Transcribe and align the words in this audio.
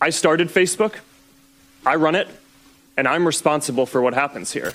I 0.00 0.10
started 0.10 0.48
Facebook, 0.48 0.98
I 1.84 1.96
run 1.96 2.14
it, 2.14 2.28
and 2.96 3.06
I'm 3.06 3.26
responsible 3.26 3.84
for 3.84 4.00
what 4.00 4.14
happens 4.14 4.50
here. 4.50 4.72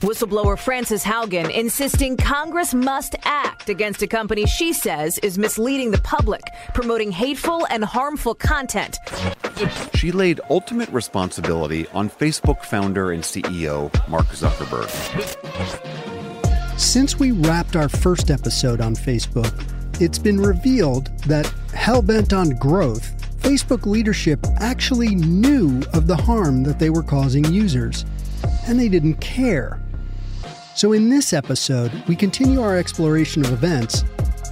Whistleblower 0.00 0.58
Frances 0.58 1.04
Haugen 1.04 1.48
insisting 1.50 2.16
Congress 2.16 2.74
must 2.74 3.14
act 3.22 3.68
against 3.68 4.02
a 4.02 4.06
company 4.06 4.46
she 4.46 4.72
says 4.72 5.16
is 5.18 5.38
misleading 5.38 5.92
the 5.92 5.98
public, 5.98 6.42
promoting 6.74 7.12
hateful 7.12 7.66
and 7.70 7.84
harmful 7.84 8.34
content. 8.34 8.98
She 9.94 10.10
laid 10.10 10.40
ultimate 10.50 10.88
responsibility 10.88 11.86
on 11.94 12.10
Facebook 12.10 12.64
founder 12.64 13.12
and 13.12 13.22
CEO 13.22 13.90
Mark 14.08 14.26
Zuckerberg. 14.26 14.90
Since 16.78 17.20
we 17.20 17.30
wrapped 17.30 17.76
our 17.76 17.88
first 17.88 18.30
episode 18.30 18.80
on 18.80 18.96
Facebook, 18.96 19.52
it's 20.00 20.18
been 20.18 20.40
revealed 20.40 21.16
that 21.28 21.46
hellbent 21.68 22.36
on 22.36 22.50
growth, 22.50 23.13
Facebook 23.44 23.84
leadership 23.84 24.40
actually 24.56 25.14
knew 25.14 25.82
of 25.92 26.06
the 26.06 26.16
harm 26.16 26.62
that 26.62 26.78
they 26.78 26.88
were 26.88 27.02
causing 27.02 27.44
users, 27.52 28.06
and 28.66 28.80
they 28.80 28.88
didn't 28.88 29.20
care. 29.20 29.78
So, 30.74 30.94
in 30.94 31.10
this 31.10 31.34
episode, 31.34 31.92
we 32.08 32.16
continue 32.16 32.62
our 32.62 32.78
exploration 32.78 33.44
of 33.44 33.52
events 33.52 34.02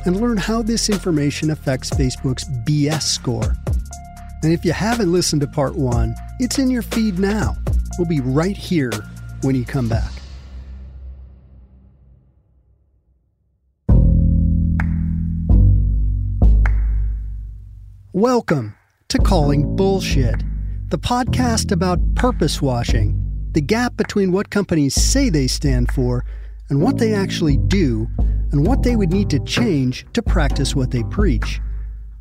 and 0.05 0.21
learn 0.21 0.37
how 0.37 0.61
this 0.61 0.91
information 0.91 1.51
affects 1.51 1.89
Facebook's 1.89 2.45
BS 2.67 3.01
score. 3.01 3.57
And 4.43 4.53
if 4.53 4.63
you 4.63 4.75
haven't 4.75 5.11
listened 5.11 5.41
to 5.41 5.47
part 5.47 5.75
one, 5.75 6.15
it's 6.39 6.59
in 6.59 6.71
your 6.71 6.83
feed 6.83 7.19
now. 7.19 7.57
We'll 7.97 8.07
be 8.07 8.21
right 8.21 8.59
here 8.59 8.93
when 9.41 9.55
you 9.55 9.65
come 9.65 9.89
back. 9.89 10.13
Welcome 18.13 18.75
to 19.13 19.19
Calling 19.19 19.77
Bullshit, 19.77 20.43
the 20.89 20.97
podcast 20.97 21.71
about 21.71 21.99
purpose 22.15 22.63
washing, 22.63 23.15
the 23.53 23.61
gap 23.61 23.95
between 23.99 24.33
what 24.33 24.49
companies 24.49 24.95
say 24.95 25.29
they 25.29 25.49
stand 25.49 25.93
for 25.93 26.25
and 26.71 26.81
what 26.81 26.97
they 26.97 27.13
actually 27.13 27.59
do, 27.59 28.09
and 28.53 28.67
what 28.67 28.83
they 28.83 28.97
would 28.97 29.11
need 29.13 29.29
to 29.29 29.39
change 29.41 30.07
to 30.15 30.23
practice 30.23 30.75
what 30.75 30.91
they 30.91 31.03
preach. 31.03 31.61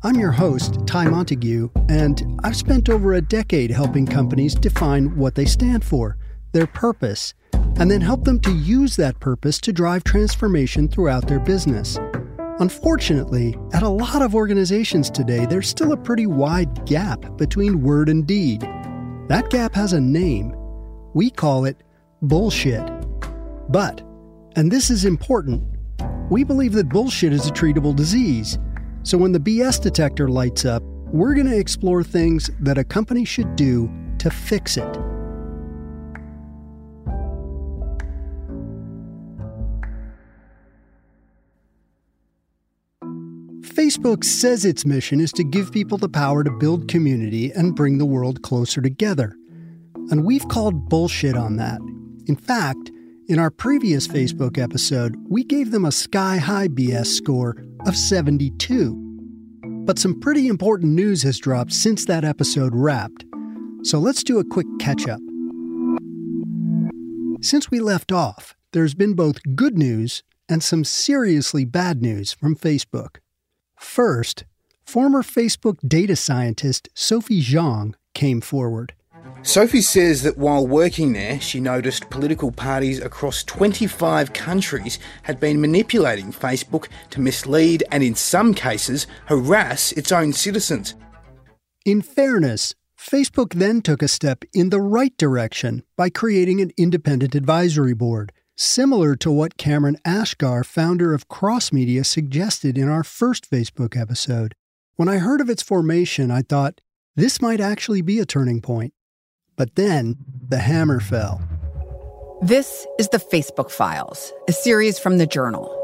I'm 0.02 0.16
your 0.16 0.32
host, 0.32 0.86
Ty 0.86 1.08
Montague, 1.08 1.70
and 1.88 2.38
I've 2.44 2.56
spent 2.56 2.90
over 2.90 3.14
a 3.14 3.22
decade 3.22 3.70
helping 3.70 4.06
companies 4.06 4.54
define 4.54 5.16
what 5.16 5.34
they 5.34 5.46
stand 5.46 5.86
for, 5.86 6.18
their 6.52 6.66
purpose, 6.66 7.32
and 7.54 7.90
then 7.90 8.02
help 8.02 8.24
them 8.24 8.38
to 8.40 8.52
use 8.52 8.96
that 8.96 9.18
purpose 9.18 9.58
to 9.60 9.72
drive 9.72 10.04
transformation 10.04 10.88
throughout 10.88 11.26
their 11.26 11.40
business. 11.40 11.98
Unfortunately, 12.60 13.56
at 13.72 13.82
a 13.82 13.88
lot 13.88 14.20
of 14.20 14.34
organizations 14.34 15.10
today, 15.10 15.46
there's 15.46 15.68
still 15.68 15.92
a 15.92 15.96
pretty 15.96 16.26
wide 16.26 16.84
gap 16.84 17.36
between 17.38 17.82
word 17.82 18.08
and 18.08 18.26
deed. 18.26 18.60
That 19.28 19.48
gap 19.50 19.74
has 19.74 19.94
a 19.94 20.00
name. 20.00 20.54
We 21.14 21.30
call 21.30 21.64
it 21.64 21.82
bullshit. 22.20 22.82
But, 23.70 24.02
and 24.54 24.70
this 24.70 24.90
is 24.90 25.06
important, 25.06 25.64
we 26.30 26.44
believe 26.44 26.74
that 26.74 26.90
bullshit 26.90 27.32
is 27.32 27.46
a 27.46 27.52
treatable 27.52 27.96
disease. 27.96 28.58
So 29.02 29.16
when 29.16 29.32
the 29.32 29.40
BS 29.40 29.80
detector 29.80 30.28
lights 30.28 30.64
up, 30.64 30.82
we're 31.06 31.34
going 31.34 31.46
to 31.46 31.58
explore 31.58 32.04
things 32.04 32.50
that 32.60 32.78
a 32.78 32.84
company 32.84 33.24
should 33.24 33.56
do 33.56 33.90
to 34.18 34.30
fix 34.30 34.76
it. 34.76 35.11
Facebook 43.74 44.22
says 44.22 44.66
its 44.66 44.84
mission 44.84 45.18
is 45.18 45.32
to 45.32 45.42
give 45.42 45.72
people 45.72 45.96
the 45.96 46.08
power 46.08 46.44
to 46.44 46.50
build 46.50 46.88
community 46.88 47.50
and 47.52 47.74
bring 47.74 47.96
the 47.96 48.04
world 48.04 48.42
closer 48.42 48.82
together. 48.82 49.34
And 50.10 50.26
we've 50.26 50.46
called 50.48 50.90
bullshit 50.90 51.36
on 51.36 51.56
that. 51.56 51.80
In 52.26 52.36
fact, 52.36 52.90
in 53.28 53.38
our 53.38 53.50
previous 53.50 54.06
Facebook 54.06 54.58
episode, 54.58 55.16
we 55.30 55.42
gave 55.42 55.70
them 55.70 55.86
a 55.86 55.92
sky 55.92 56.36
high 56.36 56.68
BS 56.68 57.06
score 57.06 57.56
of 57.86 57.96
72. 57.96 58.94
But 59.86 59.98
some 59.98 60.20
pretty 60.20 60.48
important 60.48 60.92
news 60.92 61.22
has 61.22 61.38
dropped 61.38 61.72
since 61.72 62.04
that 62.04 62.24
episode 62.24 62.74
wrapped. 62.74 63.24
So 63.84 63.98
let's 63.98 64.22
do 64.22 64.38
a 64.38 64.44
quick 64.44 64.66
catch 64.80 65.08
up. 65.08 65.20
Since 67.40 67.70
we 67.70 67.80
left 67.80 68.12
off, 68.12 68.54
there's 68.72 68.94
been 68.94 69.14
both 69.14 69.38
good 69.54 69.78
news 69.78 70.22
and 70.46 70.62
some 70.62 70.84
seriously 70.84 71.64
bad 71.64 72.02
news 72.02 72.34
from 72.34 72.54
Facebook. 72.54 73.21
First, 73.82 74.44
former 74.86 75.22
Facebook 75.22 75.76
data 75.86 76.16
scientist 76.16 76.88
Sophie 76.94 77.42
Zhang 77.42 77.94
came 78.14 78.40
forward. 78.40 78.94
Sophie 79.42 79.82
says 79.82 80.22
that 80.22 80.38
while 80.38 80.66
working 80.66 81.12
there, 81.12 81.38
she 81.40 81.60
noticed 81.60 82.08
political 82.08 82.52
parties 82.52 83.00
across 83.00 83.42
25 83.44 84.32
countries 84.32 84.98
had 85.24 85.38
been 85.40 85.60
manipulating 85.60 86.32
Facebook 86.32 86.86
to 87.10 87.20
mislead 87.20 87.84
and, 87.90 88.02
in 88.02 88.14
some 88.14 88.54
cases, 88.54 89.06
harass 89.26 89.92
its 89.92 90.10
own 90.10 90.32
citizens. 90.32 90.94
In 91.84 92.00
fairness, 92.00 92.74
Facebook 92.96 93.52
then 93.54 93.82
took 93.82 94.00
a 94.00 94.08
step 94.08 94.44
in 94.54 94.70
the 94.70 94.80
right 94.80 95.14
direction 95.18 95.82
by 95.96 96.08
creating 96.08 96.60
an 96.60 96.70
independent 96.78 97.34
advisory 97.34 97.94
board, 97.94 98.32
similar 98.62 99.16
to 99.16 99.30
what 99.30 99.56
Kamran 99.56 99.96
Asghar, 100.06 100.64
founder 100.64 101.12
of 101.12 101.28
Cross 101.28 101.72
Media, 101.72 102.04
suggested 102.04 102.78
in 102.78 102.88
our 102.88 103.02
first 103.02 103.50
Facebook 103.50 104.00
episode. 104.00 104.54
When 104.96 105.08
I 105.08 105.18
heard 105.18 105.40
of 105.40 105.50
its 105.50 105.62
formation, 105.62 106.30
I 106.30 106.42
thought, 106.42 106.80
this 107.16 107.42
might 107.42 107.60
actually 107.60 108.02
be 108.02 108.18
a 108.18 108.24
turning 108.24 108.60
point. 108.60 108.94
But 109.56 109.74
then 109.74 110.16
the 110.48 110.58
hammer 110.58 111.00
fell. 111.00 111.42
This 112.40 112.86
is 112.98 113.08
the 113.08 113.18
Facebook 113.18 113.70
Files, 113.70 114.32
a 114.48 114.52
series 114.52 114.98
from 114.98 115.18
the 115.18 115.26
Journal. 115.26 115.78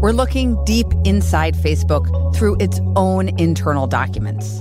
We're 0.00 0.12
looking 0.12 0.62
deep 0.64 0.86
inside 1.04 1.54
Facebook 1.54 2.34
through 2.34 2.56
its 2.60 2.80
own 2.96 3.38
internal 3.38 3.86
documents. 3.86 4.60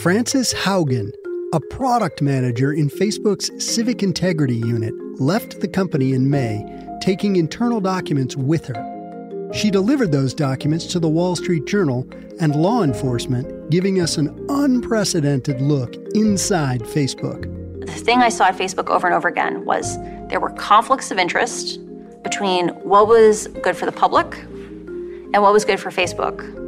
Frances 0.00 0.54
Haugen, 0.54 1.10
a 1.52 1.60
product 1.70 2.22
manager 2.22 2.72
in 2.72 2.88
Facebook's 2.88 3.50
Civic 3.64 4.02
Integrity 4.02 4.56
Unit, 4.56 4.94
left 5.20 5.60
the 5.60 5.68
company 5.68 6.12
in 6.12 6.30
May, 6.30 6.64
taking 7.00 7.36
internal 7.36 7.80
documents 7.80 8.36
with 8.36 8.66
her. 8.66 9.50
She 9.52 9.70
delivered 9.70 10.10
those 10.10 10.34
documents 10.34 10.86
to 10.86 10.98
the 10.98 11.08
Wall 11.08 11.36
Street 11.36 11.64
Journal 11.66 12.06
and 12.40 12.56
law 12.56 12.82
enforcement, 12.82 13.70
giving 13.70 14.00
us 14.00 14.16
an 14.16 14.46
unprecedented 14.48 15.60
look 15.60 15.94
inside 16.14 16.80
Facebook. 16.82 17.42
The 17.86 17.92
thing 17.92 18.20
I 18.20 18.30
saw 18.30 18.46
at 18.46 18.56
Facebook 18.56 18.88
over 18.88 19.06
and 19.06 19.14
over 19.14 19.28
again 19.28 19.64
was 19.64 19.96
there 20.28 20.40
were 20.40 20.50
conflicts 20.50 21.10
of 21.10 21.18
interest 21.18 21.78
between 22.22 22.68
what 22.68 23.06
was 23.06 23.46
good 23.62 23.76
for 23.76 23.86
the 23.86 23.92
public 23.92 24.34
and 24.38 25.42
what 25.42 25.52
was 25.52 25.64
good 25.64 25.78
for 25.78 25.90
Facebook. 25.90 26.63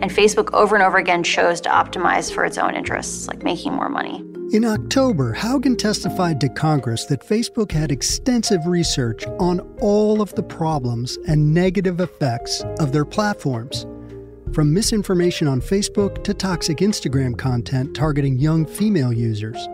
And 0.00 0.10
Facebook 0.10 0.52
over 0.52 0.76
and 0.76 0.84
over 0.84 0.98
again 0.98 1.22
chose 1.22 1.60
to 1.62 1.68
optimize 1.68 2.32
for 2.32 2.44
its 2.44 2.58
own 2.58 2.74
interests, 2.74 3.28
like 3.28 3.42
making 3.42 3.72
more 3.72 3.88
money. 3.88 4.24
In 4.52 4.64
October, 4.64 5.34
Haugen 5.34 5.76
testified 5.76 6.40
to 6.40 6.48
Congress 6.48 7.04
that 7.06 7.26
Facebook 7.26 7.72
had 7.72 7.90
extensive 7.90 8.64
research 8.66 9.26
on 9.40 9.60
all 9.80 10.22
of 10.22 10.32
the 10.36 10.42
problems 10.42 11.18
and 11.26 11.52
negative 11.52 12.00
effects 12.00 12.62
of 12.78 12.92
their 12.92 13.04
platforms. 13.04 13.86
From 14.52 14.72
misinformation 14.72 15.48
on 15.48 15.60
Facebook 15.60 16.22
to 16.24 16.32
toxic 16.32 16.78
Instagram 16.78 17.36
content 17.36 17.96
targeting 17.96 18.38
young 18.38 18.64
female 18.64 19.12
users. 19.12 19.68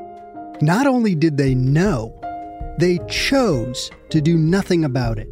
Not 0.62 0.86
only 0.86 1.14
did 1.14 1.36
they 1.36 1.54
know, 1.54 2.18
they 2.78 2.98
chose 3.10 3.90
to 4.08 4.20
do 4.20 4.38
nothing 4.38 4.84
about 4.84 5.18
it. 5.18 5.28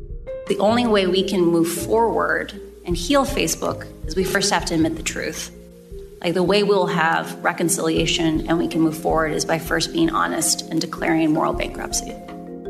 The 0.48 0.58
only 0.58 0.86
way 0.86 1.06
we 1.06 1.26
can 1.26 1.40
move 1.40 1.68
forward 1.68 2.52
and 2.84 2.96
heal 2.96 3.24
Facebook 3.24 3.86
is 4.10 4.16
we 4.16 4.24
first 4.24 4.50
have 4.50 4.64
to 4.66 4.74
admit 4.74 4.96
the 4.96 5.02
truth. 5.02 5.52
Like 6.20 6.34
the 6.34 6.42
way 6.42 6.62
we'll 6.64 6.86
have 6.86 7.42
reconciliation 7.42 8.46
and 8.48 8.58
we 8.58 8.66
can 8.66 8.80
move 8.80 8.98
forward 8.98 9.32
is 9.32 9.44
by 9.44 9.58
first 9.58 9.92
being 9.92 10.10
honest 10.10 10.62
and 10.62 10.80
declaring 10.80 11.32
moral 11.32 11.52
bankruptcy. 11.52 12.10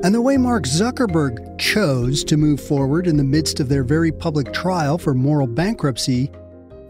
And 0.02 0.14
the 0.14 0.20
way 0.20 0.37
Mark 0.37 0.64
Zuckerberg 0.64 1.58
chose 1.58 2.25
to 2.25 2.37
move 2.37 2.60
forward 2.60 3.06
in 3.06 3.16
the 3.16 3.25
midst 3.25 3.58
of 3.58 3.69
their 3.69 3.82
very 3.82 4.12
public 4.12 4.52
trial 4.52 4.98
for 4.98 5.14
moral 5.14 5.46
bankruptcy 5.46 6.31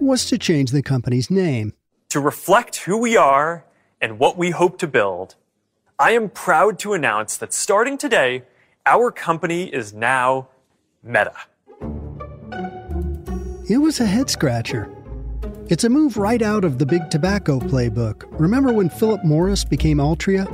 was 0.00 0.26
to 0.26 0.38
change 0.38 0.70
the 0.70 0.82
company's 0.82 1.30
name. 1.30 1.72
To 2.10 2.20
reflect 2.20 2.76
who 2.76 2.98
we 2.98 3.16
are 3.16 3.64
and 4.00 4.18
what 4.18 4.36
we 4.36 4.50
hope 4.50 4.78
to 4.78 4.88
build, 4.88 5.36
I 5.98 6.12
am 6.12 6.28
proud 6.28 6.78
to 6.80 6.92
announce 6.92 7.36
that 7.36 7.52
starting 7.52 7.98
today, 7.98 8.42
our 8.84 9.10
company 9.12 9.72
is 9.72 9.92
now 9.92 10.48
Meta. 11.02 11.34
It 13.70 13.78
was 13.78 14.00
a 14.00 14.04
head 14.04 14.28
scratcher. 14.28 14.92
It's 15.68 15.84
a 15.84 15.88
move 15.88 16.16
right 16.16 16.42
out 16.42 16.64
of 16.64 16.78
the 16.78 16.86
big 16.86 17.08
tobacco 17.08 17.60
playbook. 17.60 18.24
Remember 18.32 18.72
when 18.72 18.90
Philip 18.90 19.24
Morris 19.24 19.64
became 19.64 19.98
Altria? 19.98 20.44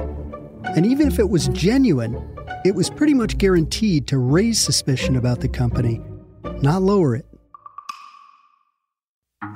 And 0.77 0.85
even 0.85 1.09
if 1.09 1.19
it 1.19 1.31
was 1.31 1.49
genuine, 1.49 2.23
it 2.67 2.75
was 2.75 2.91
pretty 2.91 3.15
much 3.15 3.39
guaranteed 3.39 4.07
to 4.09 4.19
raise 4.19 4.61
suspicion 4.61 5.17
about 5.17 5.41
the 5.41 5.49
company, 5.49 6.03
not 6.61 6.83
lower 6.83 7.17
it. 7.17 7.26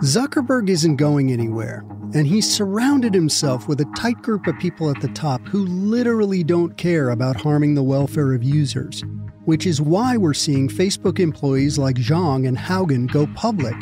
Zuckerberg 0.02 0.70
isn't 0.70 0.96
going 0.96 1.30
anywhere, 1.30 1.84
and 2.14 2.26
he's 2.26 2.50
surrounded 2.50 3.12
himself 3.12 3.68
with 3.68 3.80
a 3.80 3.92
tight 3.96 4.22
group 4.22 4.46
of 4.46 4.58
people 4.58 4.90
at 4.90 5.00
the 5.00 5.08
top 5.08 5.46
who 5.46 5.66
literally 5.66 6.42
don't 6.42 6.76
care 6.76 7.10
about 7.10 7.40
harming 7.40 7.74
the 7.74 7.82
welfare 7.82 8.32
of 8.32 8.42
users, 8.42 9.04
which 9.44 9.66
is 9.66 9.80
why 9.80 10.16
we're 10.16 10.32
seeing 10.32 10.68
Facebook 10.68 11.18
employees 11.18 11.78
like 11.78 11.96
Zhang 11.96 12.48
and 12.48 12.56
Haugen 12.56 13.10
go 13.12 13.26
public 13.34 13.76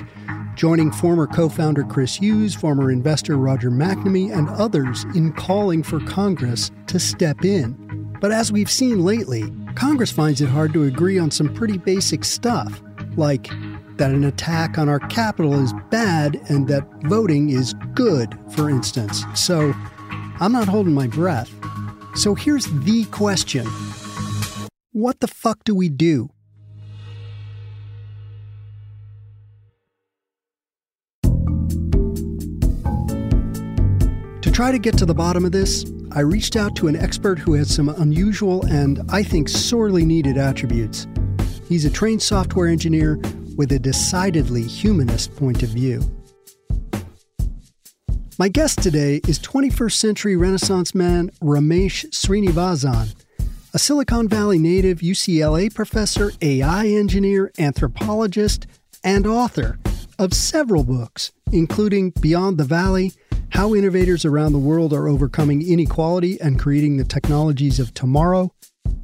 joining 0.58 0.90
former 0.90 1.28
co 1.28 1.48
founder 1.48 1.84
Chris 1.84 2.16
Hughes, 2.16 2.52
former 2.52 2.90
investor 2.90 3.36
Roger 3.36 3.70
McNamee, 3.70 4.36
and 4.36 4.50
others 4.50 5.04
in 5.14 5.32
calling 5.32 5.84
for 5.84 6.00
Congress 6.00 6.72
to 6.88 6.98
step 6.98 7.44
in. 7.44 7.76
But 8.20 8.32
as 8.32 8.50
we've 8.50 8.70
seen 8.70 9.04
lately, 9.04 9.44
Congress 9.76 10.10
finds 10.10 10.40
it 10.40 10.48
hard 10.48 10.72
to 10.72 10.82
agree 10.82 11.16
on 11.16 11.30
some 11.30 11.54
pretty 11.54 11.78
basic 11.78 12.24
stuff, 12.24 12.82
like 13.16 13.48
that 13.98 14.10
an 14.10 14.24
attack 14.24 14.78
on 14.78 14.88
our 14.88 15.00
Capitol 15.00 15.62
is 15.62 15.74
bad 15.90 16.40
and 16.48 16.66
that 16.68 16.84
voting 17.02 17.50
is 17.50 17.74
good, 17.94 18.38
for 18.50 18.70
instance. 18.70 19.24
So 19.34 19.74
I'm 20.40 20.52
not 20.52 20.68
holding 20.68 20.94
my 20.94 21.08
breath. 21.08 21.50
So 22.14 22.34
here's 22.34 22.66
the 22.66 23.04
question 23.10 23.66
What 24.92 25.20
the 25.20 25.28
fuck 25.28 25.62
do 25.64 25.74
we 25.74 25.88
do? 25.88 26.30
To 34.42 34.52
try 34.52 34.72
to 34.72 34.78
get 34.78 34.96
to 34.98 35.06
the 35.06 35.14
bottom 35.14 35.44
of 35.44 35.52
this, 35.52 35.84
I 36.12 36.20
reached 36.20 36.56
out 36.56 36.74
to 36.76 36.88
an 36.88 36.96
expert 36.96 37.38
who 37.38 37.52
has 37.54 37.72
some 37.72 37.88
unusual 37.88 38.64
and, 38.66 39.02
I 39.10 39.22
think, 39.22 39.48
sorely 39.48 40.04
needed 40.04 40.38
attributes. 40.38 41.06
He's 41.68 41.84
a 41.84 41.90
trained 41.90 42.22
software 42.22 42.66
engineer 42.66 43.20
with 43.58 43.72
a 43.72 43.78
decidedly 43.78 44.62
humanist 44.62 45.36
point 45.36 45.62
of 45.62 45.68
view. 45.68 46.00
My 48.38 48.48
guest 48.48 48.80
today 48.82 49.20
is 49.28 49.38
21st 49.40 49.92
century 49.92 50.36
Renaissance 50.36 50.94
man 50.94 51.30
Ramesh 51.42 52.06
Srinivasan, 52.10 53.14
a 53.74 53.78
Silicon 53.78 54.28
Valley 54.28 54.58
native, 54.58 55.00
UCLA 55.00 55.74
professor, 55.74 56.32
AI 56.40 56.86
engineer, 56.86 57.52
anthropologist, 57.58 58.66
and 59.04 59.26
author 59.26 59.78
of 60.18 60.32
several 60.32 60.84
books, 60.84 61.32
including 61.52 62.10
Beyond 62.20 62.56
the 62.56 62.64
Valley 62.64 63.12
how 63.50 63.74
innovators 63.74 64.24
around 64.24 64.52
the 64.52 64.58
world 64.58 64.92
are 64.92 65.08
overcoming 65.08 65.66
inequality 65.66 66.40
and 66.40 66.60
creating 66.60 66.96
the 66.96 67.04
technologies 67.04 67.80
of 67.80 67.94
tomorrow, 67.94 68.52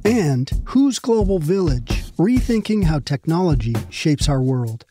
and 0.05 0.51
Whose 0.65 0.99
Global 0.99 1.39
Village 1.39 2.03
Rethinking 2.17 2.85
How 2.85 2.99
Technology 2.99 3.75
Shapes 3.89 4.29
Our 4.29 4.41
World. 4.41 4.85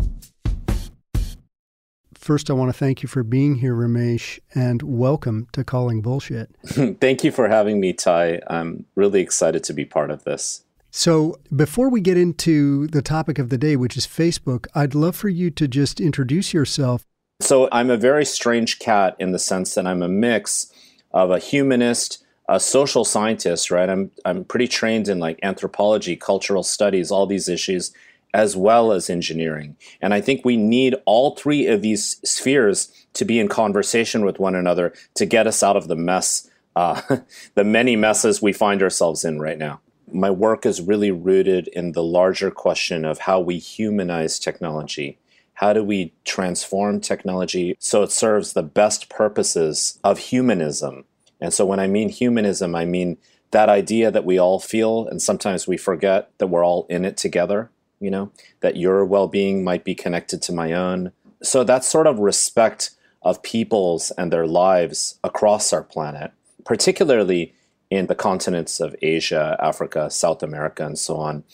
First, 2.15 2.51
I 2.51 2.55
want 2.55 2.71
to 2.71 2.79
thank 2.79 3.03
you 3.03 3.09
for 3.09 3.23
being 3.23 3.57
here, 3.57 3.75
Ramesh, 3.75 4.41
and 4.55 4.83
welcome 4.83 5.47
to 5.53 5.65
Calling 5.65 6.03
Bullshit. 6.03 6.55
thank 7.01 7.23
you 7.23 7.31
for 7.31 7.49
having 7.49 7.81
me, 7.81 7.93
Ty. 7.93 8.41
I'm 8.49 8.85
really 8.95 9.21
excited 9.21 9.63
to 9.65 9.73
be 9.73 9.85
part 9.85 10.11
of 10.11 10.25
this. 10.25 10.65
So, 10.91 11.39
before 11.55 11.89
we 11.89 12.01
get 12.01 12.17
into 12.17 12.87
the 12.89 13.03
topic 13.03 13.39
of 13.39 13.49
the 13.49 13.59
day, 13.59 13.77
which 13.77 13.97
is 13.97 14.07
Facebook, 14.07 14.67
I'd 14.75 14.95
love 14.95 15.17
for 15.17 15.29
you 15.29 15.51
to 15.53 15.67
just 15.67 16.01
introduce 16.01 16.53
yourself 16.53 17.05
so 17.41 17.69
I'm 17.73 17.91
a 17.91 17.97
very 17.97 18.25
strange 18.25 18.79
cat 18.79 19.17
in 19.19 19.33
the 19.33 19.39
sense 19.39 19.75
that 19.75 19.87
I'm 19.87 20.03
a 20.03 20.09
mix 20.09 20.73
of 21.13 21.31
a 21.31 21.39
humanist, 21.39 22.24
a 22.49 22.61
social 22.61 23.05
scientist, 23.05 23.71
right? 23.71 23.89
I'm 23.89 24.11
I'm 24.25 24.45
pretty 24.45 24.69
trained 24.69 25.09
in 25.09 25.19
like 25.19 25.39
anthropology, 25.43 26.17
cultural 26.17 26.63
studies, 26.63 27.11
all 27.11 27.27
these 27.27 27.49
issues, 27.49 27.93
as 28.33 28.57
well 28.57 28.93
as 28.93 29.09
engineering. 29.09 29.77
And 30.01 30.13
I 30.13 30.21
think 30.21 30.45
we 30.45 30.57
need 30.57 30.97
all 31.07 31.37
three 31.37 31.67
of 31.67 31.83
these 31.83 32.21
spheres 32.29 32.93
to 33.15 33.25
be 33.25 33.39
in 33.39 33.49
conversation 33.49 34.25
with 34.25 34.39
one 34.39 34.55
another 34.55 34.93
to 35.15 35.27
get 35.27 35.47
us 35.47 35.63
out 35.63 35.77
of 35.77 35.89
the 35.89 35.97
mess, 35.97 36.51
uh, 36.77 37.01
the 37.55 37.65
many 37.65 37.97
messes 37.97 38.43
we 38.43 38.53
find 38.53 38.83
ourselves 38.83 39.25
in 39.25 39.41
right 39.41 39.59
now. 39.59 39.81
My 40.13 40.31
work 40.31 40.67
is 40.67 40.83
really 40.83 41.11
rooted 41.11 41.69
in 41.69 41.93
the 41.93 42.03
larger 42.03 42.51
question 42.51 43.05
of 43.05 43.21
how 43.21 43.41
we 43.41 43.59
humanize 43.59 44.39
technology 44.39 45.19
how 45.55 45.73
do 45.73 45.85
we 45.85 46.13
transform 46.25 47.01
technology 47.01 47.77
so 47.79 48.03
it 48.03 48.11
serves 48.11 48.53
the 48.53 48.63
best 48.63 49.09
purposes 49.09 49.99
of 50.03 50.19
humanism? 50.19 51.05
And 51.45 51.53
so 51.53 51.67
when 51.67 51.79
I 51.79 51.87
mean 51.87 52.09
humanism, 52.09 52.75
I 52.75 52.87
mean 52.87 53.19
that 53.51 53.69
idea 53.69 54.11
that 54.11 54.25
we 54.25 54.39
all 54.39 54.59
feel, 54.59 55.07
and 55.07 55.21
sometimes 55.21 55.69
we 55.69 55.77
forget 55.77 56.31
that 56.39 56.47
we're 56.47 56.65
all 56.65 56.87
in 56.89 57.05
it 57.05 57.19
together, 57.19 57.71
you 58.01 58.11
know, 58.11 58.33
that 58.61 58.77
your 58.77 59.05
well 59.05 59.29
being 59.29 59.63
might 59.63 59.85
be 59.85 59.95
connected 59.95 60.41
to 60.43 60.53
my 60.53 60.73
own. 60.73 61.13
So 61.43 61.63
that 61.63 61.85
sort 61.85 62.07
of 62.07 62.19
respect 62.19 62.93
of 63.23 63.43
peoples 63.43 64.11
and 64.13 64.33
their 64.33 64.47
lives 64.47 65.19
across 65.23 65.71
our 65.71 65.83
planet, 65.83 66.33
particularly 66.65 67.55
in 67.91 68.07
the 68.07 68.15
continents 68.15 68.81
of 68.81 68.97
Asia, 69.03 69.57
Africa, 69.61 70.11
South 70.11 70.43
America, 70.43 70.87
and 70.87 70.99
so 70.99 71.17
on. 71.17 71.45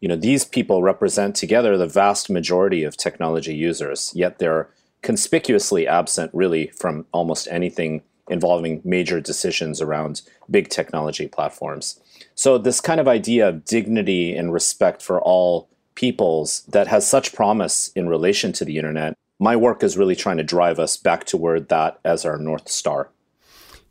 You 0.00 0.08
know, 0.08 0.16
these 0.16 0.44
people 0.44 0.80
represent 0.80 1.34
together 1.34 1.76
the 1.76 1.88
vast 1.88 2.30
majority 2.30 2.84
of 2.84 2.96
technology 2.96 3.54
users, 3.54 4.12
yet 4.14 4.38
they're 4.38 4.68
conspicuously 5.02 5.88
absent 5.88 6.30
really 6.32 6.68
from 6.68 7.06
almost 7.12 7.48
anything 7.50 8.02
involving 8.28 8.80
major 8.84 9.20
decisions 9.20 9.80
around 9.80 10.22
big 10.50 10.68
technology 10.68 11.28
platforms. 11.28 12.00
So, 12.34 12.58
this 12.58 12.80
kind 12.80 13.00
of 13.00 13.08
idea 13.08 13.48
of 13.48 13.64
dignity 13.64 14.34
and 14.34 14.52
respect 14.52 15.02
for 15.02 15.20
all 15.20 15.68
peoples 15.94 16.62
that 16.68 16.88
has 16.88 17.08
such 17.08 17.34
promise 17.34 17.90
in 17.94 18.08
relation 18.08 18.52
to 18.52 18.64
the 18.64 18.78
internet, 18.78 19.16
my 19.38 19.56
work 19.56 19.82
is 19.82 19.96
really 19.96 20.16
trying 20.16 20.36
to 20.38 20.44
drive 20.44 20.78
us 20.78 20.96
back 20.96 21.24
toward 21.24 21.68
that 21.68 21.98
as 22.04 22.24
our 22.24 22.38
North 22.38 22.68
Star. 22.68 23.10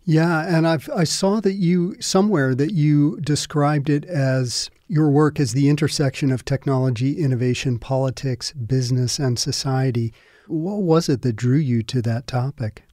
Yeah, 0.05 0.45
and 0.45 0.67
I've, 0.67 0.89
I 0.93 1.05
saw 1.05 1.39
that 1.39 1.53
you 1.53 1.95
somewhere 2.01 2.55
that 2.55 2.73
you 2.73 3.19
described 3.21 3.89
it 3.89 4.03
as 4.05 4.69
your 4.87 5.09
work 5.09 5.39
as 5.39 5.53
the 5.53 5.69
intersection 5.69 6.31
of 6.31 6.43
technology, 6.43 7.13
innovation, 7.13 7.79
politics, 7.79 8.51
business, 8.51 9.17
and 9.17 9.39
society. 9.39 10.13
What 10.47 10.81
was 10.81 11.07
it 11.07 11.21
that 11.21 11.37
drew 11.37 11.57
you 11.57 11.83
to 11.83 12.01
that 12.01 12.27
topic? 12.27 12.83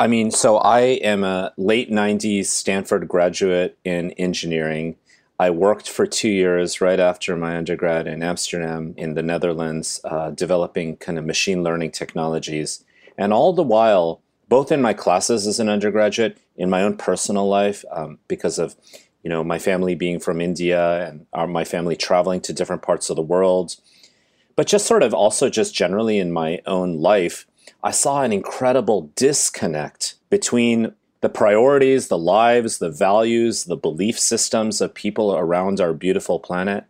I 0.00 0.08
mean, 0.08 0.30
so 0.30 0.56
I 0.58 0.80
am 0.80 1.22
a 1.22 1.52
late 1.56 1.90
90s 1.90 2.46
Stanford 2.46 3.06
graduate 3.06 3.78
in 3.84 4.10
engineering. 4.12 4.96
I 5.38 5.50
worked 5.50 5.88
for 5.88 6.06
two 6.06 6.28
years 6.28 6.80
right 6.80 6.98
after 6.98 7.36
my 7.36 7.56
undergrad 7.56 8.08
in 8.08 8.22
Amsterdam 8.22 8.94
in 8.96 9.14
the 9.14 9.22
Netherlands, 9.22 10.00
uh, 10.04 10.30
developing 10.30 10.96
kind 10.96 11.18
of 11.18 11.24
machine 11.24 11.62
learning 11.62 11.92
technologies. 11.92 12.84
And 13.16 13.32
all 13.32 13.52
the 13.52 13.62
while, 13.62 14.20
both 14.48 14.72
in 14.72 14.82
my 14.82 14.94
classes 14.94 15.46
as 15.46 15.60
an 15.60 15.68
undergraduate, 15.68 16.38
in 16.56 16.70
my 16.70 16.82
own 16.82 16.96
personal 16.96 17.48
life, 17.48 17.84
um, 17.90 18.18
because 18.28 18.58
of 18.58 18.74
you 19.22 19.30
know 19.30 19.42
my 19.42 19.58
family 19.58 19.94
being 19.94 20.18
from 20.20 20.40
India 20.40 21.08
and 21.08 21.26
our, 21.32 21.46
my 21.46 21.64
family 21.64 21.96
traveling 21.96 22.40
to 22.42 22.52
different 22.52 22.82
parts 22.82 23.10
of 23.10 23.16
the 23.16 23.22
world, 23.22 23.76
but 24.56 24.66
just 24.66 24.86
sort 24.86 25.02
of 25.02 25.14
also 25.14 25.48
just 25.48 25.74
generally 25.74 26.18
in 26.18 26.32
my 26.32 26.60
own 26.66 27.00
life, 27.00 27.46
I 27.84 27.90
saw 27.90 28.22
an 28.22 28.32
incredible 28.32 29.12
disconnect 29.14 30.14
between 30.30 30.94
the 31.20 31.28
priorities, 31.28 32.08
the 32.08 32.18
lives, 32.18 32.78
the 32.78 32.90
values, 32.90 33.64
the 33.64 33.76
belief 33.76 34.18
systems 34.18 34.80
of 34.80 34.94
people 34.94 35.36
around 35.36 35.80
our 35.80 35.92
beautiful 35.92 36.40
planet, 36.40 36.84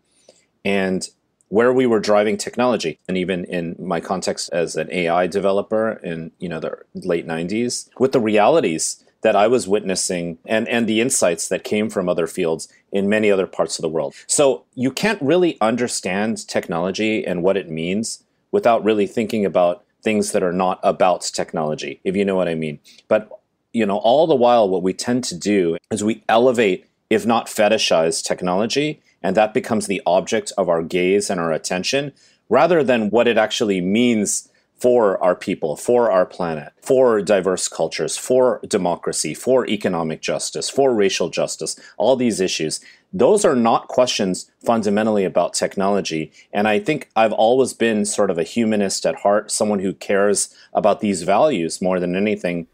and 0.64 1.08
where 1.48 1.72
we 1.72 1.84
were 1.84 1.98
driving 1.98 2.36
technology. 2.36 3.00
And 3.08 3.16
even 3.16 3.44
in 3.44 3.74
my 3.78 4.00
context 4.00 4.50
as 4.52 4.76
an 4.76 4.88
AI 4.92 5.26
developer 5.26 6.00
in 6.04 6.30
you 6.38 6.48
know 6.48 6.60
the 6.60 6.78
late 6.94 7.26
90s, 7.26 7.88
with 7.98 8.12
the 8.12 8.20
realities 8.20 9.04
that 9.22 9.34
I 9.34 9.48
was 9.48 9.66
witnessing 9.66 10.38
and, 10.44 10.68
and 10.68 10.86
the 10.86 11.00
insights 11.00 11.48
that 11.48 11.64
came 11.64 11.90
from 11.90 12.08
other 12.08 12.26
fields 12.26 12.68
in 12.92 13.08
many 13.08 13.32
other 13.32 13.46
parts 13.46 13.78
of 13.78 13.82
the 13.82 13.88
world. 13.88 14.14
So 14.26 14.64
you 14.74 14.92
can't 14.92 15.20
really 15.20 15.58
understand 15.60 16.46
technology 16.46 17.26
and 17.26 17.42
what 17.42 17.56
it 17.56 17.70
means 17.70 18.22
without 18.52 18.84
really 18.84 19.06
thinking 19.06 19.44
about 19.44 19.83
things 20.04 20.32
that 20.32 20.42
are 20.42 20.52
not 20.52 20.78
about 20.82 21.23
technology, 21.23 22.00
if 22.04 22.14
you 22.14 22.25
know 22.25 22.37
what 22.37 22.49
I 22.49 22.54
mean. 22.54 22.78
But 23.08 23.28
you 23.73 23.84
know, 23.84 23.96
all 23.96 24.28
the 24.28 24.37
while 24.37 24.68
what 24.68 24.84
we 24.84 24.92
tend 24.92 25.25
to 25.25 25.34
do 25.34 25.76
is 25.90 26.04
we 26.04 26.23
elevate, 26.28 26.87
if 27.11 27.26
not 27.26 27.49
fetishize 27.49 28.23
technology, 28.23 29.02
and 29.23 29.37
that 29.37 29.52
becomes 29.52 29.87
the 29.87 30.00
object 30.06 30.52
of 30.56 30.68
our 30.68 30.82
gaze 30.82 31.28
and 31.28 31.40
our 31.40 31.52
attention, 31.52 32.12
rather 32.49 32.84
than 32.84 33.11
what 33.11 33.26
it 33.26 33.37
actually 33.37 33.80
means 33.80 34.49
for 34.76 35.23
our 35.23 35.34
people, 35.34 35.76
for 35.76 36.11
our 36.11 36.26
planet, 36.26 36.73
for 36.82 37.23
diverse 37.23 37.68
cultures, 37.68 38.16
for 38.16 38.61
democracy, 38.68 39.32
for 39.32 39.66
economic 39.66 40.20
justice, 40.20 40.68
for 40.68 40.94
racial 40.94 41.30
justice, 41.30 41.78
all 41.96 42.16
these 42.16 42.40
issues. 42.40 42.80
Those 43.16 43.44
are 43.44 43.54
not 43.54 43.87
questions 43.87 44.50
fundamentally 44.66 45.25
about 45.25 45.54
technology. 45.54 46.33
And 46.52 46.66
I 46.66 46.80
think 46.80 47.11
I've 47.14 47.33
always 47.33 47.73
been 47.73 48.04
sort 48.04 48.28
of 48.28 48.38
a 48.38 48.42
humanist 48.42 49.06
at 49.06 49.14
heart, 49.14 49.52
someone 49.52 49.78
who 49.78 49.94
cares 49.94 50.52
about 50.73 51.00
these 51.00 51.23
values 51.23 51.80
more 51.80 52.00
than 52.00 52.16
anything. 52.16 52.66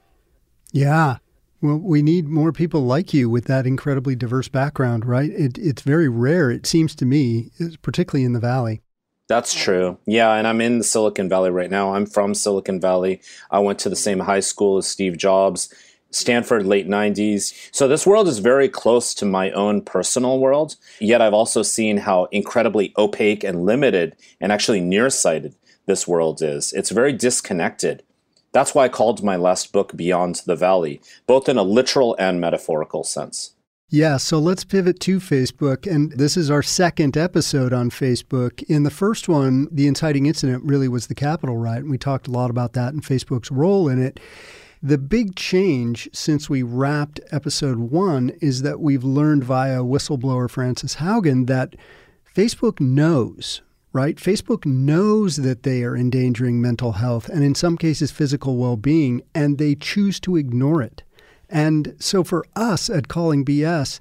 Yeah. 0.72 1.18
Well, 1.60 1.76
we 1.76 2.00
need 2.00 2.26
more 2.26 2.52
people 2.52 2.80
like 2.80 3.12
you 3.12 3.28
with 3.28 3.44
that 3.44 3.66
incredibly 3.66 4.16
diverse 4.16 4.48
background, 4.48 5.04
right? 5.04 5.30
It, 5.30 5.58
it's 5.58 5.82
very 5.82 6.08
rare, 6.08 6.50
it 6.50 6.66
seems 6.66 6.94
to 6.96 7.04
me, 7.04 7.50
particularly 7.82 8.24
in 8.24 8.32
the 8.32 8.40
Valley. 8.40 8.80
That's 9.28 9.54
true. 9.54 9.98
Yeah, 10.06 10.32
and 10.32 10.48
I'm 10.48 10.60
in 10.60 10.78
the 10.78 10.84
Silicon 10.84 11.28
Valley 11.28 11.50
right 11.50 11.70
now. 11.70 11.94
I'm 11.94 12.06
from 12.06 12.34
Silicon 12.34 12.80
Valley. 12.80 13.20
I 13.50 13.60
went 13.60 13.78
to 13.80 13.88
the 13.88 13.94
same 13.94 14.20
high 14.20 14.40
school 14.40 14.78
as 14.78 14.88
Steve 14.88 15.18
Jobs, 15.18 15.72
Stanford, 16.10 16.66
late 16.66 16.88
90s. 16.88 17.68
So 17.72 17.86
this 17.86 18.06
world 18.06 18.28
is 18.28 18.38
very 18.38 18.68
close 18.68 19.14
to 19.14 19.24
my 19.24 19.50
own 19.52 19.82
personal 19.82 20.38
world. 20.38 20.76
Yet 21.00 21.22
I've 21.22 21.34
also 21.34 21.62
seen 21.62 21.98
how 21.98 22.24
incredibly 22.26 22.92
opaque 22.98 23.44
and 23.44 23.64
limited 23.64 24.16
and 24.40 24.52
actually 24.52 24.80
nearsighted 24.80 25.54
this 25.86 26.06
world 26.06 26.42
is. 26.42 26.72
It's 26.72 26.90
very 26.90 27.12
disconnected. 27.12 28.02
That's 28.52 28.74
why 28.74 28.84
I 28.84 28.88
called 28.88 29.22
my 29.22 29.36
last 29.36 29.72
book 29.72 29.96
Beyond 29.96 30.42
the 30.46 30.56
Valley, 30.56 31.00
both 31.26 31.48
in 31.48 31.56
a 31.56 31.62
literal 31.62 32.16
and 32.18 32.40
metaphorical 32.40 33.04
sense. 33.04 33.54
Yeah, 33.92 34.18
so 34.18 34.38
let's 34.38 34.62
pivot 34.62 35.00
to 35.00 35.18
Facebook. 35.18 35.84
And 35.92 36.12
this 36.12 36.36
is 36.36 36.48
our 36.48 36.62
second 36.62 37.16
episode 37.16 37.72
on 37.72 37.90
Facebook. 37.90 38.62
In 38.64 38.84
the 38.84 38.90
first 38.90 39.28
one, 39.28 39.66
the 39.72 39.88
inciting 39.88 40.26
incident 40.26 40.62
really 40.64 40.86
was 40.86 41.08
the 41.08 41.14
Capitol 41.14 41.56
riot. 41.56 41.82
And 41.82 41.90
we 41.90 41.98
talked 41.98 42.28
a 42.28 42.30
lot 42.30 42.50
about 42.50 42.72
that 42.74 42.92
and 42.92 43.02
Facebook's 43.02 43.50
role 43.50 43.88
in 43.88 44.00
it. 44.00 44.20
The 44.82 44.96
big 44.96 45.36
change 45.36 46.08
since 46.14 46.48
we 46.48 46.62
wrapped 46.62 47.20
episode 47.30 47.78
one 47.78 48.30
is 48.40 48.62
that 48.62 48.80
we've 48.80 49.04
learned 49.04 49.44
via 49.44 49.80
whistleblower 49.80 50.48
Frances 50.48 50.96
Haugen 50.96 51.46
that 51.48 51.76
Facebook 52.34 52.80
knows, 52.80 53.60
right? 53.92 54.16
Facebook 54.16 54.64
knows 54.64 55.36
that 55.36 55.64
they 55.64 55.82
are 55.82 55.94
endangering 55.94 56.62
mental 56.62 56.92
health 56.92 57.28
and 57.28 57.44
in 57.44 57.54
some 57.54 57.76
cases 57.76 58.10
physical 58.10 58.56
well 58.56 58.78
being, 58.78 59.20
and 59.34 59.58
they 59.58 59.74
choose 59.74 60.18
to 60.20 60.36
ignore 60.36 60.80
it. 60.80 61.02
And 61.50 61.94
so 61.98 62.24
for 62.24 62.46
us 62.56 62.88
at 62.88 63.08
Calling 63.08 63.44
BS, 63.44 64.00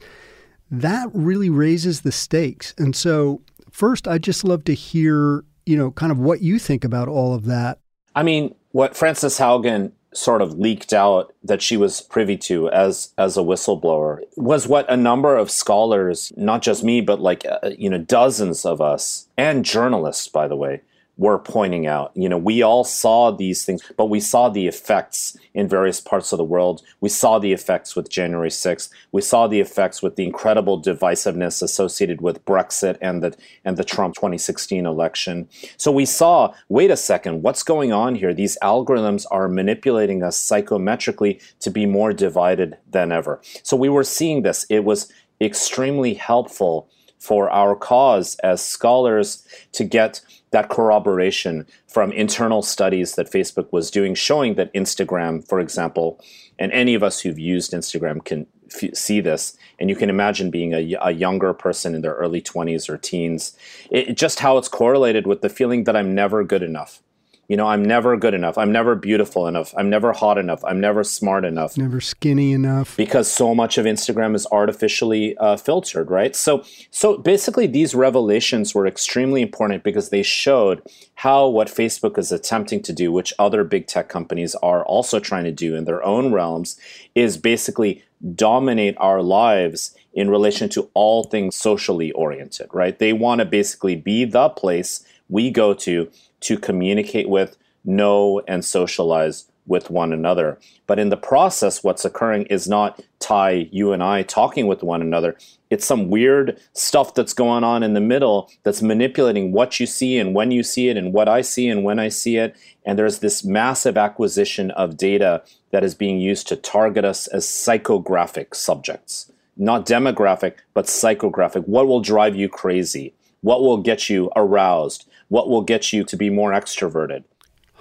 that 0.71 1.09
really 1.13 1.50
raises 1.50 2.01
the 2.01 2.12
stakes. 2.13 2.74
And 2.77 2.95
so, 2.95 3.41
first, 3.69 4.07
I'd 4.07 4.24
just 4.24 4.45
love 4.45 4.63
to 4.63 4.74
hear, 4.74 5.43
you 5.65 5.75
know, 5.75 5.91
kind 5.91 6.13
of 6.13 6.19
what 6.19 6.41
you 6.41 6.57
think 6.57 6.86
about 6.86 7.09
all 7.09 7.33
of 7.33 7.43
that. 7.48 7.79
I 8.15 8.24
mean, 8.24 8.55
what 8.71 8.95
Frances 8.95 9.39
Haugen 9.39 9.91
sort 10.13 10.41
of 10.41 10.57
leaked 10.57 10.93
out 10.93 11.33
that 11.43 11.61
she 11.61 11.77
was 11.77 12.01
privy 12.01 12.35
to 12.35 12.69
as 12.69 13.13
as 13.17 13.37
a 13.37 13.41
whistleblower 13.41 14.19
was 14.35 14.67
what 14.67 14.89
a 14.89 14.97
number 14.97 15.37
of 15.37 15.51
scholars 15.51 16.33
not 16.35 16.61
just 16.61 16.83
me 16.83 16.99
but 16.99 17.19
like 17.19 17.45
uh, 17.45 17.69
you 17.77 17.89
know 17.89 17.99
dozens 17.99 18.65
of 18.65 18.81
us 18.81 19.27
and 19.37 19.63
journalists 19.63 20.27
by 20.27 20.47
the 20.47 20.55
way 20.55 20.81
were 21.19 21.38
pointing 21.38 21.85
out. 21.85 22.11
You 22.15 22.29
know, 22.29 22.38
we 22.38 22.61
all 22.61 22.85
saw 22.85 23.29
these 23.29 23.65
things, 23.65 23.83
but 23.97 24.05
we 24.05 24.21
saw 24.21 24.47
the 24.47 24.67
effects 24.67 25.38
in 25.53 25.67
various 25.67 25.99
parts 25.99 26.31
of 26.31 26.38
the 26.38 26.45
world. 26.45 26.81
We 27.01 27.09
saw 27.09 27.39
the 27.39 27.51
effects 27.51 27.93
with 27.93 28.09
January 28.09 28.49
6th. 28.49 28.89
We 29.11 29.21
saw 29.21 29.45
the 29.45 29.59
effects 29.59 30.01
with 30.01 30.15
the 30.15 30.23
incredible 30.23 30.81
divisiveness 30.81 31.61
associated 31.61 32.21
with 32.21 32.45
Brexit 32.45 32.97
and 33.01 33.21
the 33.21 33.35
and 33.65 33.75
the 33.75 33.83
Trump 33.83 34.15
2016 34.15 34.85
election. 34.85 35.49
So 35.75 35.91
we 35.91 36.05
saw, 36.05 36.53
wait 36.69 36.89
a 36.89 36.95
second, 36.95 37.43
what's 37.43 37.63
going 37.63 37.91
on 37.91 38.15
here? 38.15 38.33
These 38.33 38.57
algorithms 38.63 39.25
are 39.29 39.49
manipulating 39.49 40.23
us 40.23 40.39
psychometrically 40.39 41.41
to 41.59 41.69
be 41.69 41.85
more 41.85 42.13
divided 42.13 42.77
than 42.89 43.11
ever. 43.11 43.41
So 43.61 43.75
we 43.75 43.89
were 43.89 44.05
seeing 44.05 44.43
this. 44.43 44.65
It 44.69 44.85
was 44.85 45.11
extremely 45.41 46.13
helpful 46.13 46.89
for 47.17 47.49
our 47.49 47.75
cause 47.75 48.35
as 48.35 48.63
scholars 48.63 49.45
to 49.73 49.83
get 49.83 50.21
that 50.51 50.70
corroboration 50.70 51.65
from 51.88 52.12
internal 52.12 52.62
studies 52.62 53.15
that 53.15 53.32
Facebook 53.32 53.72
was 53.72 53.91
doing, 53.91 54.15
showing 54.15 54.56
that 54.56 54.74
Instagram, 54.74 55.48
for 55.48 55.60
example, 55.60 56.20
and 56.58 56.72
any 56.72 56.94
of 56.96 57.03
us 57.03 57.22
who've 57.22 57.39
used 57.39 57.72
Instagram 57.72 58.24
can 58.24 58.48
f- 58.74 58.96
see 58.96 59.22
this, 59.22 59.58
and 59.79 59.89
you 59.89 59.96
can 59.96 60.10
imagine 60.10 60.50
being 60.50 60.74
a, 60.74 60.96
a, 61.01 61.12
younger 61.12 61.53
person 61.53 61.96
in 61.96 62.01
their 62.01 62.15
early 62.15 62.41
20s 62.41 62.89
or 62.89 62.98
teens, 62.98 63.56
it, 63.91 64.18
just 64.18 64.39
how 64.39 64.58
it's 64.58 64.68
correlated 64.68 65.27
with 65.27 65.41
the 65.41 65.50
feeling 65.50 65.84
that 65.86 65.96
I'm 65.96 66.15
never 66.15 66.44
good 66.44 66.63
enough 66.63 67.01
you 67.50 67.58
know, 67.58 67.65
I'm 67.65 67.84
never 67.84 68.15
good 68.15 68.36
enough. 68.36 68.60
I'm 68.60 68.72
never 68.72 68.96
beautiful 68.96 69.48
enough. 69.48 69.74
I'm 69.75 69.89
never 69.89 70.13
hot 70.13 70.38
enough. 70.38 70.63
I'm 70.63 70.79
never 70.79 71.03
smart 71.03 71.44
enough. 71.44 71.75
Never 71.77 72.00
skinny 72.00 72.53
enough. 72.53 72.96
Because 72.96 73.29
so 73.29 73.56
much 73.56 73.79
of 73.79 73.88
Instagram 73.88 74.36
is 74.36 74.46
artificially 74.51 75.36
uh, 75.38 75.58
filtered, 75.58 76.12
right? 76.12 76.36
So, 76.36 76.63
so 76.91 77.18
basically, 77.18 77.65
these 77.65 77.96
revelations 77.96 78.75
were 78.75 78.86
extremely 78.86 79.41
important 79.41 79.84
because 79.84 80.10
they 80.10 80.22
showed 80.22 80.84
how 81.15 81.48
what 81.48 81.68
Facebook 81.68 82.20
is 82.20 82.32
attempting 82.32 82.84
to 82.84 82.94
do, 82.94 83.12
which 83.12 83.34
other 83.39 83.63
big 83.63 83.88
tech 83.88 84.10
companies 84.10 84.53
are 84.62 84.86
also 84.86 85.20
trying 85.20 85.46
to 85.46 85.51
do 85.51 85.75
in 85.75 85.86
their 85.86 86.03
own 86.03 86.32
realms, 86.32 86.79
is 87.15 87.36
basically 87.36 88.03
dominate 88.36 88.96
our 89.00 89.24
lives 89.24 89.96
in 90.13 90.29
relation 90.29 90.70
to 90.70 90.88
all 90.94 91.24
things 91.24 91.56
socially 91.56 92.12
oriented, 92.12 92.70
right? 92.74 93.00
They 93.00 93.13
want 93.13 93.39
to 93.39 93.46
basically 93.46 93.96
be 93.96 94.25
the 94.25 94.50
place 94.50 95.03
we 95.29 95.50
go 95.50 95.74
to 95.75 96.12
to 96.41 96.58
communicate 96.58 97.29
with, 97.29 97.58
know 97.84 98.41
and 98.48 98.63
socialize 98.63 99.46
with 99.69 99.89
one 99.91 100.12
another. 100.12 100.60
But 100.88 101.00
in 101.00 101.10
the 101.10 101.17
process, 101.17 101.84
what's 101.84 102.03
occurring 102.03 102.48
is 102.48 102.67
not 102.67 103.00
Ty, 103.19 103.69
you 103.72 103.93
and 103.93 104.01
I 104.01 104.24
talking 104.24 104.65
with 104.65 104.81
one 104.81 105.01
another. 105.01 105.38
It's 105.69 105.86
some 105.86 106.10
weird 106.10 106.60
stuff 106.74 107.13
that's 107.13 107.34
going 107.34 107.63
on 107.63 107.84
in 107.84 107.93
the 107.93 108.01
middle 108.01 108.50
that's 108.63 108.81
manipulating 108.81 109.51
what 109.51 109.79
you 109.79 109.86
see 109.86 110.17
and 110.17 110.34
when 110.34 110.50
you 110.50 110.63
see 110.63 110.89
it 110.89 110.98
and 110.98 111.13
what 111.13 111.29
I 111.29 111.41
see 111.41 111.69
and 111.69 111.84
when 111.84 112.00
I 112.00 112.10
see 112.10 112.38
it. 112.38 112.55
And 112.84 112.98
there's 112.98 113.19
this 113.19 113.46
massive 113.46 113.96
acquisition 113.96 114.72
of 114.72 114.98
data 114.98 115.43
that 115.72 115.84
is 115.84 115.93
being 115.93 116.19
used 116.19 116.48
to 116.48 116.55
target 116.55 117.05
us 117.05 117.27
as 117.27 117.46
psychographic 117.46 118.55
subjects. 118.55 119.31
Not 119.55 119.86
demographic, 119.86 120.55
but 120.74 120.86
psychographic. 120.86 121.67
What 121.67 121.88
will 121.88 122.01
drive 122.01 122.36
you 122.36 122.50
crazy? 122.50 123.13
What 123.41 123.62
will 123.62 123.77
get 123.77 124.10
you 124.10 124.31
aroused? 124.36 125.08
What 125.29 125.48
will 125.48 125.62
get 125.62 125.93
you 125.93 126.03
to 126.03 126.17
be 126.17 126.29
more 126.29 126.51
extroverted? 126.51 127.24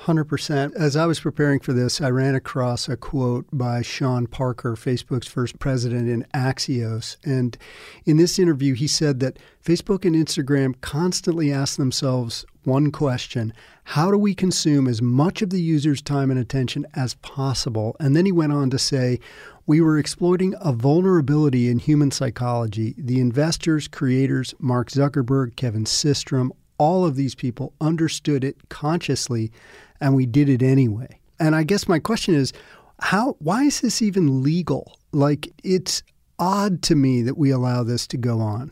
100%. 0.03 0.75
As 0.77 0.97
I 0.97 1.07
was 1.07 1.19
preparing 1.19 1.59
for 1.61 1.73
this, 1.73 2.01
I 2.01 2.11
ran 2.11 2.35
across 2.35 2.89
a 2.89 2.97
quote 2.97 3.47
by 3.53 3.83
Sean 3.83 4.27
Parker, 4.27 4.75
Facebook's 4.75 5.27
first 5.27 5.59
president 5.59 6.09
in 6.09 6.25
Axios. 6.33 7.17
And 7.25 7.59
in 8.05 8.17
this 8.17 8.39
interview, 8.39 8.75
he 8.75 8.87
said 8.87 9.19
that 9.21 9.39
Facebook 9.65 10.05
and 10.05 10.15
Instagram 10.15 10.81
constantly 10.81 11.51
ask 11.51 11.77
themselves 11.77 12.47
one 12.63 12.93
question 12.93 13.53
How 13.85 14.11
do 14.11 14.19
we 14.19 14.35
consume 14.35 14.87
as 14.87 15.03
much 15.03 15.43
of 15.43 15.51
the 15.51 15.61
user's 15.61 16.01
time 16.01 16.31
and 16.31 16.39
attention 16.39 16.87
as 16.95 17.15
possible? 17.15 17.97
And 17.99 18.15
then 18.15 18.25
he 18.25 18.33
went 18.33 18.53
on 18.53 18.71
to 18.71 18.79
say, 18.79 19.19
we 19.67 19.81
were 19.81 19.99
exploiting 19.99 20.55
a 20.61 20.73
vulnerability 20.73 21.69
in 21.69 21.79
human 21.79 22.11
psychology. 22.11 22.95
The 22.97 23.21
investors, 23.21 23.89
creators, 23.89 24.55
Mark 24.59 24.91
Zuckerberg, 24.91 25.57
Kevin 25.57 25.85
Systrom, 25.85 26.51
all 26.79 27.05
of 27.05 27.17
these 27.17 27.35
people 27.35 27.73
understood 27.81 28.45
it 28.45 28.69
consciously 28.69 29.53
and 30.01 30.15
we 30.15 30.27
did 30.27 30.49
it 30.49 30.63
anyway. 30.63 31.19
And 31.41 31.55
I 31.55 31.65
guess 31.65 31.89
my 31.89 31.99
question 31.99 32.35
is 32.35 32.53
how 33.01 33.37
why 33.39 33.65
is 33.65 33.81
this 33.81 34.03
even 34.03 34.43
legal? 34.43 34.97
Like 35.13 35.49
it's 35.63 36.03
odd 36.39 36.83
to 36.83 36.95
me 36.95 37.23
that 37.23 37.37
we 37.37 37.51
allow 37.51 37.83
this 37.83 38.07
to 38.09 38.17
go 38.17 38.41
on. 38.41 38.71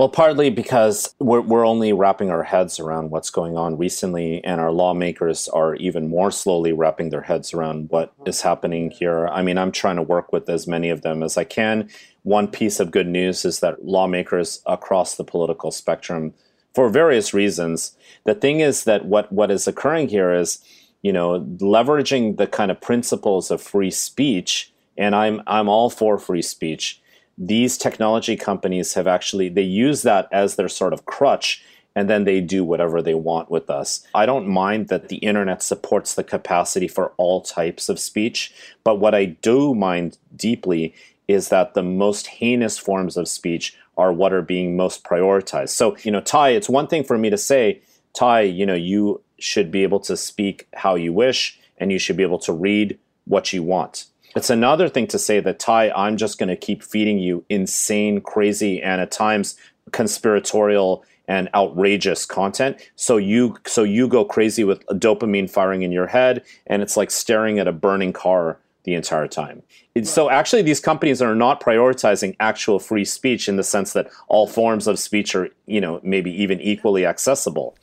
Well, 0.00 0.08
partly 0.08 0.48
because 0.48 1.14
we're, 1.20 1.42
we're 1.42 1.66
only 1.66 1.92
wrapping 1.92 2.30
our 2.30 2.42
heads 2.42 2.80
around 2.80 3.10
what's 3.10 3.28
going 3.28 3.58
on 3.58 3.76
recently, 3.76 4.42
and 4.44 4.58
our 4.58 4.72
lawmakers 4.72 5.46
are 5.48 5.74
even 5.74 6.08
more 6.08 6.30
slowly 6.30 6.72
wrapping 6.72 7.10
their 7.10 7.20
heads 7.20 7.52
around 7.52 7.90
what 7.90 8.14
is 8.24 8.40
happening 8.40 8.90
here. 8.90 9.28
I 9.28 9.42
mean, 9.42 9.58
I'm 9.58 9.70
trying 9.70 9.96
to 9.96 10.02
work 10.02 10.32
with 10.32 10.48
as 10.48 10.66
many 10.66 10.88
of 10.88 11.02
them 11.02 11.22
as 11.22 11.36
I 11.36 11.44
can. 11.44 11.90
One 12.22 12.48
piece 12.48 12.80
of 12.80 12.92
good 12.92 13.08
news 13.08 13.44
is 13.44 13.60
that 13.60 13.84
lawmakers 13.84 14.62
across 14.64 15.16
the 15.16 15.24
political 15.24 15.70
spectrum 15.70 16.32
for 16.74 16.88
various 16.88 17.34
reasons. 17.34 17.96
The 18.24 18.34
thing 18.34 18.60
is 18.60 18.84
that 18.84 19.06
what, 19.06 19.30
what 19.32 19.50
is 19.50 19.66
occurring 19.66 20.08
here 20.08 20.32
is, 20.32 20.58
you 21.02 21.12
know, 21.12 21.40
leveraging 21.58 22.36
the 22.36 22.46
kind 22.46 22.70
of 22.70 22.80
principles 22.80 23.50
of 23.50 23.62
free 23.62 23.90
speech, 23.90 24.72
and 24.98 25.14
I'm 25.14 25.42
I'm 25.46 25.68
all 25.68 25.88
for 25.88 26.18
free 26.18 26.42
speech. 26.42 27.00
These 27.38 27.78
technology 27.78 28.36
companies 28.36 28.92
have 28.94 29.06
actually 29.06 29.48
they 29.48 29.62
use 29.62 30.02
that 30.02 30.28
as 30.30 30.56
their 30.56 30.68
sort 30.68 30.92
of 30.92 31.06
crutch 31.06 31.64
and 31.96 32.08
then 32.08 32.24
they 32.24 32.40
do 32.40 32.64
whatever 32.64 33.02
they 33.02 33.14
want 33.14 33.50
with 33.50 33.68
us. 33.68 34.06
I 34.14 34.26
don't 34.26 34.46
mind 34.46 34.88
that 34.88 35.08
the 35.08 35.16
internet 35.16 35.62
supports 35.62 36.14
the 36.14 36.22
capacity 36.22 36.86
for 36.86 37.12
all 37.16 37.40
types 37.40 37.88
of 37.88 37.98
speech, 37.98 38.52
but 38.84 39.00
what 39.00 39.14
I 39.14 39.24
do 39.24 39.74
mind 39.74 40.18
deeply 40.36 40.94
is 41.28 41.48
that 41.48 41.74
the 41.74 41.82
most 41.82 42.26
heinous 42.26 42.78
forms 42.78 43.16
of 43.16 43.28
speech 43.28 43.76
are 44.00 44.12
what 44.12 44.32
are 44.32 44.42
being 44.42 44.76
most 44.76 45.04
prioritized. 45.04 45.68
So, 45.68 45.96
you 45.98 46.10
know, 46.10 46.22
Ty, 46.22 46.50
it's 46.50 46.68
one 46.68 46.86
thing 46.86 47.04
for 47.04 47.18
me 47.18 47.28
to 47.28 47.38
say, 47.38 47.82
Ty, 48.14 48.40
you 48.42 48.64
know, 48.64 48.74
you 48.74 49.22
should 49.38 49.70
be 49.70 49.82
able 49.82 50.00
to 50.00 50.16
speak 50.16 50.66
how 50.74 50.94
you 50.94 51.12
wish 51.12 51.60
and 51.76 51.92
you 51.92 51.98
should 51.98 52.16
be 52.16 52.22
able 52.22 52.38
to 52.40 52.52
read 52.52 52.98
what 53.26 53.52
you 53.52 53.62
want. 53.62 54.06
It's 54.34 54.50
another 54.50 54.88
thing 54.88 55.06
to 55.08 55.18
say 55.18 55.40
that, 55.40 55.58
Ty, 55.58 55.90
I'm 55.90 56.16
just 56.16 56.38
going 56.38 56.48
to 56.48 56.56
keep 56.56 56.82
feeding 56.82 57.18
you 57.18 57.44
insane, 57.48 58.20
crazy, 58.20 58.82
and 58.82 59.00
at 59.00 59.10
times 59.10 59.56
conspiratorial 59.92 61.04
and 61.28 61.48
outrageous 61.54 62.26
content 62.26 62.76
so 62.96 63.16
you 63.16 63.56
so 63.64 63.84
you 63.84 64.08
go 64.08 64.24
crazy 64.24 64.64
with 64.64 64.84
dopamine 64.86 65.48
firing 65.48 65.82
in 65.82 65.92
your 65.92 66.08
head 66.08 66.42
and 66.66 66.82
it's 66.82 66.96
like 66.96 67.10
staring 67.10 67.58
at 67.60 67.68
a 67.68 67.72
burning 67.72 68.12
car 68.12 68.58
the 68.84 68.94
entire 68.94 69.28
time. 69.28 69.62
So 70.04 70.30
actually, 70.30 70.62
these 70.62 70.80
companies 70.80 71.20
are 71.20 71.34
not 71.34 71.60
prioritizing 71.60 72.36
actual 72.40 72.78
free 72.78 73.04
speech 73.04 73.48
in 73.48 73.56
the 73.56 73.64
sense 73.64 73.92
that 73.92 74.10
all 74.28 74.46
forms 74.46 74.86
of 74.86 74.98
speech 74.98 75.34
are, 75.34 75.48
you 75.66 75.80
know, 75.80 76.00
maybe 76.02 76.30
even 76.42 76.60
equally 76.60 77.04
accessible. 77.04 77.76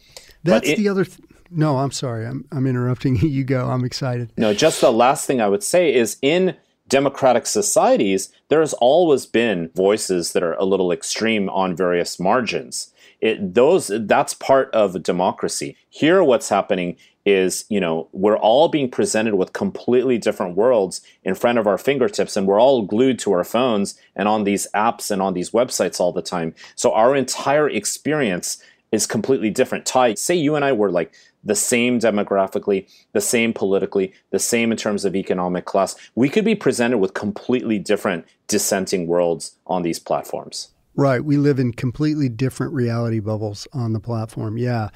That's 0.43 0.69
it, 0.69 0.77
the 0.77 0.89
other. 0.89 1.05
Th- 1.05 1.19
no, 1.51 1.77
I'm 1.77 1.91
sorry. 1.91 2.25
I'm 2.25 2.45
I'm 2.51 2.67
interrupting 2.67 3.15
you. 3.21 3.43
Go. 3.43 3.67
I'm 3.69 3.85
excited. 3.85 4.31
No, 4.37 4.53
just 4.53 4.81
the 4.81 4.91
last 4.91 5.25
thing 5.25 5.41
I 5.41 5.47
would 5.47 5.63
say 5.63 5.93
is 5.93 6.17
in 6.21 6.55
democratic 6.87 7.45
societies, 7.45 8.31
there 8.49 8.61
has 8.61 8.73
always 8.73 9.25
been 9.25 9.69
voices 9.75 10.33
that 10.33 10.43
are 10.43 10.53
a 10.53 10.65
little 10.65 10.91
extreme 10.91 11.49
on 11.49 11.75
various 11.75 12.19
margins. 12.19 12.93
It, 13.19 13.55
those 13.55 13.91
that's 13.93 14.33
part 14.33 14.73
of 14.73 15.01
democracy. 15.03 15.75
Here, 15.89 16.23
what's 16.23 16.49
happening 16.49 16.97
is 17.27 17.65
you 17.67 17.77
know 17.77 18.07
we're 18.13 18.37
all 18.37 18.69
being 18.69 18.89
presented 18.89 19.35
with 19.35 19.51
completely 19.51 20.17
different 20.17 20.55
worlds 20.55 21.01
in 21.25 21.35
front 21.35 21.57
of 21.59 21.67
our 21.67 21.77
fingertips 21.77 22.37
and 22.37 22.47
we're 22.47 22.59
all 22.59 22.83
glued 22.83 23.19
to 23.19 23.33
our 23.33 23.43
phones 23.43 23.99
and 24.15 24.29
on 24.29 24.45
these 24.45 24.65
apps 24.73 25.11
and 25.11 25.21
on 25.21 25.33
these 25.33 25.51
websites 25.51 25.99
all 25.99 26.13
the 26.13 26.21
time. 26.21 26.55
So 26.75 26.93
our 26.93 27.13
entire 27.13 27.69
experience 27.69 28.63
is 28.93 29.05
completely 29.05 29.49
different. 29.49 29.85
Ty 29.85 30.13
say 30.13 30.35
you 30.35 30.55
and 30.55 30.63
i 30.63 30.71
were 30.71 30.89
like 30.89 31.13
the 31.43 31.53
same 31.53 31.99
demographically 31.99 32.87
the 33.11 33.21
same 33.21 33.51
politically 33.53 34.13
the 34.31 34.39
same 34.39 34.71
in 34.71 34.77
terms 34.77 35.03
of 35.03 35.13
economic 35.13 35.65
class 35.65 35.95
we 36.15 36.29
could 36.29 36.45
be 36.45 36.55
presented 36.55 36.97
with 36.97 37.13
completely 37.13 37.77
different 37.77 38.25
dissenting 38.47 39.05
worlds 39.05 39.57
on 39.65 39.81
these 39.81 39.99
platforms 39.99 40.69
Right. 40.97 41.23
We 41.23 41.37
live 41.37 41.59
in 41.59 41.73
completely 41.73 42.27
different 42.27 42.73
reality 42.73 43.19
bubbles 43.19 43.67
on 43.71 43.93
the 43.93 43.99
platform. 43.99 44.57
Yeah. 44.57 44.89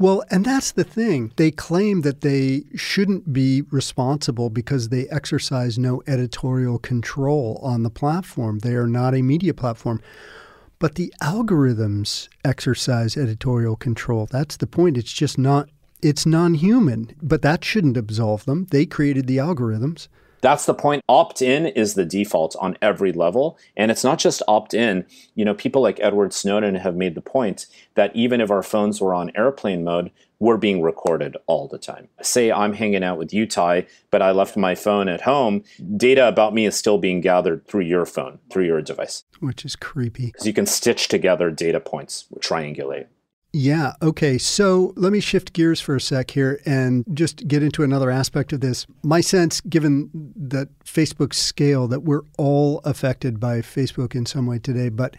Well, 0.00 0.24
and 0.28 0.44
that's 0.44 0.72
the 0.72 0.82
thing. 0.82 1.32
They 1.36 1.52
claim 1.52 2.00
that 2.00 2.22
they 2.22 2.64
shouldn't 2.74 3.32
be 3.32 3.62
responsible 3.70 4.50
because 4.50 4.88
they 4.88 5.06
exercise 5.10 5.78
no 5.78 6.02
editorial 6.08 6.80
control 6.80 7.60
on 7.62 7.84
the 7.84 7.90
platform. 7.90 8.58
They 8.58 8.74
are 8.74 8.88
not 8.88 9.14
a 9.14 9.22
media 9.22 9.54
platform. 9.54 10.02
But 10.80 10.96
the 10.96 11.14
algorithms 11.22 12.28
exercise 12.44 13.16
editorial 13.16 13.76
control. 13.76 14.26
That's 14.26 14.56
the 14.56 14.66
point. 14.66 14.98
It's 14.98 15.12
just 15.12 15.38
not, 15.38 15.68
it's 16.02 16.26
non 16.26 16.54
human. 16.54 17.14
But 17.22 17.42
that 17.42 17.64
shouldn't 17.64 17.96
absolve 17.96 18.44
them. 18.44 18.66
They 18.72 18.86
created 18.86 19.28
the 19.28 19.36
algorithms. 19.36 20.08
That's 20.44 20.66
the 20.66 20.74
point. 20.74 21.02
Opt 21.08 21.40
in 21.40 21.64
is 21.64 21.94
the 21.94 22.04
default 22.04 22.54
on 22.60 22.76
every 22.82 23.12
level. 23.12 23.58
And 23.78 23.90
it's 23.90 24.04
not 24.04 24.18
just 24.18 24.42
opt 24.46 24.74
in. 24.74 25.06
You 25.34 25.42
know, 25.42 25.54
people 25.54 25.80
like 25.80 25.98
Edward 26.00 26.34
Snowden 26.34 26.74
have 26.74 26.96
made 26.96 27.14
the 27.14 27.22
point 27.22 27.64
that 27.94 28.14
even 28.14 28.42
if 28.42 28.50
our 28.50 28.62
phones 28.62 29.00
were 29.00 29.14
on 29.14 29.32
airplane 29.34 29.84
mode, 29.84 30.10
we're 30.40 30.58
being 30.58 30.82
recorded 30.82 31.38
all 31.46 31.66
the 31.66 31.78
time. 31.78 32.08
Say 32.20 32.52
I'm 32.52 32.74
hanging 32.74 33.02
out 33.02 33.16
with 33.16 33.32
you, 33.32 33.46
Ty, 33.46 33.86
but 34.10 34.20
I 34.20 34.32
left 34.32 34.54
my 34.54 34.74
phone 34.74 35.08
at 35.08 35.22
home. 35.22 35.64
Data 35.96 36.28
about 36.28 36.52
me 36.52 36.66
is 36.66 36.76
still 36.76 36.98
being 36.98 37.22
gathered 37.22 37.66
through 37.66 37.84
your 37.84 38.04
phone, 38.04 38.38
through 38.50 38.66
your 38.66 38.82
device. 38.82 39.24
Which 39.40 39.64
is 39.64 39.76
creepy. 39.76 40.26
Because 40.26 40.46
you 40.46 40.52
can 40.52 40.66
stitch 40.66 41.08
together 41.08 41.50
data 41.50 41.80
points, 41.80 42.26
triangulate. 42.40 43.06
Yeah. 43.56 43.92
Okay. 44.02 44.36
So 44.36 44.92
let 44.96 45.12
me 45.12 45.20
shift 45.20 45.52
gears 45.52 45.80
for 45.80 45.94
a 45.94 46.00
sec 46.00 46.32
here 46.32 46.60
and 46.66 47.04
just 47.14 47.46
get 47.46 47.62
into 47.62 47.84
another 47.84 48.10
aspect 48.10 48.52
of 48.52 48.60
this. 48.60 48.84
My 49.04 49.20
sense, 49.20 49.60
given 49.60 50.10
that 50.34 50.76
Facebook's 50.84 51.36
scale, 51.36 51.86
that 51.86 52.00
we're 52.00 52.22
all 52.36 52.80
affected 52.80 53.38
by 53.38 53.60
Facebook 53.60 54.16
in 54.16 54.26
some 54.26 54.46
way 54.46 54.58
today, 54.58 54.88
but 54.88 55.14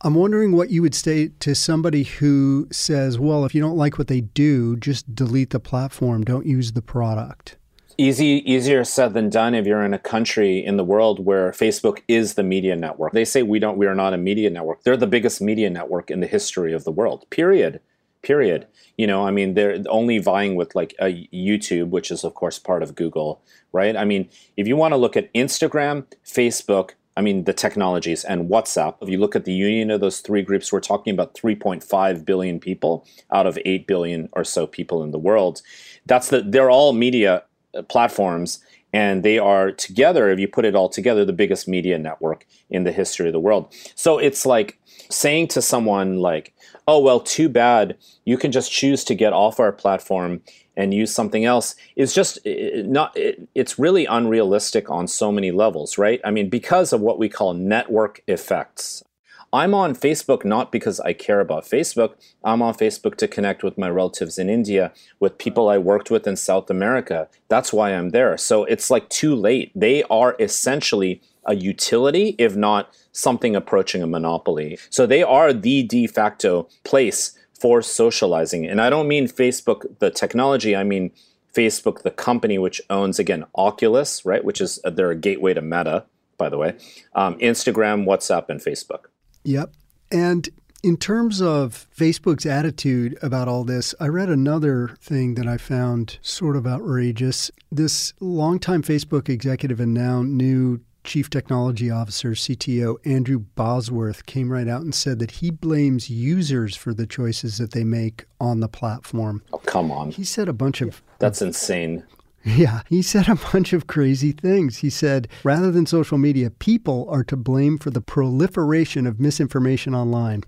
I'm 0.00 0.14
wondering 0.14 0.52
what 0.52 0.70
you 0.70 0.80
would 0.80 0.94
say 0.94 1.28
to 1.40 1.54
somebody 1.54 2.04
who 2.04 2.68
says, 2.72 3.18
well, 3.18 3.44
if 3.44 3.54
you 3.54 3.60
don't 3.60 3.76
like 3.76 3.98
what 3.98 4.08
they 4.08 4.22
do, 4.22 4.74
just 4.78 5.14
delete 5.14 5.50
the 5.50 5.60
platform, 5.60 6.24
don't 6.24 6.46
use 6.46 6.72
the 6.72 6.80
product 6.80 7.57
easy 7.98 8.42
easier 8.50 8.84
said 8.84 9.12
than 9.12 9.28
done 9.28 9.54
if 9.54 9.66
you're 9.66 9.84
in 9.84 9.92
a 9.92 9.98
country 9.98 10.64
in 10.64 10.76
the 10.76 10.84
world 10.84 11.24
where 11.24 11.50
Facebook 11.50 12.02
is 12.06 12.34
the 12.34 12.44
media 12.44 12.76
network. 12.76 13.12
They 13.12 13.24
say 13.24 13.42
we 13.42 13.58
don't 13.58 13.76
we 13.76 13.86
are 13.86 13.94
not 13.94 14.14
a 14.14 14.18
media 14.18 14.48
network. 14.48 14.84
They're 14.84 14.96
the 14.96 15.06
biggest 15.06 15.40
media 15.40 15.68
network 15.68 16.10
in 16.10 16.20
the 16.20 16.26
history 16.28 16.72
of 16.72 16.84
the 16.84 16.92
world. 16.92 17.26
Period. 17.30 17.80
Period. 18.22 18.66
You 18.96 19.06
know, 19.06 19.26
I 19.26 19.30
mean, 19.30 19.54
they're 19.54 19.82
only 19.88 20.18
vying 20.18 20.54
with 20.54 20.74
like 20.74 20.94
a 21.00 21.28
YouTube, 21.32 21.90
which 21.90 22.10
is 22.10 22.24
of 22.24 22.34
course 22.34 22.58
part 22.58 22.82
of 22.82 22.94
Google, 22.94 23.42
right? 23.72 23.96
I 23.96 24.04
mean, 24.04 24.28
if 24.56 24.66
you 24.66 24.76
want 24.76 24.92
to 24.92 24.96
look 24.96 25.16
at 25.16 25.32
Instagram, 25.34 26.06
Facebook, 26.24 26.92
I 27.16 27.20
mean, 27.20 27.44
the 27.44 27.52
technologies 27.52 28.22
and 28.22 28.48
WhatsApp. 28.48 28.94
If 29.02 29.08
you 29.08 29.18
look 29.18 29.34
at 29.34 29.44
the 29.44 29.52
union 29.52 29.90
of 29.90 30.00
those 30.00 30.20
three 30.20 30.42
groups, 30.42 30.72
we're 30.72 30.78
talking 30.78 31.12
about 31.12 31.34
3.5 31.34 32.24
billion 32.24 32.60
people 32.60 33.04
out 33.32 33.44
of 33.44 33.58
8 33.64 33.88
billion 33.88 34.28
or 34.34 34.44
so 34.44 34.68
people 34.68 35.02
in 35.02 35.10
the 35.10 35.18
world. 35.18 35.60
That's 36.06 36.28
the, 36.28 36.42
they're 36.42 36.70
all 36.70 36.92
media 36.92 37.42
Uh, 37.76 37.82
platforms 37.82 38.60
and 38.94 39.22
they 39.22 39.38
are 39.38 39.70
together 39.70 40.30
if 40.30 40.38
you 40.38 40.48
put 40.48 40.64
it 40.64 40.74
all 40.74 40.88
together 40.88 41.22
the 41.22 41.34
biggest 41.34 41.68
media 41.68 41.98
network 41.98 42.46
in 42.70 42.84
the 42.84 42.92
history 42.92 43.26
of 43.26 43.34
the 43.34 43.38
world. 43.38 43.70
So 43.94 44.16
it's 44.16 44.46
like 44.46 44.80
saying 45.10 45.48
to 45.48 45.60
someone 45.60 46.16
like 46.16 46.54
oh 46.86 46.98
well 46.98 47.20
too 47.20 47.50
bad 47.50 47.98
you 48.24 48.38
can 48.38 48.52
just 48.52 48.72
choose 48.72 49.04
to 49.04 49.14
get 49.14 49.34
off 49.34 49.60
our 49.60 49.70
platform 49.70 50.40
and 50.78 50.94
use 50.94 51.14
something 51.14 51.44
else 51.44 51.74
is 51.94 52.14
just 52.14 52.38
not 52.46 53.14
it's 53.54 53.78
really 53.78 54.06
unrealistic 54.06 54.88
on 54.88 55.06
so 55.06 55.30
many 55.30 55.50
levels 55.50 55.98
right? 55.98 56.22
I 56.24 56.30
mean 56.30 56.48
because 56.48 56.94
of 56.94 57.02
what 57.02 57.18
we 57.18 57.28
call 57.28 57.52
network 57.52 58.22
effects 58.26 59.04
i'm 59.52 59.74
on 59.74 59.94
facebook 59.94 60.44
not 60.44 60.70
because 60.72 61.00
i 61.00 61.12
care 61.12 61.40
about 61.40 61.64
facebook 61.64 62.14
i'm 62.44 62.62
on 62.62 62.74
facebook 62.74 63.16
to 63.16 63.28
connect 63.28 63.62
with 63.62 63.78
my 63.78 63.88
relatives 63.88 64.38
in 64.38 64.48
india 64.48 64.92
with 65.20 65.38
people 65.38 65.68
i 65.68 65.78
worked 65.78 66.10
with 66.10 66.26
in 66.26 66.36
south 66.36 66.70
america 66.70 67.28
that's 67.48 67.72
why 67.72 67.90
i'm 67.90 68.10
there 68.10 68.36
so 68.36 68.64
it's 68.64 68.90
like 68.90 69.08
too 69.08 69.34
late 69.34 69.72
they 69.74 70.02
are 70.04 70.36
essentially 70.38 71.20
a 71.44 71.54
utility 71.54 72.34
if 72.38 72.54
not 72.54 72.94
something 73.12 73.56
approaching 73.56 74.02
a 74.02 74.06
monopoly 74.06 74.78
so 74.90 75.06
they 75.06 75.22
are 75.22 75.52
the 75.52 75.82
de 75.82 76.06
facto 76.06 76.68
place 76.84 77.38
for 77.58 77.82
socializing. 77.82 78.66
And 78.66 78.80
I 78.80 78.88
don't 78.88 79.08
mean 79.08 79.26
Facebook, 79.26 79.98
the 79.98 80.10
technology, 80.10 80.76
I 80.76 80.84
mean 80.84 81.10
Facebook, 81.54 82.02
the 82.02 82.10
company 82.10 82.58
which 82.58 82.80
owns, 82.88 83.18
again, 83.18 83.44
Oculus, 83.54 84.24
right? 84.24 84.44
Which 84.44 84.60
is 84.60 84.78
uh, 84.84 84.90
they're 84.90 85.10
a 85.10 85.16
gateway 85.16 85.54
to 85.54 85.62
Meta, 85.62 86.04
by 86.36 86.48
the 86.48 86.58
way, 86.58 86.76
um, 87.14 87.36
Instagram, 87.38 88.04
WhatsApp, 88.04 88.48
and 88.48 88.60
Facebook. 88.60 89.06
Yep. 89.44 89.72
And 90.10 90.48
in 90.82 90.96
terms 90.96 91.42
of 91.42 91.86
Facebook's 91.96 92.46
attitude 92.46 93.18
about 93.20 93.48
all 93.48 93.64
this, 93.64 93.94
I 93.98 94.06
read 94.06 94.28
another 94.28 94.96
thing 95.00 95.34
that 95.34 95.46
I 95.46 95.56
found 95.56 96.18
sort 96.22 96.56
of 96.56 96.66
outrageous. 96.66 97.50
This 97.70 98.12
longtime 98.20 98.82
Facebook 98.82 99.28
executive 99.28 99.80
and 99.80 99.92
now 99.92 100.22
new 100.22 100.80
Chief 101.04 101.30
Technology 101.30 101.90
Officer, 101.90 102.30
CTO 102.30 102.96
Andrew 103.06 103.38
Bosworth, 103.38 104.26
came 104.26 104.52
right 104.52 104.68
out 104.68 104.82
and 104.82 104.94
said 104.94 105.18
that 105.20 105.32
he 105.32 105.50
blames 105.50 106.10
users 106.10 106.76
for 106.76 106.92
the 106.92 107.06
choices 107.06 107.58
that 107.58 107.72
they 107.72 107.84
make 107.84 108.26
on 108.40 108.60
the 108.60 108.68
platform. 108.68 109.42
Oh, 109.52 109.58
come 109.58 109.90
on. 109.90 110.10
He 110.10 110.24
said 110.24 110.48
a 110.48 110.52
bunch 110.52 110.80
of. 110.80 111.02
That's 111.18 111.40
insane. 111.40 112.04
Yeah, 112.44 112.82
he 112.88 113.02
said 113.02 113.28
a 113.28 113.34
bunch 113.34 113.72
of 113.72 113.86
crazy 113.86 114.32
things. 114.32 114.78
He 114.78 114.90
said, 114.90 115.28
rather 115.44 115.70
than 115.70 115.86
social 115.86 116.18
media, 116.18 116.50
people 116.50 117.06
are 117.10 117.24
to 117.24 117.36
blame 117.36 117.78
for 117.78 117.90
the 117.90 118.00
proliferation 118.00 119.06
of 119.06 119.20
misinformation 119.20 119.94
online. 119.94 120.44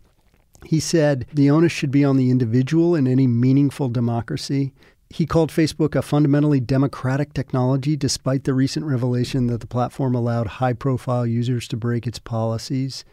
He 0.64 0.80
said 0.80 1.26
the 1.32 1.50
onus 1.50 1.72
should 1.72 1.90
be 1.90 2.04
on 2.04 2.16
the 2.16 2.30
individual 2.30 2.94
in 2.94 3.06
any 3.06 3.26
meaningful 3.26 3.88
democracy. 3.88 4.72
He 5.08 5.26
called 5.26 5.50
Facebook 5.50 5.96
a 5.96 6.02
fundamentally 6.02 6.60
democratic 6.60 7.34
technology, 7.34 7.96
despite 7.96 8.44
the 8.44 8.54
recent 8.54 8.86
revelation 8.86 9.48
that 9.48 9.60
the 9.60 9.66
platform 9.66 10.14
allowed 10.14 10.46
high 10.46 10.74
profile 10.74 11.26
users 11.26 11.66
to 11.68 11.76
break 11.76 12.06
its 12.06 12.20
policies. 12.20 13.04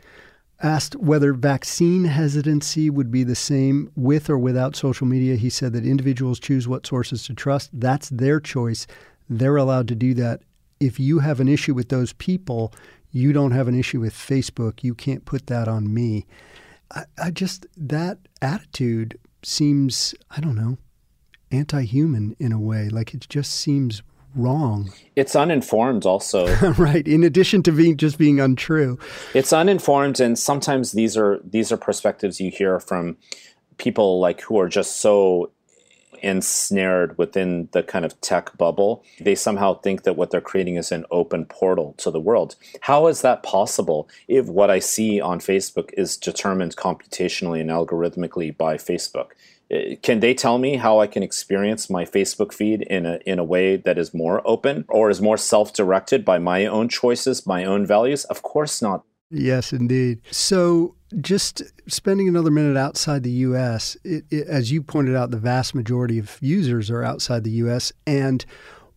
Asked 0.64 0.96
whether 0.96 1.34
vaccine 1.34 2.06
hesitancy 2.06 2.90
would 2.90 3.12
be 3.12 3.24
the 3.24 3.36
same 3.36 3.92
with 3.96 4.28
or 4.28 4.40
without 4.40 4.76
social 4.76 5.06
media, 5.06 5.36
he 5.36 5.52
said 5.52 5.72
that 5.74 5.86
individuals 5.86 6.40
choose 6.40 6.68
what 6.68 6.88
sources 6.88 7.24
to 7.26 7.36
trust. 7.36 7.70
That's 7.74 8.10
their 8.10 8.40
choice. 8.40 8.88
They're 9.30 9.58
allowed 9.58 9.88
to 9.90 9.96
do 9.96 10.16
that. 10.16 10.42
If 10.80 11.00
you 11.00 11.20
have 11.20 11.40
an 11.40 11.48
issue 11.48 11.76
with 11.76 11.90
those 11.90 12.14
people, 12.14 12.74
you 13.12 13.34
don't 13.34 13.52
have 13.52 13.68
an 13.68 13.78
issue 13.78 14.00
with 14.00 14.14
Facebook. 14.14 14.84
You 14.84 14.96
can't 14.96 15.26
put 15.26 15.46
that 15.48 15.68
on 15.68 15.94
me. 15.94 16.26
I, 16.92 17.04
I 17.22 17.32
just, 17.32 17.68
that 17.78 18.18
attitude 18.42 19.20
seems, 19.44 20.16
I 20.32 20.42
don't 20.42 20.56
know, 20.56 20.78
anti-human 21.52 22.36
in 22.40 22.52
a 22.52 22.60
way. 22.60 22.90
Like 22.90 23.14
it 23.14 23.28
just 23.30 23.54
seems 23.54 24.02
wrong. 24.38 24.92
It's 25.16 25.36
uninformed 25.36 26.06
also. 26.06 26.48
right. 26.78 27.08
In 27.08 27.24
addition 27.24 27.64
to 27.64 27.72
being 27.72 27.98
just 27.98 28.18
being 28.18 28.40
untrue. 28.40 28.98
It's 29.34 29.52
uninformed 29.52 30.20
and 30.20 30.38
sometimes 30.38 30.92
these 30.92 31.18
are 31.18 31.40
these 31.44 31.72
are 31.72 31.78
perspectives 31.78 32.40
you 32.40 32.52
hear 32.52 32.80
from 32.80 33.18
people 33.78 34.20
like 34.20 34.42
who 34.42 34.60
are 34.60 34.70
just 34.70 34.98
so 34.98 35.52
ensnared 36.24 37.18
within 37.18 37.70
the 37.72 37.84
kind 37.84 38.06
of 38.06 38.20
tech 38.22 38.58
bubble. 38.58 39.04
They 39.20 39.36
somehow 39.36 39.76
think 39.76 40.04
that 40.04 40.16
what 40.16 40.32
they're 40.32 40.42
creating 40.42 40.76
is 40.76 40.92
an 40.92 41.06
open 41.12 41.46
portal 41.46 41.94
to 41.98 42.12
the 42.12 42.20
world. 42.20 42.56
How 42.82 43.08
is 43.08 43.22
that 43.22 43.44
possible 43.44 44.10
if 44.28 44.48
what 44.48 44.70
I 44.70 44.80
see 44.80 45.22
on 45.22 45.40
Facebook 45.40 45.92
is 45.94 46.18
determined 46.18 46.76
computationally 46.76 47.62
and 47.62 47.70
algorithmically 47.70 48.56
by 48.56 48.78
Facebook? 48.78 49.32
Uh, 49.72 49.96
can 50.02 50.20
they 50.20 50.34
tell 50.34 50.58
me 50.58 50.78
how 50.78 51.00
I 51.00 51.08
can 51.08 51.24
experience 51.24 51.90
my 51.90 52.06
Facebook 52.06 52.54
feed 52.54 52.84
in 52.84 53.06
a 53.06 53.20
in 53.26 53.40
a 53.40 53.44
way 53.44 53.76
that 53.78 53.98
is 53.98 54.14
more 54.14 54.42
open 54.46 54.86
or 54.88 55.10
is 55.10 55.22
more 55.22 55.38
self-directed 55.38 56.24
by 56.24 56.40
my 56.40 56.66
own 56.66 56.90
choices, 56.90 57.46
my 57.46 57.66
own 57.66 57.86
values? 57.86 58.24
Of 58.26 58.42
course 58.44 58.82
not. 58.82 59.04
Yes, 59.30 59.74
indeed. 59.74 60.22
So, 60.32 60.96
just 61.20 61.62
spending 61.88 62.30
another 62.30 62.52
minute 62.52 62.78
outside 62.78 63.24
the 63.24 63.32
U.S., 63.32 63.98
it, 64.06 64.24
it, 64.32 64.48
as 64.48 64.72
you 64.72 64.82
pointed 64.82 65.18
out, 65.18 65.32
the 65.32 65.38
vast 65.38 65.76
majority 65.76 66.18
of 66.18 66.38
users 66.40 66.90
are 66.90 67.04
outside 67.04 67.44
the 67.44 67.52
U.S. 67.52 67.92
and 68.06 68.46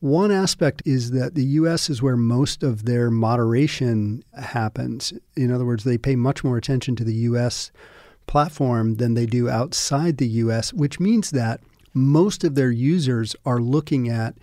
one 0.00 0.32
aspect 0.32 0.82
is 0.86 1.10
that 1.10 1.34
the 1.34 1.44
US 1.44 1.90
is 1.90 2.00
where 2.00 2.16
most 2.16 2.62
of 2.62 2.86
their 2.86 3.10
moderation 3.10 4.24
happens. 4.34 5.12
In 5.36 5.52
other 5.52 5.66
words, 5.66 5.84
they 5.84 5.98
pay 5.98 6.16
much 6.16 6.42
more 6.42 6.56
attention 6.56 6.96
to 6.96 7.04
the 7.04 7.14
US 7.14 7.70
platform 8.30 8.94
than 8.94 9.14
they 9.14 9.26
do 9.26 9.50
outside 9.50 10.16
the 10.18 10.28
US, 10.28 10.72
which 10.72 11.00
means 11.00 11.32
that 11.32 11.60
most 11.92 12.44
of 12.44 12.54
their 12.54 12.70
users 12.70 13.34
are 13.44 13.58
looking 13.58 14.08
at 14.08 14.36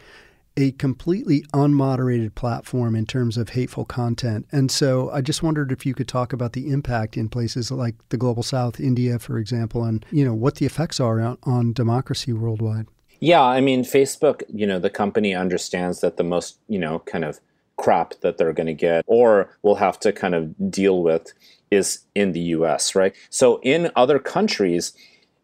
a 0.58 0.72
completely 0.72 1.44
unmoderated 1.54 2.36
platform 2.36 2.96
in 2.96 3.06
terms 3.06 3.38
of 3.38 3.50
hateful 3.50 3.86
content. 3.86 4.46
And 4.52 4.70
so 4.70 5.10
I 5.12 5.22
just 5.22 5.42
wondered 5.42 5.72
if 5.72 5.86
you 5.86 5.94
could 5.94 6.08
talk 6.08 6.34
about 6.34 6.52
the 6.52 6.70
impact 6.70 7.16
in 7.16 7.30
places 7.30 7.72
like 7.72 7.96
the 8.10 8.18
global 8.18 8.44
south, 8.44 8.80
India, 8.80 9.20
for 9.20 9.38
example, 9.38 9.86
and 9.86 10.06
you 10.12 10.26
know 10.26 10.34
what 10.34 10.56
the 10.56 10.66
effects 10.66 11.00
are 11.00 11.22
on, 11.22 11.38
on 11.44 11.72
democracy 11.72 12.34
worldwide. 12.34 12.88
Yeah, 13.22 13.44
I 13.44 13.62
mean 13.62 13.84
Facebook, 13.84 14.44
you 14.50 14.68
know, 14.68 14.80
the 14.80 14.90
company 14.90 15.34
understands 15.34 16.02
that 16.02 16.18
the 16.18 16.24
most, 16.24 16.58
you 16.68 16.78
know, 16.78 17.00
kind 17.00 17.24
of 17.24 17.40
crap 17.78 18.16
that 18.22 18.38
they're 18.38 18.54
going 18.54 18.68
to 18.68 18.74
get 18.74 19.06
or 19.08 19.56
will 19.62 19.76
have 19.76 20.00
to 20.00 20.12
kind 20.12 20.36
of 20.36 20.72
deal 20.72 21.04
with 21.04 21.32
is 21.72 22.06
in 22.16 22.32
the 22.32 22.40
US, 22.40 22.96
right? 22.96 23.16
So 23.30 23.60
in 23.64 23.92
other 23.96 24.20
countries, 24.20 24.94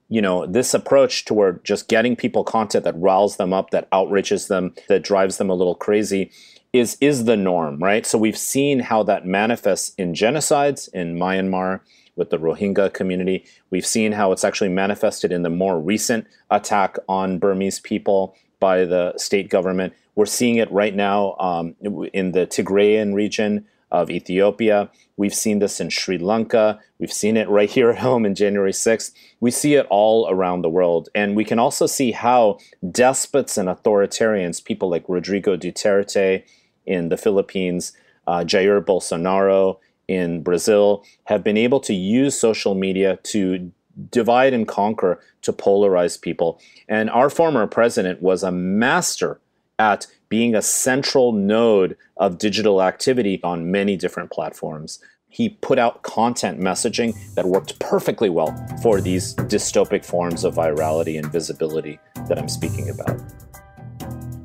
you 0.10 0.22
know, 0.22 0.46
this 0.46 0.74
approach 0.74 1.26
toward 1.26 1.64
just 1.64 1.88
getting 1.88 2.16
people 2.16 2.44
content 2.44 2.84
that 2.84 3.00
riles 3.00 3.38
them 3.38 3.54
up, 3.54 3.72
that 3.72 3.88
outrages 3.92 4.48
them, 4.48 4.74
that 4.88 5.04
drives 5.04 5.38
them 5.38 5.50
a 5.50 5.56
little 5.56 5.76
crazy 5.76 6.32
is 6.74 6.98
is 7.00 7.26
the 7.26 7.38
norm, 7.38 7.78
right? 7.78 8.06
So 8.06 8.18
we've 8.18 8.38
seen 8.38 8.80
how 8.80 9.04
that 9.04 9.26
manifests 9.26 9.94
in 9.96 10.14
genocides 10.14 10.92
in 10.92 11.16
Myanmar 11.16 11.82
with 12.16 12.32
the 12.32 12.40
Rohingya 12.40 12.94
community. 12.94 13.46
We've 13.70 13.86
seen 13.86 14.12
how 14.12 14.32
it's 14.32 14.44
actually 14.44 14.70
manifested 14.70 15.32
in 15.32 15.44
the 15.44 15.50
more 15.50 15.80
recent 15.80 16.28
attack 16.50 16.98
on 17.08 17.40
Burmese 17.40 17.80
people 17.80 18.36
by 18.60 18.86
the 18.86 19.14
state 19.18 19.50
government. 19.50 19.94
We're 20.16 20.26
seeing 20.26 20.58
it 20.58 20.72
right 20.72 20.96
now 20.96 21.36
um, 21.40 21.76
in 22.14 22.32
the 22.32 22.46
Tigrayan 22.46 23.14
region 23.14 23.66
of 23.94 24.10
Ethiopia. 24.10 24.90
We've 25.16 25.34
seen 25.34 25.60
this 25.60 25.80
in 25.80 25.90
Sri 25.90 26.18
Lanka. 26.18 26.80
We've 27.00 27.14
seen 27.14 27.38
it 27.38 27.48
right 27.48 27.70
here 27.78 27.92
at 27.92 28.00
home 28.00 28.26
in 28.26 28.36
January 28.36 28.74
6th. 28.74 29.12
We 29.40 29.52
see 29.52 29.76
it 29.76 29.88
all 29.90 30.28
around 30.30 30.64
the 30.64 30.70
world. 30.70 31.08
And 31.16 31.36
we 31.36 31.46
can 31.46 31.60
also 31.60 31.86
see 31.86 32.12
how 32.12 32.58
despots 32.92 33.58
and 33.58 33.70
authoritarians, 33.70 34.66
people 34.66 34.90
like 34.90 35.06
Rodrigo 35.08 35.56
Duterte 35.56 36.44
in 36.86 37.10
the 37.10 37.18
Philippines, 37.18 37.94
uh, 38.28 38.40
Jair 38.40 38.84
Bolsonaro 38.84 39.78
in 40.08 40.42
Brazil, 40.42 41.06
have 41.26 41.44
been 41.44 41.58
able 41.58 41.80
to 41.82 41.94
use 41.94 42.38
social 42.38 42.76
media 42.76 43.20
to 43.24 43.72
divide 44.10 44.54
and 44.54 44.68
conquer, 44.68 45.20
to 45.44 45.54
polarize 45.54 46.20
people. 46.20 46.60
And 46.90 47.10
our 47.12 47.30
former 47.30 47.68
president 47.68 48.22
was 48.22 48.42
a 48.42 48.52
master 48.52 49.40
at 49.78 50.08
being 50.34 50.56
a 50.56 50.64
central 50.64 51.32
node 51.32 51.96
of 52.18 52.40
digital 52.40 52.82
activity 52.82 53.40
on 53.44 53.70
many 53.70 53.96
different 53.96 54.32
platforms. 54.32 54.98
He 55.30 55.50
put 55.50 55.78
out 55.78 56.02
content 56.02 56.60
messaging 56.60 57.14
that 57.36 57.46
worked 57.46 57.78
perfectly 57.78 58.32
well 58.32 58.52
for 58.82 59.00
these 59.00 59.36
dystopic 59.36 60.04
forms 60.04 60.44
of 60.44 60.56
virality 60.56 61.20
and 61.20 61.32
visibility 61.32 62.00
that 62.28 62.40
I'm 62.40 62.50
speaking 62.50 62.90
about. 62.90 63.16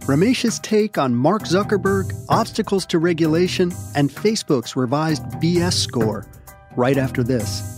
Ramesh's 0.00 0.58
take 0.58 0.98
on 0.98 1.14
Mark 1.14 1.44
Zuckerberg, 1.44 2.12
obstacles 2.28 2.84
to 2.84 2.98
regulation, 2.98 3.72
and 3.94 4.10
Facebook's 4.10 4.76
revised 4.76 5.22
BS 5.40 5.72
score 5.72 6.26
right 6.76 6.98
after 6.98 7.22
this. 7.22 7.77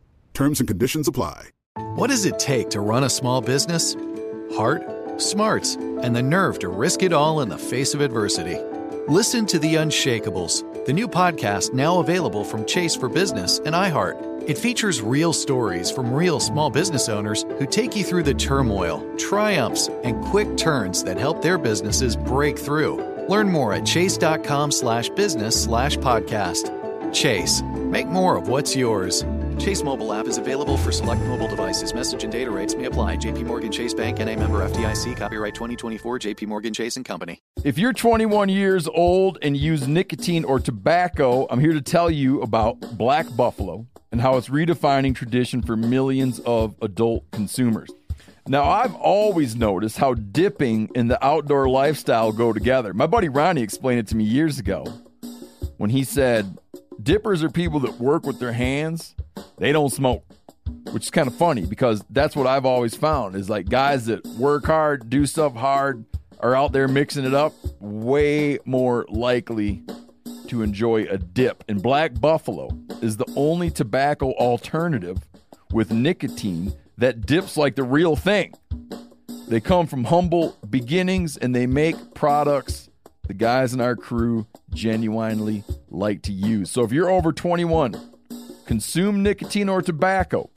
Terms 0.33 0.59
and 0.59 0.67
conditions 0.67 1.07
apply. 1.07 1.49
What 1.95 2.09
does 2.09 2.25
it 2.25 2.39
take 2.39 2.69
to 2.71 2.81
run 2.81 3.03
a 3.03 3.09
small 3.09 3.41
business? 3.41 3.95
Heart, 4.55 5.21
smarts, 5.21 5.75
and 5.75 6.15
the 6.15 6.21
nerve 6.23 6.59
to 6.59 6.69
risk 6.69 7.03
it 7.03 7.13
all 7.13 7.41
in 7.41 7.49
the 7.49 7.57
face 7.57 7.93
of 7.93 8.01
adversity. 8.01 8.57
Listen 9.07 9.45
to 9.47 9.59
The 9.59 9.75
Unshakables, 9.75 10.85
the 10.85 10.93
new 10.93 11.07
podcast 11.07 11.73
now 11.73 11.99
available 11.99 12.43
from 12.43 12.65
Chase 12.65 12.95
for 12.95 13.09
Business 13.09 13.59
and 13.59 13.75
iHeart. 13.75 14.49
It 14.49 14.57
features 14.57 15.01
real 15.01 15.33
stories 15.33 15.91
from 15.91 16.13
real 16.13 16.39
small 16.39 16.69
business 16.69 17.07
owners 17.09 17.43
who 17.59 17.65
take 17.65 17.95
you 17.95 18.03
through 18.03 18.23
the 18.23 18.33
turmoil, 18.33 19.05
triumphs, 19.17 19.87
and 20.03 20.23
quick 20.25 20.57
turns 20.57 21.03
that 21.03 21.17
help 21.17 21.41
their 21.41 21.57
businesses 21.57 22.15
break 22.15 22.57
through. 22.57 22.97
Learn 23.27 23.51
more 23.51 23.73
at 23.73 23.85
chase.com 23.85 24.71
slash 24.71 25.09
business 25.09 25.63
slash 25.63 25.97
podcast. 25.97 27.13
Chase, 27.13 27.61
make 27.61 28.07
more 28.07 28.37
of 28.37 28.47
what's 28.47 28.75
yours. 28.75 29.23
Chase 29.61 29.83
mobile 29.83 30.11
app 30.11 30.25
is 30.25 30.39
available 30.39 30.75
for 30.75 30.91
select 30.91 31.21
mobile 31.21 31.47
devices. 31.47 31.93
Message 31.93 32.23
and 32.23 32.33
data 32.33 32.49
rates 32.49 32.73
may 32.73 32.85
apply. 32.85 33.17
JP 33.17 33.45
Morgan 33.45 33.71
Chase 33.71 33.93
Bank 33.93 34.19
and 34.19 34.27
a 34.27 34.35
member 34.35 34.67
FDIC. 34.67 35.15
Copyright 35.15 35.53
2024 35.53 36.17
JP 36.17 36.47
Morgan 36.47 36.73
Chase 36.73 36.95
and 36.95 37.05
Company. 37.05 37.39
If 37.63 37.77
you're 37.77 37.93
21 37.93 38.49
years 38.49 38.87
old 38.87 39.37
and 39.43 39.55
use 39.55 39.87
nicotine 39.87 40.45
or 40.45 40.59
tobacco, 40.59 41.45
I'm 41.47 41.59
here 41.59 41.73
to 41.73 41.81
tell 41.81 42.09
you 42.09 42.41
about 42.41 42.79
Black 42.97 43.27
Buffalo 43.35 43.85
and 44.11 44.19
how 44.19 44.35
it's 44.37 44.49
redefining 44.49 45.13
tradition 45.13 45.61
for 45.61 45.77
millions 45.77 46.39
of 46.39 46.73
adult 46.81 47.29
consumers. 47.29 47.91
Now, 48.47 48.63
I've 48.63 48.95
always 48.95 49.55
noticed 49.55 49.99
how 49.99 50.15
dipping 50.15 50.89
and 50.95 51.09
the 51.09 51.23
outdoor 51.23 51.69
lifestyle 51.69 52.31
go 52.31 52.51
together. 52.51 52.95
My 52.95 53.05
buddy 53.05 53.29
Ronnie 53.29 53.61
explained 53.61 53.99
it 53.99 54.07
to 54.07 54.15
me 54.15 54.23
years 54.23 54.57
ago 54.57 54.85
when 55.77 55.91
he 55.91 56.03
said, 56.03 56.57
Dippers 57.01 57.43
are 57.43 57.49
people 57.49 57.79
that 57.81 57.99
work 57.99 58.25
with 58.25 58.39
their 58.39 58.51
hands, 58.51 59.15
they 59.57 59.71
don't 59.71 59.89
smoke. 59.89 60.23
Which 60.91 61.03
is 61.03 61.11
kind 61.11 61.27
of 61.27 61.35
funny 61.35 61.65
because 61.65 62.03
that's 62.09 62.35
what 62.35 62.47
I've 62.47 62.65
always 62.65 62.95
found 62.95 63.35
is 63.35 63.49
like 63.49 63.69
guys 63.69 64.05
that 64.05 64.25
work 64.27 64.65
hard, 64.65 65.09
do 65.09 65.25
stuff 65.25 65.53
hard, 65.55 66.05
are 66.39 66.55
out 66.55 66.71
there 66.71 66.87
mixing 66.87 67.25
it 67.25 67.33
up, 67.33 67.53
way 67.79 68.59
more 68.65 69.05
likely 69.09 69.83
to 70.47 70.61
enjoy 70.61 71.03
a 71.03 71.17
dip. 71.17 71.63
And 71.67 71.81
Black 71.81 72.19
Buffalo 72.19 72.69
is 73.01 73.17
the 73.17 73.31
only 73.35 73.69
tobacco 73.69 74.31
alternative 74.33 75.17
with 75.71 75.91
nicotine 75.91 76.73
that 76.97 77.25
dips 77.25 77.57
like 77.57 77.75
the 77.75 77.83
real 77.83 78.15
thing. 78.15 78.53
They 79.47 79.59
come 79.59 79.87
from 79.87 80.05
humble 80.05 80.57
beginnings 80.69 81.37
and 81.37 81.55
they 81.55 81.67
make 81.67 82.13
products 82.13 82.89
the 83.27 83.33
guys 83.33 83.73
in 83.73 83.81
our 83.81 83.95
crew 83.95 84.47
genuinely 84.71 85.63
like 85.89 86.21
to 86.23 86.31
use. 86.31 86.71
So 86.71 86.83
if 86.83 86.91
you're 86.91 87.09
over 87.09 87.31
21, 87.31 87.95
consume 88.65 89.23
nicotine 89.23 89.69
or 89.69 89.81
tobacco, 89.81 90.49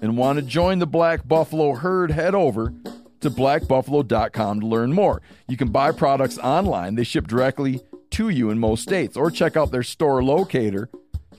and 0.00 0.16
want 0.16 0.38
to 0.38 0.44
join 0.44 0.78
the 0.78 0.86
Black 0.86 1.26
Buffalo 1.26 1.74
herd, 1.74 2.10
head 2.10 2.34
over 2.34 2.74
to 3.20 3.30
blackbuffalo.com 3.30 4.60
to 4.60 4.66
learn 4.66 4.92
more. 4.92 5.22
You 5.48 5.56
can 5.56 5.68
buy 5.68 5.92
products 5.92 6.38
online, 6.38 6.96
they 6.96 7.04
ship 7.04 7.26
directly 7.26 7.80
to 8.10 8.28
you 8.28 8.50
in 8.50 8.58
most 8.58 8.82
states, 8.82 9.16
or 9.16 9.30
check 9.30 9.56
out 9.56 9.70
their 9.70 9.82
store 9.82 10.22
locator 10.22 10.88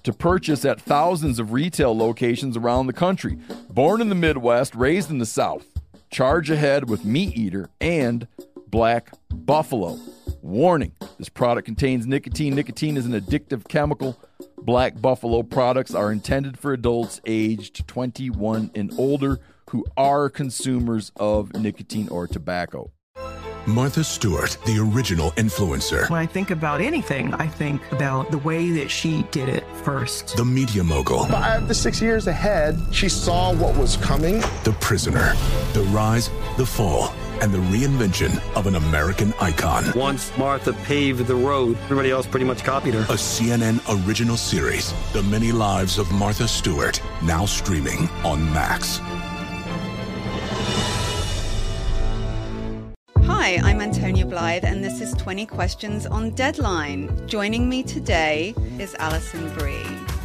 to 0.04 0.14
purchase 0.14 0.66
at 0.66 0.82
thousands 0.82 1.40
of 1.40 1.54
retail 1.54 1.96
locations 1.96 2.58
around 2.58 2.88
the 2.88 2.94
country. 2.94 3.38
Born 3.70 4.02
in 4.02 4.10
the 4.10 4.16
Midwest, 4.16 4.76
raised 4.76 5.10
in 5.10 5.18
the 5.18 5.26
South, 5.26 5.66
charge 6.10 6.50
ahead 6.50 6.90
with 6.90 7.06
Meat 7.06 7.38
Eater 7.38 7.70
and 7.80 8.28
Black 8.68 9.12
Buffalo. 9.30 9.98
Warning 10.44 10.92
this 11.18 11.30
product 11.30 11.66
contains 11.66 12.06
nicotine. 12.06 12.54
Nicotine 12.54 12.98
is 12.98 13.06
an 13.06 13.14
addictive 13.14 13.66
chemical. 13.70 14.20
Black 14.58 15.02
Buffalo 15.02 15.42
products 15.42 15.96
are 15.96 16.12
intended 16.12 16.60
for 16.60 16.74
adults 16.74 17.22
aged 17.26 17.88
21 17.88 18.70
and 18.76 18.92
older 18.98 19.40
who 19.70 19.86
are 19.96 20.30
consumers 20.30 21.14
of 21.16 21.54
nicotine 21.54 22.10
or 22.10 22.28
tobacco. 22.28 22.92
Martha 23.66 24.04
Stewart, 24.04 24.58
the 24.66 24.78
original 24.78 25.32
influencer. 25.32 26.10
When 26.10 26.20
I 26.20 26.26
think 26.26 26.52
about 26.52 26.82
anything, 26.82 27.34
I 27.36 27.48
think 27.48 27.90
about 27.94 28.30
the 28.30 28.40
way 28.40 28.70
that 28.72 28.92
she 28.92 29.24
did 29.32 29.48
it 29.48 29.64
first. 29.84 30.36
The 30.36 30.44
media 30.44 30.84
mogul. 30.84 31.24
Five 31.28 31.70
to 31.70 31.74
six 31.74 32.02
years 32.02 32.28
ahead, 32.28 32.78
she 32.92 33.08
saw 33.08 33.54
what 33.54 33.78
was 33.78 33.96
coming. 33.96 34.42
The 34.66 34.76
prisoner. 34.82 35.36
The 35.72 35.88
rise, 35.94 36.30
the 36.58 36.66
fall, 36.66 37.14
and 37.44 37.52
the 37.52 37.58
reinvention 37.58 38.42
of 38.56 38.68
an 38.68 38.76
American 38.76 39.34
icon. 39.42 39.84
Once 39.98 40.32
Martha 40.38 40.72
paved 40.72 41.28
the 41.28 41.36
road, 41.36 41.78
everybody 41.84 42.10
else 42.10 42.26
pretty 42.26 42.46
much 42.46 42.64
copied 42.64 42.94
her. 42.94 43.02
A 43.02 43.18
CNN 43.18 43.82
original 44.08 44.38
series, 44.38 44.94
The 45.12 45.24
Many 45.24 45.52
Lives 45.52 45.98
of 45.98 46.10
Martha 46.14 46.48
Stewart, 46.48 47.02
now 47.22 47.46
streaming 47.46 48.08
on 48.24 48.46
Max. 48.54 49.02
Hi, 53.26 53.60
I'm 53.62 53.82
Antonia 53.82 54.26
Blythe, 54.26 54.64
and 54.64 54.82
this 54.82 55.02
is 55.02 55.14
20 55.16 55.46
Questions 55.46 56.06
on 56.06 56.30
Deadline. 56.30 57.28
Joining 57.28 57.68
me 57.68 57.84
today 57.84 58.56
is 58.80 58.96
Alison 58.96 59.54
Brie. 59.56 60.13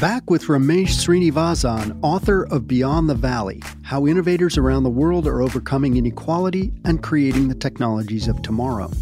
Back 0.00 0.30
with 0.30 0.44
Ramesh 0.44 0.90
Srinivasan, 0.90 1.98
author 2.02 2.44
of 2.52 2.68
Beyond 2.68 3.10
the 3.10 3.16
Valley 3.16 3.60
How 3.82 4.06
Innovators 4.06 4.56
Around 4.56 4.84
the 4.84 4.90
World 4.90 5.26
Are 5.26 5.42
Overcoming 5.42 5.96
Inequality 5.96 6.72
and 6.84 7.02
Creating 7.02 7.48
the 7.48 7.56
Technologies 7.56 8.28
of 8.28 8.40
Tomorrow. 8.42 8.92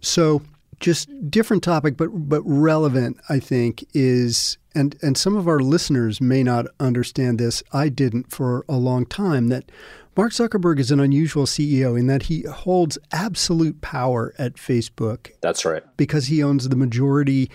So, 0.00 0.40
just 0.80 1.10
different 1.30 1.62
topic, 1.62 1.98
but 1.98 2.08
but 2.30 2.40
relevant, 2.46 3.18
I 3.28 3.40
think, 3.40 3.84
is 3.92 4.56
and 4.74 4.96
and 5.02 5.18
some 5.18 5.36
of 5.36 5.46
our 5.48 5.60
listeners 5.60 6.22
may 6.22 6.42
not 6.42 6.64
understand 6.80 7.38
this. 7.38 7.62
I 7.74 7.90
didn't 7.90 8.32
for 8.32 8.64
a 8.70 8.76
long 8.76 9.04
time 9.04 9.48
that 9.48 9.70
Mark 10.16 10.32
Zuckerberg 10.32 10.78
is 10.78 10.90
an 10.90 10.98
unusual 10.98 11.44
CEO 11.44 11.98
in 11.98 12.06
that 12.06 12.24
he 12.24 12.42
holds 12.42 12.96
absolute 13.12 13.82
power 13.82 14.32
at 14.38 14.54
Facebook. 14.54 15.30
That's 15.42 15.66
right. 15.66 15.82
Because 15.98 16.28
he 16.28 16.42
owns 16.42 16.70
the 16.70 16.76
majority 16.76 17.50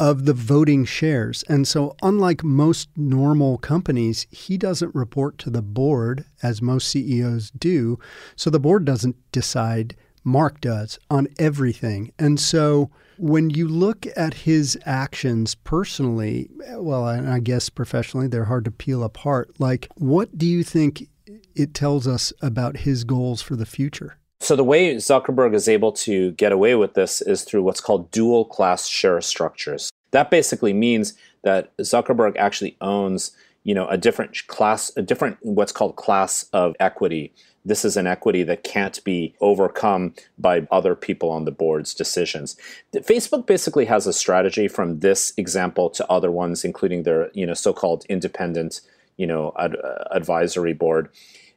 of 0.00 0.24
the 0.24 0.32
voting 0.32 0.86
shares. 0.86 1.44
And 1.46 1.68
so, 1.68 1.94
unlike 2.02 2.42
most 2.42 2.88
normal 2.96 3.58
companies, 3.58 4.26
he 4.30 4.56
doesn't 4.56 4.94
report 4.94 5.36
to 5.38 5.50
the 5.50 5.60
board 5.60 6.24
as 6.42 6.62
most 6.62 6.88
CEOs 6.88 7.50
do. 7.50 7.98
So, 8.34 8.48
the 8.48 8.60
board 8.60 8.86
doesn't 8.86 9.16
decide, 9.30 9.94
Mark 10.24 10.62
does 10.62 10.98
on 11.10 11.28
everything. 11.38 12.12
And 12.18 12.40
so, 12.40 12.90
when 13.18 13.50
you 13.50 13.68
look 13.68 14.06
at 14.16 14.32
his 14.34 14.78
actions 14.86 15.54
personally, 15.54 16.48
well, 16.74 17.08
and 17.08 17.28
I 17.28 17.40
guess 17.40 17.68
professionally, 17.68 18.26
they're 18.26 18.44
hard 18.44 18.64
to 18.64 18.70
peel 18.70 19.02
apart. 19.02 19.58
Like, 19.58 19.88
what 19.96 20.36
do 20.36 20.46
you 20.46 20.62
think 20.64 21.08
it 21.56 21.74
tells 21.74 22.06
us 22.06 22.32
about 22.40 22.78
his 22.78 23.04
goals 23.04 23.42
for 23.42 23.56
the 23.56 23.66
future. 23.66 24.18
So, 24.40 24.54
the 24.54 24.64
way 24.64 24.94
Zuckerberg 24.96 25.54
is 25.54 25.68
able 25.68 25.92
to 25.92 26.32
get 26.32 26.52
away 26.52 26.74
with 26.74 26.94
this 26.94 27.22
is 27.22 27.42
through 27.42 27.62
what's 27.62 27.80
called 27.80 28.10
dual 28.10 28.44
class 28.44 28.86
share 28.86 29.20
structures. 29.20 29.90
That 30.10 30.30
basically 30.30 30.72
means 30.72 31.14
that 31.42 31.76
Zuckerberg 31.78 32.36
actually 32.36 32.76
owns 32.80 33.32
you 33.64 33.74
know 33.74 33.88
a 33.88 33.96
different 33.96 34.46
class 34.46 34.92
a 34.96 35.02
different 35.02 35.38
what's 35.40 35.72
called 35.72 35.96
class 35.96 36.44
of 36.52 36.76
equity 36.78 37.32
this 37.66 37.84
is 37.84 37.96
an 37.96 38.06
equity 38.06 38.44
that 38.44 38.62
can't 38.62 39.02
be 39.02 39.34
overcome 39.40 40.14
by 40.38 40.66
other 40.70 40.94
people 40.94 41.30
on 41.30 41.44
the 41.44 41.50
board's 41.50 41.94
decisions. 41.94 42.56
Facebook 42.94 43.44
basically 43.46 43.86
has 43.86 44.06
a 44.06 44.12
strategy 44.12 44.68
from 44.68 45.00
this 45.00 45.32
example 45.36 45.90
to 45.90 46.08
other 46.08 46.30
ones, 46.30 46.64
including 46.64 47.02
their 47.02 47.28
you 47.34 47.44
know 47.44 47.54
so-called 47.54 48.06
independent 48.08 48.80
you 49.16 49.26
know 49.26 49.52
ad- 49.58 49.76
uh, 49.76 50.04
advisory 50.12 50.72
board. 50.72 51.08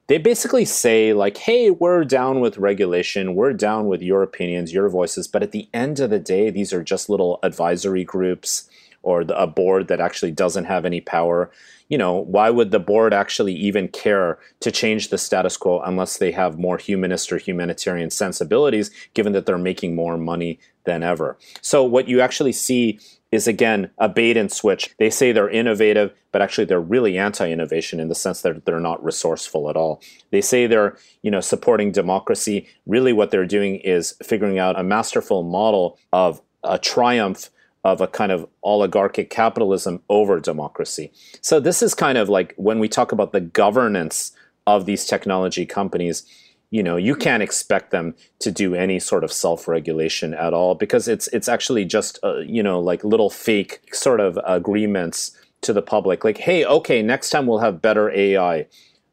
They 0.10 0.18
basically 0.18 0.66
say 0.66 1.14
like, 1.14 1.38
"Hey, 1.38 1.70
we're 1.70 2.04
down 2.04 2.42
with 2.42 2.58
regulation. 2.58 3.36
We're 3.36 3.54
down 3.54 3.88
with 3.88 4.02
your 4.02 4.24
opinions, 4.24 4.74
your 4.74 4.90
voices." 4.90 5.28
But 5.28 5.44
at 5.44 5.52
the 5.52 5.70
end 5.74 6.00
of 6.00 6.10
the 6.10 6.20
day, 6.20 6.50
these 6.50 6.74
are 6.74 6.84
just 6.84 7.10
little 7.10 7.40
advisory 7.44 8.04
groups 8.04 8.70
or 9.02 9.24
the, 9.24 9.40
a 9.42 9.48
board 9.48 9.88
that 9.88 10.02
actually 10.02 10.32
doesn't 10.32 10.66
have 10.66 10.84
any 10.84 11.00
power 11.00 11.50
you 11.90 11.98
know, 11.98 12.14
why 12.14 12.52
would 12.52 12.70
the 12.70 12.80
board 12.80 13.14
actually 13.14 13.54
even 13.54 13.88
care 13.88 14.38
to 14.60 14.72
change 14.72 15.10
the 15.10 15.18
status 15.18 15.58
quo 15.58 15.82
unless 15.82 16.18
they 16.18 16.32
have 16.32 16.60
more 16.60 16.78
humanist 16.78 17.32
or 17.32 17.38
humanitarian 17.38 18.12
sensibilities, 18.12 18.92
given 19.16 19.34
that 19.34 19.48
they're 19.48 19.58
making 19.58 19.96
more 19.96 20.18
money 20.18 20.60
than 20.86 21.02
ever? 21.02 21.38
So, 21.62 21.84
what 21.84 22.08
you 22.08 22.22
actually 22.22 22.52
see 22.52 23.00
is 23.32 23.48
again 23.48 23.92
a 23.98 24.10
bait 24.10 24.38
and 24.38 24.52
switch. 24.52 24.94
They 24.98 25.10
say 25.10 25.32
they're 25.32 25.50
innovative, 25.50 26.14
but 26.32 26.42
actually 26.42 26.66
they're 26.66 26.82
really 26.82 27.18
anti-innovation 27.18 28.00
in 28.00 28.08
the 28.08 28.16
sense 28.16 28.42
that 28.42 28.66
they're 28.66 28.80
not 28.80 29.04
resourceful 29.04 29.70
at 29.70 29.76
all. 29.76 30.02
They 30.32 30.42
say 30.42 30.66
they're, 30.66 30.98
you 31.22 31.30
know, 31.30 31.42
supporting 31.42 31.92
democracy. 31.92 32.68
Really 32.88 33.14
what 33.14 33.32
they're 33.32 33.46
doing 33.46 33.76
is 33.78 34.16
figuring 34.24 34.58
out 34.58 34.80
a 34.80 34.84
masterful 34.84 35.44
model 35.44 36.00
of 36.12 36.42
a 36.64 36.80
triumph 36.80 37.50
of 37.84 38.02
a 38.02 38.08
kind 38.08 38.32
of 38.32 38.48
oligarchic 38.64 39.30
capitalism 39.30 40.02
over 40.10 40.40
democracy. 40.40 41.12
So 41.42 41.60
this 41.60 41.82
is 41.82 41.94
kind 41.94 42.18
of 42.18 42.28
like 42.30 42.54
when 42.58 42.80
we 42.80 42.90
talk 42.90 43.12
about 43.12 43.32
the 43.32 43.42
governance 43.42 44.34
of 44.68 44.86
these 44.86 45.06
technology 45.06 45.66
companies, 45.66 46.26
you 46.72 46.84
know, 46.84 46.98
you 46.98 47.16
can't 47.16 47.42
expect 47.42 47.92
them 47.92 48.16
to 48.40 48.52
do 48.52 48.76
any 48.76 49.00
sort 49.00 49.24
of 49.24 49.32
self-regulation 49.32 50.34
at 50.34 50.54
all 50.54 50.76
because 50.76 51.08
it's 51.08 51.28
it's 51.30 51.48
actually 51.48 51.86
just 51.86 52.20
uh, 52.24 52.38
you 52.40 52.62
know 52.62 52.80
like 52.80 53.04
little 53.04 53.30
fake 53.30 53.82
sort 53.94 54.20
of 54.20 54.38
agreements 54.46 55.32
to 55.62 55.74
the 55.74 55.82
public 55.82 56.24
like 56.24 56.38
hey 56.38 56.64
okay 56.64 57.02
next 57.02 57.32
time 57.32 57.46
we'll 57.46 57.60
have 57.60 57.82
better 57.82 58.10
AI 58.12 58.66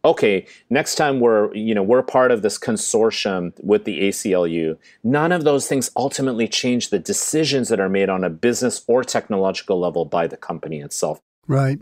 okay, 0.07 0.47
next 0.71 0.95
time 0.95 1.21
we're, 1.21 1.53
you 1.53 1.75
know, 1.75 1.83
we're 1.83 2.03
part 2.03 2.31
of 2.31 2.43
this 2.43 2.59
consortium 2.59 3.53
with 3.61 3.85
the 3.85 4.09
ACLU. 4.09 4.79
None 5.03 5.33
of 5.33 5.45
those 5.45 5.67
things 5.67 5.91
ultimately 5.97 6.47
change 6.47 6.91
the 6.91 6.99
decisions 6.99 7.69
that 7.69 7.81
are 7.81 7.89
made 7.89 8.09
on 8.09 8.23
a 8.23 8.31
business 8.31 8.85
or 8.87 9.03
technological 9.03 9.81
level 9.81 10.05
by 10.05 10.29
the 10.29 10.37
company 10.37 10.81
itself. 10.81 11.21
Right. 11.49 11.81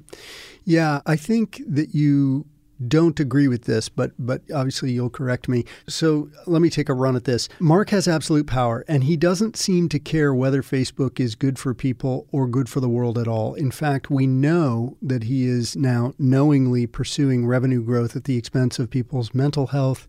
Yeah, 0.65 1.03
I 1.05 1.17
think 1.17 1.61
that 1.69 1.95
you 1.95 2.47
don't 2.89 3.19
agree 3.21 3.49
with 3.49 3.65
this, 3.65 3.89
but 3.89 4.13
but 4.19 4.43
obviously 4.55 4.93
you'll 4.93 5.11
correct 5.11 5.49
me. 5.49 5.65
So 5.89 6.31
let 6.47 6.63
me 6.63 6.71
take 6.71 6.89
a 6.89 6.95
run 6.95 7.17
at 7.17 7.25
this. 7.25 7.49
Mark 7.59 7.91
has 7.91 8.09
absolute 8.09 8.47
power, 8.47 8.85
and 8.89 9.05
he 9.05 9.17
doesn't 9.17 9.57
seem 9.57 9.89
to 9.91 9.99
care 9.99 10.35
whether 10.35 10.63
Facebook 10.63 11.21
is 11.21 11.35
good 11.35 11.59
for 11.59 11.75
people 11.75 12.27
or 12.33 12.47
good 12.47 12.69
for 12.69 12.81
the 12.81 12.89
world 12.89 13.19
at 13.19 13.29
all. 13.29 13.55
In 13.55 13.71
fact, 13.71 14.11
we 14.11 14.27
know 14.27 14.97
that 15.03 15.25
he 15.25 15.47
is 15.47 15.77
now 15.77 16.15
knowingly 16.19 16.87
pursuing 16.87 17.47
revenue 17.47 17.83
growth 17.83 18.17
at 18.17 18.25
the 18.25 18.37
expense 18.37 18.79
of 18.79 18.91
people's 18.91 19.35
mental 19.35 19.69
health, 19.69 20.07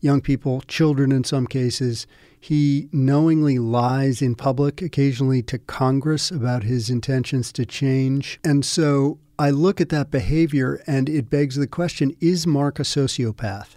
young 0.00 0.20
people, 0.20 0.60
children 0.62 1.12
in 1.12 1.24
some 1.24 1.46
cases. 1.46 2.06
He 2.44 2.90
knowingly 2.92 3.58
lies 3.58 4.20
in 4.20 4.34
public, 4.34 4.82
occasionally 4.82 5.40
to 5.44 5.58
Congress, 5.58 6.30
about 6.30 6.62
his 6.62 6.90
intentions 6.90 7.50
to 7.52 7.64
change. 7.64 8.38
And 8.44 8.66
so 8.66 9.18
I 9.38 9.48
look 9.48 9.80
at 9.80 9.88
that 9.88 10.10
behavior 10.10 10.82
and 10.86 11.08
it 11.08 11.30
begs 11.30 11.56
the 11.56 11.66
question 11.66 12.14
is 12.20 12.46
Mark 12.46 12.78
a 12.78 12.82
sociopath? 12.82 13.76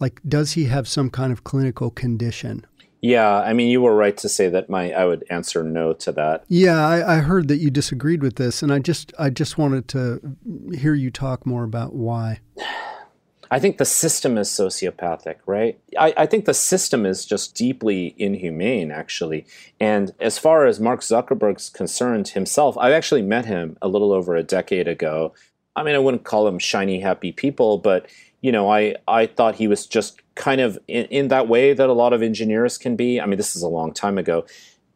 Like, 0.00 0.20
does 0.26 0.54
he 0.54 0.64
have 0.64 0.88
some 0.88 1.10
kind 1.10 1.30
of 1.30 1.44
clinical 1.44 1.92
condition? 1.92 2.66
Yeah, 3.02 3.38
I 3.38 3.52
mean, 3.52 3.68
you 3.68 3.80
were 3.80 3.94
right 3.94 4.16
to 4.16 4.28
say 4.28 4.48
that. 4.48 4.68
My, 4.68 4.90
I 4.90 5.04
would 5.04 5.22
answer 5.30 5.62
no 5.62 5.92
to 5.92 6.10
that. 6.10 6.42
Yeah, 6.48 6.84
I, 6.84 7.18
I, 7.18 7.20
heard 7.20 7.46
that 7.46 7.58
you 7.58 7.70
disagreed 7.70 8.20
with 8.20 8.34
this, 8.34 8.64
and 8.64 8.72
I 8.72 8.80
just, 8.80 9.12
I 9.16 9.30
just 9.30 9.58
wanted 9.58 9.86
to 9.88 10.36
hear 10.74 10.94
you 10.94 11.12
talk 11.12 11.46
more 11.46 11.62
about 11.62 11.94
why. 11.94 12.40
I 13.50 13.58
think 13.58 13.78
the 13.78 13.84
system 13.84 14.36
is 14.38 14.48
sociopathic, 14.48 15.36
right? 15.46 15.78
I, 15.98 16.14
I, 16.16 16.26
think 16.26 16.44
the 16.44 16.54
system 16.54 17.06
is 17.06 17.24
just 17.24 17.54
deeply 17.54 18.14
inhumane, 18.18 18.90
actually. 18.90 19.46
And 19.78 20.12
as 20.20 20.38
far 20.38 20.66
as 20.66 20.80
Mark 20.80 21.00
Zuckerberg's 21.00 21.68
concerned 21.68 22.28
himself, 22.28 22.76
I 22.78 22.92
actually 22.92 23.22
met 23.22 23.46
him 23.46 23.76
a 23.80 23.88
little 23.88 24.12
over 24.12 24.34
a 24.34 24.42
decade 24.42 24.88
ago. 24.88 25.34
I 25.76 25.82
mean, 25.82 25.94
I 25.94 25.98
wouldn't 25.98 26.24
call 26.24 26.48
him 26.48 26.58
shiny, 26.58 27.00
happy 27.00 27.32
people, 27.32 27.78
but 27.78 28.06
you 28.40 28.52
know, 28.52 28.70
I, 28.70 28.96
I 29.08 29.26
thought 29.26 29.56
he 29.56 29.68
was 29.68 29.86
just 29.86 30.20
kind 30.34 30.60
of 30.60 30.78
in, 30.86 31.06
in 31.06 31.28
that 31.28 31.48
way 31.48 31.72
that 31.72 31.88
a 31.88 31.92
lot 31.92 32.12
of 32.12 32.22
engineers 32.22 32.78
can 32.78 32.96
be. 32.96 33.20
I 33.20 33.26
mean, 33.26 33.38
this 33.38 33.56
is 33.56 33.62
a 33.62 33.68
long 33.68 33.92
time 33.92 34.18
ago. 34.18 34.46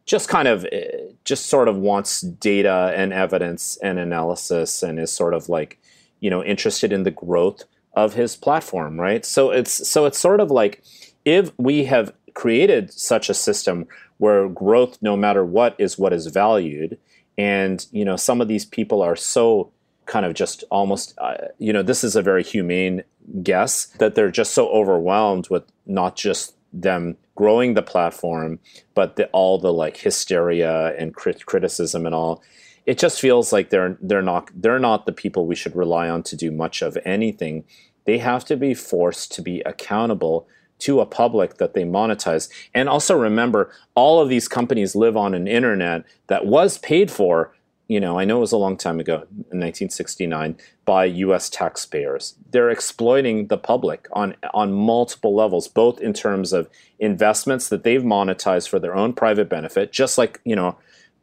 Just 0.05 0.29
kind 0.29 0.47
of, 0.47 0.65
eh, 0.71 0.89
just 1.25 1.47
sort 1.47 1.67
of 1.67 1.77
wants 1.77 2.21
data 2.21 2.93
and 2.95 3.13
evidence 3.13 3.77
and 3.77 3.99
analysis, 3.99 4.83
and 4.83 4.99
is 4.99 5.11
sort 5.11 5.33
of 5.33 5.49
like, 5.49 5.79
you 6.19 6.29
know, 6.29 6.43
interested 6.43 6.91
in 6.91 7.03
the 7.03 7.11
growth 7.11 7.63
of 7.93 8.13
his 8.13 8.35
platform, 8.35 8.99
right? 8.99 9.25
So 9.25 9.51
it's 9.51 9.87
so 9.87 10.05
it's 10.05 10.19
sort 10.19 10.39
of 10.39 10.51
like 10.51 10.83
if 11.25 11.51
we 11.57 11.85
have 11.85 12.13
created 12.33 12.93
such 12.93 13.29
a 13.29 13.33
system 13.33 13.87
where 14.17 14.47
growth, 14.47 14.97
no 15.01 15.17
matter 15.17 15.43
what, 15.43 15.75
is 15.77 15.97
what 15.97 16.13
is 16.13 16.27
valued, 16.27 16.97
and 17.37 17.85
you 17.91 18.05
know 18.05 18.15
some 18.15 18.41
of 18.41 18.47
these 18.47 18.65
people 18.65 19.01
are 19.01 19.15
so 19.15 19.71
kind 20.05 20.25
of 20.25 20.33
just 20.33 20.63
almost 20.71 21.13
uh, 21.19 21.35
you 21.57 21.71
know 21.71 21.81
this 21.81 22.03
is 22.03 22.15
a 22.15 22.21
very 22.21 22.43
humane 22.43 23.03
guess 23.43 23.85
that 23.99 24.15
they're 24.15 24.31
just 24.31 24.53
so 24.53 24.67
overwhelmed 24.69 25.49
with 25.49 25.63
not 25.85 26.15
just 26.15 26.55
them 26.73 27.17
growing 27.35 27.73
the 27.73 27.81
platform 27.81 28.59
but 28.93 29.15
the, 29.15 29.27
all 29.27 29.57
the 29.57 29.71
like 29.71 29.97
hysteria 29.97 30.95
and 30.97 31.13
crit- 31.13 31.45
criticism 31.45 32.05
and 32.05 32.15
all 32.15 32.41
it 32.85 32.97
just 32.97 33.19
feels 33.21 33.53
like 33.53 33.69
they're 33.69 33.97
they're 34.01 34.21
not 34.21 34.49
they're 34.55 34.79
not 34.79 35.05
the 35.05 35.11
people 35.11 35.45
we 35.45 35.55
should 35.55 35.75
rely 35.75 36.09
on 36.09 36.23
to 36.23 36.35
do 36.35 36.51
much 36.51 36.81
of 36.81 36.97
anything. 37.05 37.63
They 38.05 38.17
have 38.17 38.45
to 38.45 38.57
be 38.57 38.73
forced 38.73 39.31
to 39.33 39.41
be 39.41 39.61
accountable 39.61 40.47
to 40.79 40.99
a 40.99 41.05
public 41.05 41.57
that 41.57 41.73
they 41.73 41.83
monetize. 41.83 42.49
And 42.73 42.89
also 42.89 43.15
remember, 43.15 43.71
all 43.93 44.19
of 44.19 44.29
these 44.29 44.47
companies 44.47 44.95
live 44.95 45.15
on 45.15 45.35
an 45.35 45.47
internet 45.47 46.03
that 46.27 46.45
was 46.45 46.79
paid 46.79 47.11
for. 47.11 47.53
You 47.87 47.99
know, 47.99 48.17
I 48.17 48.23
know 48.23 48.37
it 48.37 48.41
was 48.41 48.53
a 48.53 48.57
long 48.57 48.77
time 48.77 49.01
ago, 49.01 49.15
in 49.51 49.59
1969, 49.59 50.55
by 50.85 51.05
U.S. 51.05 51.49
taxpayers. 51.49 52.35
They're 52.49 52.69
exploiting 52.69 53.47
the 53.47 53.57
public 53.57 54.07
on 54.13 54.35
on 54.53 54.73
multiple 54.73 55.35
levels, 55.35 55.67
both 55.67 55.99
in 55.99 56.13
terms 56.13 56.53
of 56.53 56.69
investments 56.99 57.67
that 57.69 57.83
they've 57.83 58.01
monetized 58.01 58.69
for 58.69 58.79
their 58.79 58.95
own 58.95 59.13
private 59.13 59.49
benefit, 59.49 59.91
just 59.91 60.17
like 60.17 60.39
you 60.45 60.55
know 60.55 60.77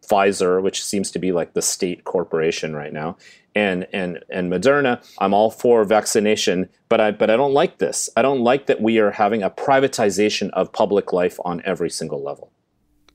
Pfizer, 0.09 0.63
which 0.63 0.85
seems 0.85 1.11
to 1.11 1.19
be 1.19 1.33
like 1.33 1.55
the 1.55 1.63
state 1.63 2.05
corporation 2.05 2.75
right 2.75 2.93
now, 2.93 3.17
and 3.55 3.87
and 3.93 4.25
and 4.31 4.51
Moderna. 4.51 5.05
I'm 5.19 5.35
all 5.35 5.51
for 5.51 5.85
vaccination, 5.85 6.69
but 6.89 7.01
I 7.01 7.11
but 7.11 7.31
I 7.31 7.37
don't 7.37 7.53
like 7.53 7.79
this. 7.79 8.09
I 8.17 8.23
don't 8.23 8.41
like 8.41 8.67
that 8.67 8.81
we 8.81 8.99
are 8.99 9.11
having 9.11 9.43
a 9.43 9.51
privatization 9.51 10.51
of 10.51 10.73
public 10.73 11.13
life 11.13 11.39
on 11.45 11.63
every 11.65 11.91
single 11.91 12.23
level. 12.23 12.53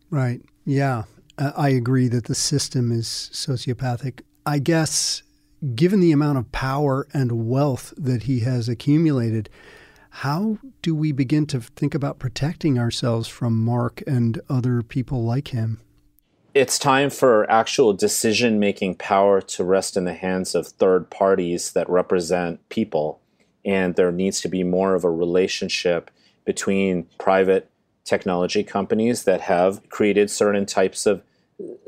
Right. 0.09 0.41
Yeah. 0.65 1.03
I 1.37 1.69
agree 1.69 2.07
that 2.09 2.25
the 2.25 2.35
system 2.35 2.91
is 2.91 3.07
sociopathic. 3.33 4.21
I 4.45 4.59
guess 4.59 5.23
given 5.75 5.99
the 5.99 6.11
amount 6.11 6.37
of 6.37 6.51
power 6.51 7.07
and 7.13 7.47
wealth 7.49 7.93
that 7.97 8.23
he 8.23 8.41
has 8.41 8.69
accumulated, 8.69 9.49
how 10.09 10.59
do 10.81 10.93
we 10.93 11.11
begin 11.11 11.47
to 11.47 11.61
think 11.61 11.95
about 11.95 12.19
protecting 12.19 12.77
ourselves 12.77 13.27
from 13.27 13.63
Mark 13.63 14.03
and 14.05 14.39
other 14.49 14.83
people 14.83 15.23
like 15.23 15.49
him? 15.49 15.81
It's 16.53 16.77
time 16.77 17.09
for 17.09 17.49
actual 17.49 17.93
decision 17.93 18.59
making 18.59 18.95
power 18.95 19.41
to 19.41 19.63
rest 19.63 19.97
in 19.97 20.05
the 20.05 20.13
hands 20.13 20.53
of 20.53 20.67
third 20.67 21.09
parties 21.09 21.71
that 21.73 21.89
represent 21.89 22.67
people. 22.69 23.19
And 23.65 23.95
there 23.95 24.11
needs 24.11 24.41
to 24.41 24.47
be 24.47 24.63
more 24.63 24.93
of 24.93 25.03
a 25.03 25.09
relationship 25.09 26.11
between 26.45 27.07
private 27.17 27.69
technology 28.03 28.63
companies 28.63 29.23
that 29.23 29.41
have 29.41 29.87
created 29.89 30.29
certain 30.29 30.65
types 30.65 31.05
of 31.05 31.23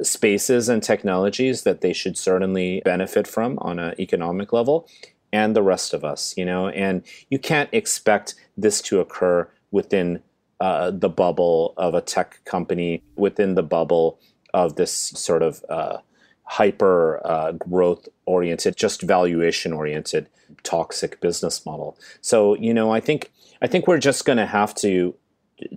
spaces 0.01 0.69
and 0.69 0.81
technologies 0.81 1.63
that 1.63 1.81
they 1.81 1.93
should 1.93 2.17
certainly 2.17 2.81
benefit 2.85 3.27
from 3.27 3.59
on 3.59 3.79
an 3.79 3.93
economic 3.99 4.53
level 4.53 4.87
and 5.33 5.55
the 5.55 5.63
rest 5.63 5.93
of 5.93 6.05
us 6.05 6.33
you 6.37 6.45
know 6.45 6.69
and 6.69 7.03
you 7.29 7.39
can't 7.39 7.67
expect 7.73 8.35
this 8.55 8.79
to 8.79 8.99
occur 8.99 9.49
within 9.71 10.21
uh, 10.61 10.91
the 10.91 11.09
bubble 11.09 11.73
of 11.77 11.93
a 11.93 11.99
tech 11.99 12.39
company 12.45 13.03
within 13.15 13.55
the 13.55 13.63
bubble 13.63 14.19
of 14.55 14.77
this 14.77 14.93
sort 14.93 15.43
of 15.43 15.63
uh, 15.69 15.97
hyper 16.43 17.21
uh, 17.25 17.51
growth 17.51 18.07
oriented, 18.25 18.77
just 18.77 19.01
valuation 19.01 19.73
oriented, 19.73 20.29
toxic 20.63 21.19
business 21.19 21.65
model. 21.65 21.97
So 22.21 22.55
you 22.55 22.73
know, 22.73 22.89
I 22.91 23.01
think 23.01 23.31
I 23.61 23.67
think 23.67 23.85
we're 23.85 23.99
just 23.99 24.23
going 24.23 24.37
to 24.37 24.45
have 24.45 24.73
to 24.75 25.13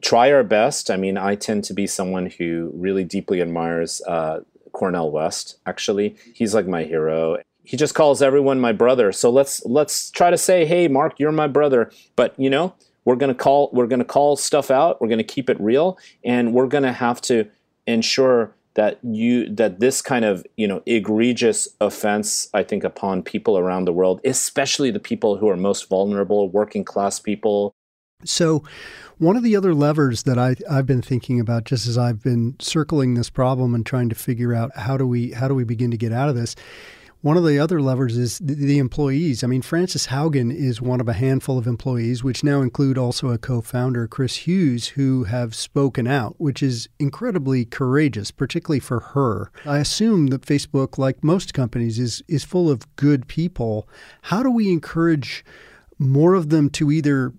try 0.00 0.32
our 0.32 0.44
best. 0.44 0.90
I 0.90 0.96
mean, 0.96 1.18
I 1.18 1.34
tend 1.34 1.64
to 1.64 1.74
be 1.74 1.86
someone 1.86 2.26
who 2.26 2.70
really 2.74 3.04
deeply 3.04 3.40
admires 3.40 4.00
uh, 4.06 4.40
Cornel 4.72 5.10
West. 5.10 5.58
Actually, 5.66 6.16
he's 6.32 6.54
like 6.54 6.66
my 6.66 6.84
hero. 6.84 7.38
he 7.64 7.76
just 7.76 7.94
calls 7.94 8.22
everyone 8.22 8.60
my 8.60 8.72
brother. 8.72 9.10
So 9.12 9.28
let's 9.28 9.64
let's 9.66 10.10
try 10.12 10.30
to 10.30 10.38
say, 10.38 10.66
"Hey, 10.66 10.86
Mark, 10.86 11.18
you're 11.18 11.32
my 11.32 11.48
brother." 11.48 11.90
But 12.14 12.38
you 12.38 12.48
know, 12.48 12.74
we're 13.04 13.16
gonna 13.16 13.34
call 13.34 13.70
we're 13.72 13.88
gonna 13.88 14.04
call 14.04 14.36
stuff 14.36 14.70
out. 14.70 15.00
We're 15.00 15.08
gonna 15.08 15.32
keep 15.36 15.50
it 15.50 15.60
real, 15.60 15.98
and 16.24 16.54
we're 16.54 16.68
gonna 16.68 16.92
have 16.92 17.20
to 17.22 17.48
ensure 17.88 18.54
that 18.78 19.00
you 19.02 19.52
that 19.56 19.80
this 19.80 20.00
kind 20.00 20.24
of 20.24 20.46
you 20.56 20.68
know 20.68 20.80
egregious 20.86 21.66
offense, 21.80 22.48
I 22.54 22.62
think, 22.62 22.84
upon 22.84 23.24
people 23.24 23.58
around 23.58 23.86
the 23.86 23.92
world, 23.92 24.20
especially 24.24 24.92
the 24.92 25.00
people 25.00 25.36
who 25.36 25.48
are 25.48 25.56
most 25.56 25.88
vulnerable, 25.88 26.48
working 26.48 26.84
class 26.84 27.18
people. 27.18 27.74
So, 28.24 28.62
one 29.18 29.36
of 29.36 29.42
the 29.42 29.56
other 29.56 29.74
levers 29.74 30.22
that 30.22 30.38
I, 30.38 30.54
I've 30.70 30.86
been 30.86 31.02
thinking 31.02 31.40
about, 31.40 31.64
just 31.64 31.88
as 31.88 31.98
I've 31.98 32.22
been 32.22 32.54
circling 32.60 33.14
this 33.14 33.30
problem 33.30 33.74
and 33.74 33.84
trying 33.84 34.10
to 34.10 34.14
figure 34.14 34.54
out 34.54 34.70
how 34.76 34.96
do 34.96 35.08
we 35.08 35.32
how 35.32 35.48
do 35.48 35.56
we 35.56 35.64
begin 35.64 35.90
to 35.90 35.96
get 35.96 36.12
out 36.12 36.28
of 36.28 36.36
this, 36.36 36.54
one 37.20 37.36
of 37.36 37.44
the 37.44 37.58
other 37.58 37.80
levers 37.80 38.16
is 38.16 38.38
the, 38.38 38.78
employees. 38.78 39.42
I 39.42 39.48
mean, 39.48 39.62
Frances 39.62 40.06
Haugen 40.06 40.54
is 40.54 40.80
one 40.80 41.00
of 41.00 41.08
a 41.08 41.14
handful 41.14 41.58
of 41.58 41.66
employees, 41.66 42.22
which 42.22 42.44
now 42.44 42.60
include 42.62 42.96
also 42.96 43.30
a 43.30 43.38
co 43.38 43.60
founder, 43.60 44.06
Chris 44.06 44.36
Hughes, 44.36 44.88
who 44.88 45.24
have 45.24 45.54
spoken 45.54 46.06
out, 46.06 46.36
which 46.38 46.62
is 46.62 46.88
incredibly 46.98 47.64
courageous, 47.64 48.30
particularly 48.30 48.80
for 48.80 49.00
her. 49.00 49.50
I 49.66 49.78
assume 49.78 50.28
that 50.28 50.42
Facebook, 50.42 50.96
like 50.96 51.24
most 51.24 51.54
companies, 51.54 51.98
is, 51.98 52.22
is 52.28 52.44
full 52.44 52.70
of 52.70 52.94
good 52.96 53.26
people. 53.26 53.88
How 54.22 54.42
do 54.42 54.50
we 54.50 54.70
encourage 54.70 55.44
more 55.98 56.34
of 56.34 56.50
them 56.50 56.70
to 56.70 56.92
either 56.92 57.32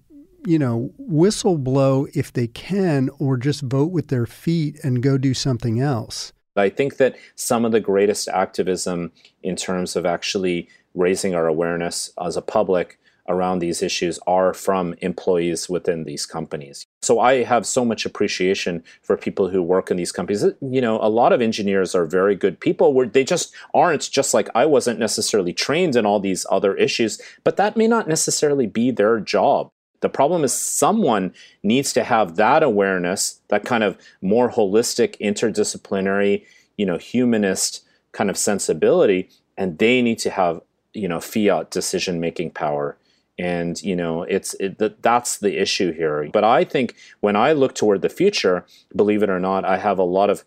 you 0.45 0.57
know, 0.57 0.91
whistle 0.97 1.57
blow 1.57 2.07
if 2.13 2.31
they 2.31 2.47
can, 2.47 3.09
or 3.19 3.37
just 3.37 3.61
vote 3.61 3.91
with 3.91 4.07
their 4.07 4.25
feet 4.25 4.79
and 4.83 5.03
go 5.03 5.17
do 5.17 5.33
something 5.33 5.79
else. 5.81 6.31
I 6.55 6.69
think 6.69 6.97
that 6.97 7.15
some 7.35 7.65
of 7.65 7.71
the 7.71 7.79
greatest 7.79 8.27
activism 8.27 9.11
in 9.43 9.55
terms 9.55 9.95
of 9.95 10.05
actually 10.05 10.67
raising 10.93 11.35
our 11.35 11.47
awareness 11.47 12.11
as 12.19 12.35
a 12.35 12.41
public 12.41 12.99
around 13.29 13.59
these 13.59 13.83
issues 13.83 14.19
are 14.25 14.53
from 14.53 14.95
employees 15.01 15.69
within 15.69 16.03
these 16.03 16.25
companies. 16.25 16.85
So 17.03 17.19
I 17.19 17.43
have 17.43 17.65
so 17.65 17.85
much 17.85 18.05
appreciation 18.05 18.83
for 19.03 19.15
people 19.15 19.49
who 19.49 19.61
work 19.61 19.91
in 19.91 19.97
these 19.97 20.11
companies. 20.11 20.43
You 20.61 20.81
know, 20.81 20.99
a 20.99 21.09
lot 21.09 21.31
of 21.31 21.41
engineers 21.41 21.93
are 21.93 22.05
very 22.05 22.35
good 22.35 22.59
people 22.59 22.93
where 22.93 23.07
they 23.07 23.23
just 23.23 23.53
aren't 23.73 24.09
just 24.09 24.33
like 24.33 24.49
I 24.55 24.65
wasn't 24.65 24.99
necessarily 24.99 25.53
trained 25.53 25.95
in 25.95 26.05
all 26.05 26.19
these 26.19 26.45
other 26.49 26.75
issues, 26.75 27.21
but 27.43 27.55
that 27.57 27.77
may 27.77 27.87
not 27.87 28.07
necessarily 28.07 28.65
be 28.65 28.89
their 28.89 29.19
job. 29.19 29.71
The 30.01 30.09
problem 30.09 30.43
is 30.43 30.53
someone 30.53 31.33
needs 31.63 31.93
to 31.93 32.03
have 32.03 32.35
that 32.35 32.63
awareness, 32.63 33.41
that 33.49 33.65
kind 33.65 33.83
of 33.83 33.97
more 34.21 34.49
holistic, 34.51 35.19
interdisciplinary, 35.19 36.45
you 36.77 36.85
know, 36.85 36.97
humanist 36.97 37.83
kind 38.11 38.29
of 38.29 38.37
sensibility, 38.37 39.29
and 39.57 39.77
they 39.77 40.01
need 40.01 40.19
to 40.19 40.29
have, 40.29 40.61
you 40.93 41.07
know, 41.07 41.19
fiat 41.19 41.71
decision 41.71 42.19
making 42.19 42.51
power. 42.51 42.97
And 43.37 43.81
you 43.81 43.95
know, 43.95 44.23
it's 44.23 44.53
it, 44.55 45.01
that's 45.01 45.37
the 45.37 45.61
issue 45.61 45.93
here. 45.93 46.29
But 46.31 46.43
I 46.43 46.65
think 46.65 46.95
when 47.21 47.35
I 47.35 47.53
look 47.53 47.73
toward 47.73 48.01
the 48.01 48.09
future, 48.09 48.65
believe 48.95 49.23
it 49.23 49.29
or 49.29 49.39
not, 49.39 49.63
I 49.63 49.77
have 49.77 49.97
a 49.97 50.03
lot 50.03 50.29
of 50.29 50.43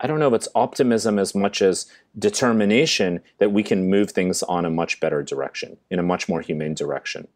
I 0.00 0.06
don't 0.06 0.18
know 0.18 0.28
if 0.28 0.34
it's 0.34 0.48
optimism 0.54 1.18
as 1.18 1.34
much 1.34 1.62
as 1.62 1.86
determination 2.18 3.20
that 3.38 3.52
we 3.52 3.62
can 3.62 3.88
move 3.88 4.10
things 4.10 4.42
on 4.42 4.64
a 4.64 4.70
much 4.70 5.00
better 5.00 5.22
direction, 5.22 5.76
in 5.90 5.98
a 5.98 6.02
much 6.02 6.28
more 6.28 6.40
humane 6.40 6.74
direction. 6.74 7.28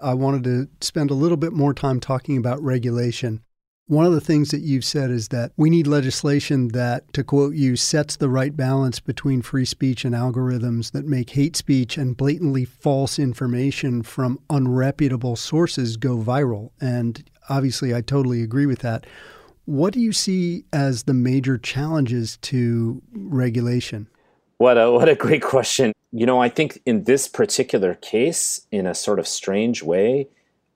I 0.00 0.14
wanted 0.14 0.44
to 0.44 0.68
spend 0.80 1.10
a 1.10 1.14
little 1.14 1.36
bit 1.36 1.52
more 1.52 1.72
time 1.72 2.00
talking 2.00 2.36
about 2.36 2.62
regulation. 2.62 3.42
One 3.88 4.04
of 4.04 4.12
the 4.12 4.20
things 4.20 4.50
that 4.50 4.62
you've 4.62 4.84
said 4.84 5.10
is 5.10 5.28
that 5.28 5.52
we 5.56 5.70
need 5.70 5.86
legislation 5.86 6.68
that, 6.68 7.12
to 7.12 7.22
quote 7.22 7.54
you, 7.54 7.76
sets 7.76 8.16
the 8.16 8.28
right 8.28 8.54
balance 8.56 8.98
between 8.98 9.42
free 9.42 9.64
speech 9.64 10.04
and 10.04 10.12
algorithms 10.12 10.90
that 10.90 11.06
make 11.06 11.30
hate 11.30 11.54
speech 11.54 11.96
and 11.96 12.16
blatantly 12.16 12.64
false 12.64 13.18
information 13.18 14.02
from 14.02 14.40
unreputable 14.50 15.38
sources 15.38 15.96
go 15.96 16.16
viral. 16.18 16.70
And 16.80 17.22
obviously, 17.48 17.94
I 17.94 18.00
totally 18.00 18.42
agree 18.42 18.66
with 18.66 18.80
that. 18.80 19.06
What 19.66 19.92
do 19.92 20.00
you 20.00 20.12
see 20.12 20.64
as 20.72 21.04
the 21.04 21.14
major 21.14 21.56
challenges 21.56 22.38
to 22.38 23.02
regulation? 23.12 24.08
What 24.58 24.78
a 24.78 24.90
what 24.90 25.08
a 25.08 25.14
great 25.14 25.42
question. 25.42 25.92
You 26.12 26.24
know, 26.24 26.40
I 26.40 26.48
think 26.48 26.80
in 26.86 27.04
this 27.04 27.28
particular 27.28 27.94
case, 27.94 28.66
in 28.70 28.86
a 28.86 28.94
sort 28.94 29.18
of 29.18 29.28
strange 29.28 29.82
way, 29.82 30.28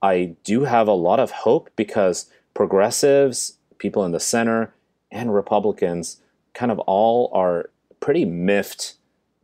I 0.03 0.37
do 0.45 0.65
have 0.65 0.87
a 0.87 0.93
lot 0.93 1.21
of 1.21 1.31
hope 1.31 1.71
because 1.77 2.31
progressives, 2.53 3.57
people 3.79 4.05
in 4.05 4.13
the 4.13 4.21
center, 4.21 4.75
and 5.11 5.35
Republicans 5.35 6.21
kind 6.53 6.71
of 6.71 6.79
all 6.81 7.31
are 7.33 7.71
pretty 8.01 8.25
miffed 8.25 8.95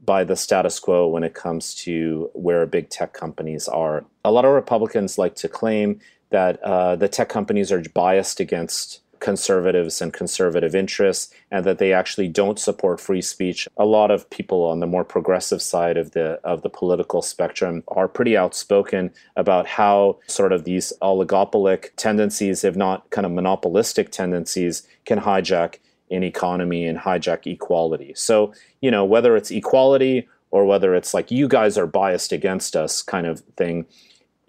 by 0.05 0.23
the 0.23 0.37
status 0.37 0.79
quo 0.79 1.09
when 1.09 1.25
it 1.25 1.35
comes 1.35 1.75
to 1.75 2.31
where 2.35 2.65
big 2.67 2.91
tech 2.91 3.13
companies 3.13 3.69
are. 3.69 4.05
A 4.25 4.31
lot 4.31 4.45
of 4.45 4.53
Republicans 4.53 5.19
like 5.19 5.35
to 5.37 5.49
claim 5.49 6.01
that 6.31 6.63
uh, 6.63 6.97
the 6.97 7.09
tech 7.09 7.29
companies 7.29 7.73
are 7.73 7.83
biased 7.95 8.41
against 8.41 9.01
conservatives 9.21 10.01
and 10.01 10.13
conservative 10.13 10.75
interests 10.75 11.33
and 11.51 11.65
that 11.65 11.79
they 11.79 11.93
actually 11.93 12.29
don't 12.29 12.59
support 12.59 13.01
free 13.01 13.23
speech. 13.23 13.69
A 13.77 13.85
lot 13.85 14.11
of 14.11 14.29
people 14.31 14.65
on 14.65 14.81
the 14.81 14.87
more 14.87 15.05
progressive 15.05 15.63
side 15.63 15.97
of 15.97 16.13
the 16.13 16.41
of 16.45 16.63
the 16.63 16.71
political 16.71 17.23
spectrum 17.23 17.83
are 17.89 18.09
pretty 18.09 18.37
outspoken 18.37 19.11
about 19.37 19.67
how 19.67 20.19
sort 20.27 20.53
of 20.53 20.65
these 20.65 20.93
oligopolic 21.03 21.91
tendencies, 21.97 22.65
if 22.65 22.77
not 22.77 23.09
kind 23.11 23.27
of 23.27 23.33
monopolistic 23.33 24.11
tendencies, 24.11 24.87
can 25.05 25.21
hijack 25.21 25.79
an 26.11 26.23
economy 26.23 26.87
and 26.87 26.99
hijack 26.99 27.47
equality. 27.47 28.13
So, 28.15 28.53
you 28.81 28.91
know, 28.91 29.05
whether 29.05 29.37
it's 29.37 29.51
equality 29.51 30.29
or 30.51 30.65
whether 30.65 30.95
it's 30.95 31.13
like 31.13 31.31
you 31.31 31.49
guys 31.49 31.77
are 31.77 31.87
biased 31.87 32.33
against 32.33 32.77
us 32.77 33.03
kind 33.03 33.27
of 33.27 33.41
thing, 33.57 33.87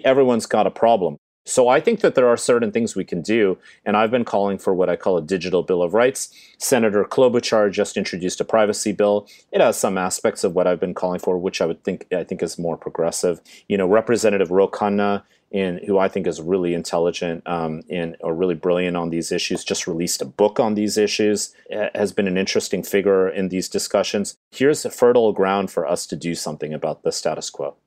everyone's 0.03 0.45
got 0.45 0.67
a 0.67 0.71
problem. 0.71 1.17
So 1.47 1.69
I 1.69 1.79
think 1.79 2.01
that 2.01 2.15
there 2.15 2.27
are 2.27 2.35
certain 2.35 2.73
things 2.73 2.93
we 2.93 3.05
can 3.05 3.21
do, 3.21 3.57
and 3.85 3.95
I've 3.95 4.11
been 4.11 4.25
calling 4.25 4.57
for 4.57 4.73
what 4.73 4.89
I 4.89 4.97
call 4.97 5.17
a 5.17 5.21
digital 5.21 5.63
bill 5.63 5.81
of 5.81 5.93
rights. 5.93 6.29
Senator 6.57 7.05
Klobuchar 7.05 7.71
just 7.71 7.95
introduced 7.95 8.41
a 8.41 8.45
privacy 8.45 8.91
bill. 8.91 9.27
It 9.53 9.61
has 9.61 9.77
some 9.77 9.97
aspects 9.97 10.43
of 10.43 10.53
what 10.53 10.67
I've 10.67 10.79
been 10.79 10.93
calling 10.93 11.19
for, 11.19 11.37
which 11.37 11.61
I 11.61 11.65
would 11.65 11.85
think 11.85 12.05
I 12.13 12.25
think 12.25 12.43
is 12.43 12.59
more 12.59 12.75
progressive. 12.75 13.39
You 13.69 13.77
know, 13.77 13.87
Representative 13.87 14.51
Ro 14.51 14.67
Khanna, 14.67 15.23
in, 15.49 15.79
who 15.87 15.97
I 15.97 16.09
think 16.09 16.27
is 16.27 16.41
really 16.41 16.73
intelligent 16.73 17.43
um, 17.47 17.81
and 17.89 18.17
or 18.19 18.35
really 18.35 18.55
brilliant 18.55 18.97
on 18.97 19.09
these 19.09 19.31
issues, 19.31 19.63
just 19.63 19.87
released 19.87 20.21
a 20.21 20.25
book 20.25 20.59
on 20.59 20.75
these 20.75 20.97
issues. 20.97 21.55
Has 21.95 22.11
been 22.11 22.27
an 22.27 22.37
interesting 22.37 22.83
figure 22.83 23.29
in 23.29 23.47
these 23.47 23.69
discussions. 23.69 24.37
Here's 24.51 24.83
a 24.83 24.89
fertile 24.89 25.31
ground 25.31 25.71
for 25.71 25.87
us 25.87 26.05
to 26.07 26.17
do 26.17 26.35
something 26.35 26.73
about 26.73 27.03
the 27.03 27.13
status 27.13 27.49
quo. 27.49 27.77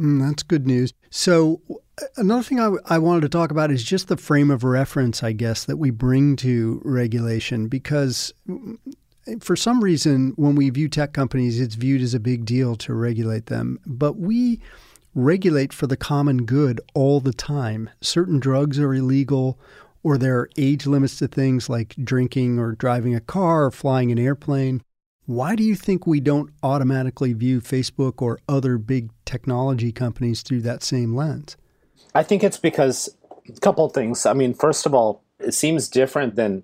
Mm, 0.00 0.26
that's 0.26 0.42
good 0.42 0.66
news. 0.66 0.94
So, 1.10 1.60
another 2.16 2.42
thing 2.42 2.60
I, 2.60 2.64
w- 2.64 2.82
I 2.86 2.98
wanted 2.98 3.22
to 3.22 3.28
talk 3.28 3.50
about 3.50 3.70
is 3.70 3.82
just 3.82 4.08
the 4.08 4.16
frame 4.16 4.50
of 4.50 4.64
reference, 4.64 5.22
I 5.22 5.32
guess, 5.32 5.64
that 5.64 5.76
we 5.76 5.90
bring 5.90 6.36
to 6.36 6.80
regulation 6.84 7.68
because 7.68 8.32
mm, 8.48 8.78
for 9.40 9.56
some 9.56 9.82
reason, 9.82 10.32
when 10.36 10.54
we 10.54 10.70
view 10.70 10.88
tech 10.88 11.12
companies, 11.12 11.60
it's 11.60 11.74
viewed 11.74 12.02
as 12.02 12.14
a 12.14 12.20
big 12.20 12.44
deal 12.44 12.76
to 12.76 12.94
regulate 12.94 13.46
them. 13.46 13.78
But 13.86 14.16
we 14.16 14.60
regulate 15.14 15.72
for 15.72 15.86
the 15.86 15.96
common 15.96 16.44
good 16.44 16.80
all 16.94 17.20
the 17.20 17.32
time. 17.32 17.90
Certain 18.00 18.40
drugs 18.40 18.78
are 18.78 18.94
illegal, 18.94 19.58
or 20.02 20.16
there 20.16 20.38
are 20.38 20.50
age 20.56 20.86
limits 20.86 21.18
to 21.18 21.28
things 21.28 21.68
like 21.68 21.94
drinking 22.02 22.58
or 22.58 22.72
driving 22.72 23.14
a 23.14 23.20
car 23.20 23.66
or 23.66 23.70
flying 23.70 24.10
an 24.10 24.18
airplane. 24.18 24.82
Why 25.26 25.54
do 25.54 25.62
you 25.62 25.76
think 25.76 26.06
we 26.06 26.20
don't 26.20 26.50
automatically 26.62 27.32
view 27.34 27.60
Facebook 27.60 28.20
or 28.22 28.40
other 28.48 28.78
big 28.78 29.10
technology 29.24 29.92
companies 29.92 30.42
through 30.42 30.62
that 30.62 30.82
same 30.82 31.14
lens? 31.14 31.56
I 32.14 32.22
think 32.22 32.42
it's 32.42 32.58
because 32.58 33.14
a 33.48 33.60
couple 33.60 33.84
of 33.84 33.92
things. 33.92 34.26
I 34.26 34.32
mean, 34.32 34.54
first 34.54 34.86
of 34.86 34.94
all, 34.94 35.22
it 35.38 35.54
seems 35.54 35.88
different 35.88 36.36
than 36.36 36.62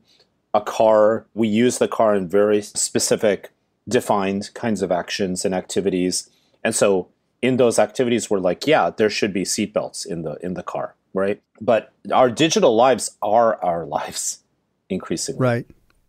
a 0.55 0.61
car. 0.61 1.27
We 1.35 1.49
use 1.49 1.79
the 1.79 1.89
car 1.89 2.15
in 2.15 2.29
very 2.29 2.63
specific, 2.63 3.51
defined 3.89 4.51
kinds 4.55 4.83
of 4.83 4.93
actions 4.93 5.45
and 5.45 5.55
activities. 5.55 6.29
And 6.65 6.75
so 6.75 7.09
in 7.43 7.57
those 7.57 7.79
activities 7.79 8.31
we're 8.31 8.41
like, 8.41 8.67
yeah, 8.67 8.91
there 8.91 9.11
should 9.11 9.33
be 9.33 9.43
seatbelts 9.43 10.07
in 10.07 10.23
the 10.23 10.35
in 10.43 10.55
the 10.55 10.63
car, 10.63 10.95
right? 11.15 11.41
But 11.61 11.93
our 12.13 12.31
digital 12.31 12.75
lives 12.75 13.17
are 13.23 13.63
our 13.63 13.85
lives 13.99 14.41
increasingly. 14.89 15.41
Right 15.41 15.67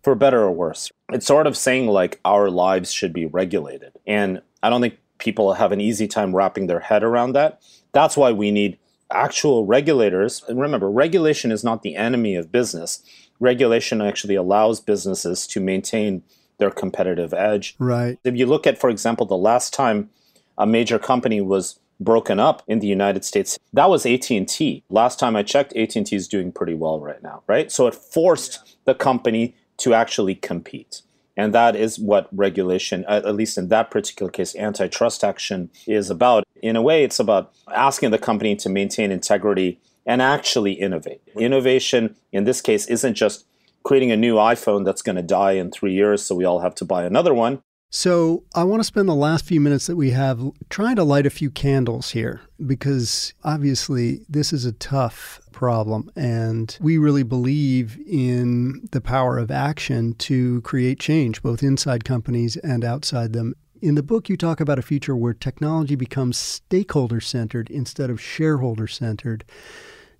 for 0.08 0.16
better 0.16 0.42
or 0.42 0.52
worse. 0.52 0.90
It's 1.12 1.26
sort 1.26 1.48
of 1.48 1.58
saying 1.58 1.88
like 1.88 2.22
our 2.24 2.50
lives 2.50 2.94
should 2.94 3.12
be 3.12 3.26
regulated. 3.26 3.92
And 4.08 4.42
I 4.64 4.70
don't 4.70 4.80
think 4.80 5.00
people 5.18 5.56
have 5.56 5.74
an 5.74 5.82
easy 5.82 6.08
time 6.08 6.34
wrapping 6.34 6.68
their 6.68 6.80
head 6.80 7.04
around 7.04 7.34
that. 7.34 7.62
That's 7.92 8.16
why 8.16 8.32
we 8.32 8.50
need 8.50 8.78
actual 9.12 9.66
regulators. 9.66 10.43
And 10.47 10.60
remember, 10.60 10.89
regulation 10.89 11.51
is 11.51 11.64
not 11.64 11.82
the 11.82 11.95
enemy 11.95 12.36
of 12.36 12.51
business. 12.51 13.03
Regulation 13.39 14.01
actually 14.01 14.36
allows 14.36 14.80
businesses 14.80 15.47
to 15.47 15.60
maintain 15.60 16.24
their 16.58 16.72
competitive 16.72 17.34
edge. 17.34 17.76
Right. 17.80 18.20
If 18.24 18.36
you 18.36 18.45
look 18.45 18.66
at, 18.66 18.80
for 18.80 18.89
example, 18.89 19.26
the 19.26 19.38
last 19.38 19.74
time 19.74 20.10
a 20.58 20.66
major 20.66 20.97
company 20.97 21.39
was 21.39 21.80
broken 21.99 22.39
up 22.39 22.64
in 22.68 22.80
the 22.80 22.88
United 22.88 23.24
States, 23.24 23.58
that 23.74 23.89
was 23.89 24.05
AT&T. 24.05 24.84
Last 24.89 25.20
time 25.20 25.36
I 25.36 25.43
checked, 25.43 25.76
AT&T 25.76 26.16
is 26.16 26.28
doing 26.28 26.51
pretty 26.51 26.74
well 26.74 26.99
right 26.99 27.22
now, 27.22 27.43
right? 27.47 27.72
So 27.72 27.88
it 27.88 27.95
forced 27.95 28.60
yeah. 28.66 28.74
the 28.86 28.95
company 28.95 29.55
to 29.78 29.93
actually 29.93 30.36
compete. 30.36 31.01
And 31.38 31.53
that 31.53 31.76
is 31.76 31.99
what 31.99 32.28
regulation, 32.32 33.05
at 33.08 33.36
least 33.36 33.60
in 33.60 33.68
that 33.68 33.91
particular 33.91 34.32
case, 34.32 34.55
antitrust 34.55 35.24
action 35.24 35.70
is 35.86 36.10
about. 36.10 36.43
In 36.62 36.76
a 36.76 36.82
way, 36.82 37.03
it's 37.03 37.20
about 37.20 37.53
asking 37.74 38.12
the 38.12 38.18
company 38.18 38.55
to 38.58 38.70
maintain 38.70 39.12
integrity 39.12 39.80
and 40.05 40.22
actually 40.22 40.74
innovate. 40.74 41.22
Innovation, 41.38 42.16
in 42.32 42.45
this 42.45 42.62
case, 42.62 42.88
isn't 42.88 43.16
just 43.16 43.45
creating 43.84 44.12
a 44.12 44.18
new 44.18 44.36
iPhone 44.36 44.86
that's 44.86 45.01
going 45.01 45.16
to 45.16 45.22
die 45.22 45.53
in 45.53 45.72
three 45.72 45.93
years, 45.93 46.24
so 46.24 46.36
we 46.36 46.45
all 46.45 46.60
have 46.60 46.76
to 46.76 46.86
buy 46.86 47.03
another 47.03 47.34
one. 47.34 47.62
So, 47.89 48.43
I 48.53 48.66
want 48.66 48.82
to 48.82 48.84
spend 48.84 49.08
the 49.08 49.16
last 49.16 49.45
few 49.45 49.62
minutes 49.62 49.88
that 49.88 49.95
we 49.95 50.12
have 50.12 50.41
trying 50.70 50.97
to 50.97 51.05
light 51.05 51.26
a 51.26 51.30
few 51.30 51.49
candles 51.49 52.12
here 52.12 52.41
because 52.66 53.34
obviously 53.45 54.26
this 54.28 54.51
is 54.51 54.66
a 54.66 54.74
tough 54.74 55.39
problem. 55.53 56.12
And 56.16 56.78
we 56.82 56.97
really 56.97 57.24
believe 57.24 57.97
in 58.05 58.88
the 58.91 58.99
power 58.99 59.38
of 59.38 59.49
action 59.51 60.16
to 60.16 60.62
create 60.62 60.99
change, 60.99 61.41
both 61.41 61.64
inside 61.64 62.03
companies 62.03 62.58
and 62.58 62.84
outside 62.84 63.32
them. 63.32 63.55
In 63.82 63.96
the 63.96 64.04
book, 64.04 64.28
you 64.30 64.38
talk 64.38 64.60
about 64.60 64.80
a 64.80 64.84
future 64.84 65.16
where 65.16 65.34
technology 65.34 65.96
becomes 65.96 66.38
stakeholder 66.38 67.22
centered 67.22 67.70
instead 67.70 68.10
of 68.10 68.22
shareholder 68.22 68.88
centered. 68.88 69.44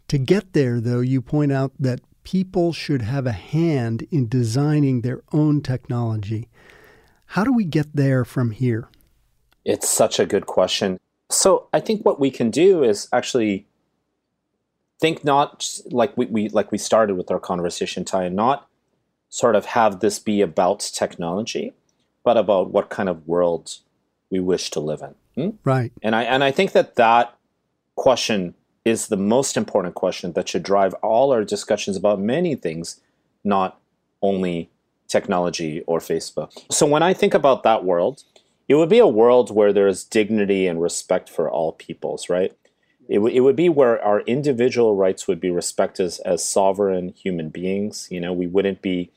To 0.10 0.18
get 0.18 0.54
there, 0.54 0.80
though, 0.80 1.00
you 1.00 1.22
point 1.22 1.52
out 1.52 1.72
that 1.80 2.02
people 2.24 2.72
should 2.72 3.02
have 3.02 3.26
a 3.26 3.32
hand 3.32 4.06
in 4.12 4.28
designing 4.28 5.02
their 5.02 5.24
own 5.32 5.62
technology. 5.62 6.50
How 7.28 7.44
do 7.44 7.52
we 7.52 7.66
get 7.66 7.96
there 7.96 8.24
from 8.24 8.52
here? 8.52 8.90
It's 9.66 9.90
such 9.90 10.20
a 10.20 10.26
good 10.26 10.46
question. 10.46 11.00
So 11.30 11.68
I 11.74 11.80
think 11.80 12.06
what 12.06 12.20
we 12.20 12.32
can 12.32 12.52
do 12.52 12.84
is 12.84 13.10
actually 13.12 13.66
think 15.00 15.24
not 15.24 15.68
like 15.92 16.16
we, 16.18 16.26
we 16.28 16.50
like 16.50 16.72
we 16.72 16.78
started 16.78 17.16
with 17.16 17.32
our 17.32 17.40
conversation, 17.40 18.06
Ty, 18.06 18.26
and 18.26 18.36
not 18.36 18.68
sort 19.30 19.56
of 19.56 19.66
have 19.66 20.00
this 20.00 20.20
be 20.20 20.42
about 20.42 20.80
technology, 20.80 21.74
but 22.28 22.36
about 22.36 22.72
what 22.72 22.90
kind 22.90 23.08
of 23.08 23.26
world 23.26 23.78
we 24.30 24.38
wish 24.42 24.70
to 24.70 24.82
live 24.82 25.02
in. 25.02 25.16
Hmm? 25.38 25.56
Right. 25.64 25.94
And 26.04 26.14
I 26.14 26.24
and 26.24 26.44
I 26.44 26.52
think 26.52 26.74
that 26.74 26.96
that 26.96 27.34
question 27.96 28.54
is 28.84 29.08
the 29.08 29.16
most 29.16 29.56
important 29.56 29.96
question 29.96 30.34
that 30.34 30.50
should 30.50 30.64
drive 30.64 30.94
all 30.96 31.32
our 31.32 31.46
discussions 31.46 31.96
about 31.96 32.20
many 32.20 32.54
things, 32.54 33.00
not 33.46 33.80
only 34.22 34.70
technology 35.08 35.84
or 35.88 36.00
Facebook. 36.00 36.52
So 36.70 36.86
when 36.86 37.02
I 37.02 37.14
think 37.14 37.34
about 37.34 37.64
that 37.64 37.86
world, 37.86 38.26
it 38.68 38.76
would 38.76 38.90
be 38.90 39.00
a 39.00 39.08
world 39.08 39.50
where 39.50 39.72
there's 39.72 40.04
dignity 40.04 40.68
and 40.68 40.82
respect 40.82 41.30
for 41.30 41.50
all 41.50 41.72
peoples, 41.72 42.30
right? 42.30 42.52
It, 43.08 43.20
w- 43.24 43.34
it 43.34 43.40
would 43.40 43.56
be 43.56 43.70
where 43.70 44.04
our 44.04 44.20
individual 44.36 44.98
rights 44.98 45.30
would 45.30 45.40
be 45.40 45.50
respected 45.50 46.08
as, 46.08 46.20
as 46.20 46.44
sovereign 46.44 47.14
human 47.24 47.48
beings. 47.48 48.10
You 48.12 48.20
know, 48.20 48.34
we 48.34 48.48
wouldn't 48.48 48.82
be 48.82 49.12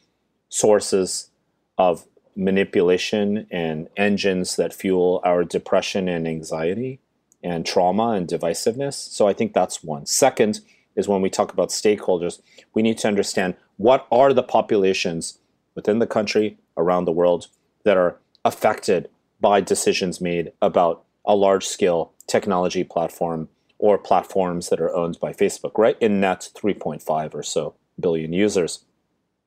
sources 0.48 1.30
of 1.76 2.06
manipulation 2.40 3.46
and 3.50 3.88
engines 3.96 4.56
that 4.56 4.72
fuel 4.72 5.20
our 5.24 5.44
depression 5.44 6.08
and 6.08 6.26
anxiety 6.26 6.98
and 7.42 7.66
trauma 7.66 8.10
and 8.10 8.26
divisiveness. 8.26 8.94
So 8.94 9.28
I 9.28 9.34
think 9.34 9.52
that's 9.52 9.84
one. 9.84 10.06
Second 10.06 10.60
is 10.96 11.06
when 11.06 11.22
we 11.22 11.30
talk 11.30 11.52
about 11.52 11.68
stakeholders, 11.68 12.40
we 12.74 12.82
need 12.82 12.98
to 12.98 13.08
understand 13.08 13.54
what 13.76 14.06
are 14.10 14.32
the 14.32 14.42
populations 14.42 15.38
within 15.74 15.98
the 15.98 16.06
country, 16.06 16.58
around 16.76 17.04
the 17.04 17.12
world, 17.12 17.48
that 17.84 17.96
are 17.96 18.16
affected 18.44 19.08
by 19.40 19.60
decisions 19.60 20.20
made 20.20 20.52
about 20.60 21.04
a 21.24 21.36
large 21.36 21.66
scale 21.66 22.12
technology 22.26 22.84
platform 22.84 23.48
or 23.78 23.96
platforms 23.96 24.68
that 24.68 24.80
are 24.80 24.94
owned 24.94 25.18
by 25.20 25.32
Facebook, 25.32 25.72
right? 25.78 25.96
In 26.00 26.20
net 26.20 26.50
3.5 26.54 27.34
or 27.34 27.42
so 27.42 27.74
billion 27.98 28.32
users. 28.32 28.84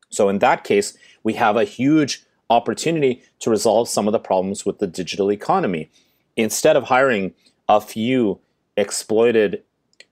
So 0.10 0.30
in 0.30 0.40
that 0.40 0.64
case, 0.64 0.96
we 1.24 1.34
have 1.34 1.56
a 1.56 1.64
huge 1.64 2.24
opportunity 2.54 3.22
to 3.40 3.50
resolve 3.50 3.90
some 3.90 4.08
of 4.08 4.12
the 4.12 4.20
problems 4.20 4.66
with 4.66 4.80
the 4.80 4.88
digital 4.88 5.32
economy. 5.32 5.90
Instead 6.36 6.76
of 6.76 6.86
hiring 6.86 7.34
a 7.68 7.82
few 7.82 8.40
exploited, 8.78 9.64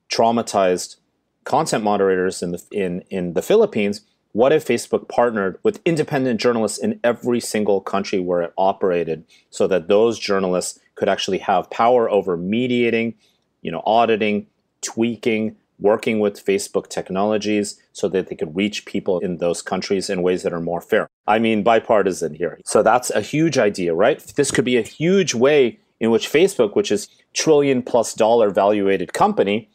traumatized 0.09 0.97
content 1.43 1.83
moderators 1.83 2.43
in 2.43 2.51
the 2.51 2.61
in, 2.71 3.01
in 3.09 3.33
the 3.33 3.41
Philippines, 3.41 4.01
what 4.33 4.53
if 4.53 4.65
Facebook 4.65 5.07
partnered 5.09 5.59
with 5.63 5.81
independent 5.85 6.39
journalists 6.39 6.77
in 6.77 6.99
every 7.03 7.39
single 7.39 7.81
country 7.81 8.19
where 8.19 8.41
it 8.41 8.53
operated 8.57 9.25
so 9.49 9.67
that 9.67 9.87
those 9.87 10.19
journalists 10.19 10.79
could 10.95 11.09
actually 11.09 11.39
have 11.39 11.69
power 11.69 12.09
over 12.09 12.37
mediating, 12.37 13.13
you 13.61 13.71
know, 13.71 13.81
auditing, 13.85 14.47
tweaking, 14.81 15.55
working 15.81 16.19
with 16.19 16.45
Facebook 16.45 16.87
technologies 16.87 17.81
so 17.91 18.07
that 18.07 18.27
they 18.27 18.35
could 18.35 18.55
reach 18.55 18.85
people 18.85 19.19
in 19.19 19.37
those 19.37 19.61
countries 19.61 20.09
in 20.09 20.21
ways 20.21 20.43
that 20.43 20.53
are 20.53 20.61
more 20.61 20.79
fair. 20.79 21.09
I 21.27 21.39
mean, 21.39 21.63
bipartisan 21.63 22.35
here. 22.35 22.59
So 22.65 22.83
that's 22.83 23.09
a 23.09 23.21
huge 23.21 23.57
idea, 23.57 23.93
right? 23.93 24.19
This 24.35 24.51
could 24.51 24.65
be 24.65 24.77
a 24.77 24.81
huge 24.81 25.33
way 25.33 25.79
in 25.99 26.11
which 26.11 26.31
Facebook, 26.31 26.75
which 26.75 26.91
is 26.91 27.07
trillion 27.33 27.81
plus 27.81 28.13
dollar 28.13 28.49
valuated 28.49 29.13
company, 29.13 29.69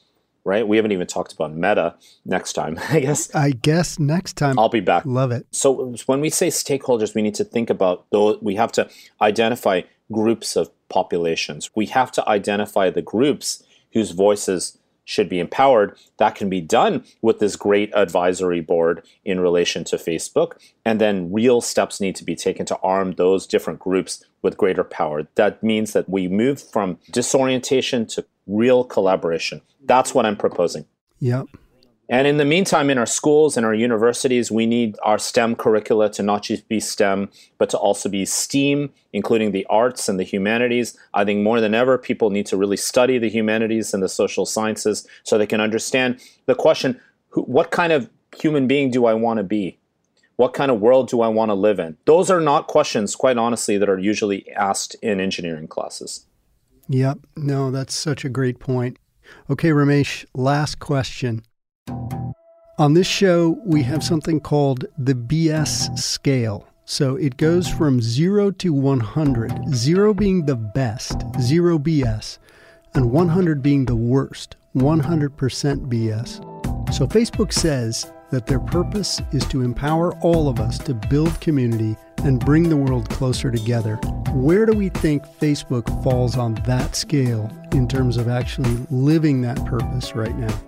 right? 0.44 0.66
We 0.66 0.76
haven't 0.76 0.92
even 0.92 1.06
talked 1.06 1.32
about 1.32 1.54
Meta 1.54 1.96
next 2.24 2.52
time, 2.52 2.78
I 2.88 3.00
guess. 3.00 3.34
I 3.34 3.50
guess 3.50 3.98
next 3.98 4.34
time. 4.34 4.58
I'll 4.58 4.68
be 4.68 4.80
back. 4.80 5.04
Love 5.04 5.32
it. 5.32 5.46
So 5.50 5.94
when 6.06 6.20
we 6.20 6.30
say 6.30 6.48
stakeholders, 6.48 7.14
we 7.14 7.22
need 7.22 7.34
to 7.34 7.44
think 7.44 7.68
about 7.68 8.06
those, 8.10 8.38
we 8.40 8.54
have 8.54 8.72
to 8.72 8.88
identify 9.20 9.82
groups 10.12 10.56
of 10.56 10.70
populations. 10.88 11.70
We 11.74 11.86
have 11.86 12.12
to 12.12 12.28
identify 12.28 12.90
the 12.90 13.02
groups 13.02 13.64
whose 13.92 14.12
voices 14.12 14.78
should 15.06 15.30
be 15.30 15.38
empowered. 15.38 15.96
That 16.18 16.34
can 16.34 16.50
be 16.50 16.60
done 16.60 17.04
with 17.22 17.38
this 17.38 17.56
great 17.56 17.90
advisory 17.94 18.60
board 18.60 19.02
in 19.24 19.40
relation 19.40 19.84
to 19.84 19.96
Facebook. 19.96 20.58
And 20.84 21.00
then 21.00 21.32
real 21.32 21.62
steps 21.62 22.00
need 22.00 22.16
to 22.16 22.24
be 22.24 22.36
taken 22.36 22.66
to 22.66 22.78
arm 22.80 23.12
those 23.12 23.46
different 23.46 23.78
groups 23.78 24.24
with 24.42 24.58
greater 24.58 24.84
power. 24.84 25.28
That 25.36 25.62
means 25.62 25.92
that 25.94 26.08
we 26.08 26.28
move 26.28 26.60
from 26.60 26.98
disorientation 27.10 28.06
to 28.08 28.26
real 28.46 28.84
collaboration. 28.84 29.62
That's 29.84 30.12
what 30.12 30.26
I'm 30.26 30.36
proposing. 30.36 30.84
Yep. 31.20 31.46
And 32.08 32.26
in 32.28 32.36
the 32.36 32.44
meantime, 32.44 32.88
in 32.88 32.98
our 32.98 33.06
schools 33.06 33.56
and 33.56 33.66
our 33.66 33.74
universities, 33.74 34.50
we 34.50 34.64
need 34.64 34.96
our 35.02 35.18
STEM 35.18 35.56
curricula 35.56 36.08
to 36.12 36.22
not 36.22 36.44
just 36.44 36.68
be 36.68 36.78
STEM, 36.78 37.28
but 37.58 37.68
to 37.70 37.78
also 37.78 38.08
be 38.08 38.24
STEAM, 38.24 38.92
including 39.12 39.50
the 39.50 39.66
arts 39.68 40.08
and 40.08 40.18
the 40.18 40.24
humanities. 40.24 40.96
I 41.14 41.24
think 41.24 41.42
more 41.42 41.60
than 41.60 41.74
ever, 41.74 41.98
people 41.98 42.30
need 42.30 42.46
to 42.46 42.56
really 42.56 42.76
study 42.76 43.18
the 43.18 43.28
humanities 43.28 43.92
and 43.92 44.02
the 44.02 44.08
social 44.08 44.46
sciences 44.46 45.06
so 45.24 45.36
they 45.36 45.46
can 45.46 45.60
understand 45.60 46.20
the 46.46 46.54
question 46.54 47.00
what 47.44 47.70
kind 47.70 47.92
of 47.92 48.08
human 48.36 48.66
being 48.66 48.90
do 48.90 49.06
I 49.06 49.14
want 49.14 49.38
to 49.38 49.44
be? 49.44 49.78
What 50.36 50.54
kind 50.54 50.70
of 50.70 50.80
world 50.80 51.08
do 51.08 51.22
I 51.22 51.28
want 51.28 51.50
to 51.50 51.54
live 51.54 51.78
in? 51.78 51.96
Those 52.04 52.30
are 52.30 52.40
not 52.40 52.66
questions, 52.66 53.16
quite 53.16 53.38
honestly, 53.38 53.78
that 53.78 53.88
are 53.88 53.98
usually 53.98 54.50
asked 54.52 54.96
in 55.02 55.20
engineering 55.20 55.66
classes. 55.66 56.26
Yep. 56.88 57.18
No, 57.36 57.70
that's 57.70 57.94
such 57.94 58.24
a 58.24 58.28
great 58.28 58.58
point. 58.58 58.98
Okay, 59.50 59.70
Ramesh, 59.70 60.24
last 60.34 60.78
question. 60.78 61.42
On 62.78 62.92
this 62.92 63.06
show, 63.06 63.58
we 63.64 63.82
have 63.84 64.04
something 64.04 64.38
called 64.38 64.84
the 64.98 65.14
BS 65.14 65.98
scale. 65.98 66.66
So 66.84 67.16
it 67.16 67.38
goes 67.38 67.66
from 67.68 68.02
0 68.02 68.50
to 68.50 68.72
100, 68.72 69.74
0 69.74 70.12
being 70.12 70.44
the 70.44 70.56
best, 70.56 71.22
0 71.40 71.78
BS, 71.78 72.36
and 72.92 73.10
100 73.10 73.62
being 73.62 73.86
the 73.86 73.96
worst, 73.96 74.56
100% 74.76 75.30
BS. 75.88 76.94
So 76.94 77.06
Facebook 77.06 77.52
says 77.52 78.12
that 78.30 78.46
their 78.46 78.60
purpose 78.60 79.22
is 79.32 79.46
to 79.46 79.62
empower 79.62 80.14
all 80.18 80.46
of 80.46 80.60
us 80.60 80.78
to 80.80 80.92
build 80.92 81.40
community 81.40 81.96
and 82.18 82.38
bring 82.38 82.68
the 82.68 82.76
world 82.76 83.08
closer 83.08 83.50
together. 83.50 83.96
Where 84.32 84.66
do 84.66 84.72
we 84.76 84.90
think 84.90 85.24
Facebook 85.40 86.04
falls 86.04 86.36
on 86.36 86.56
that 86.66 86.94
scale 86.94 87.50
in 87.72 87.88
terms 87.88 88.18
of 88.18 88.28
actually 88.28 88.76
living 88.90 89.40
that 89.42 89.64
purpose 89.64 90.14
right 90.14 90.36
now? 90.36 90.60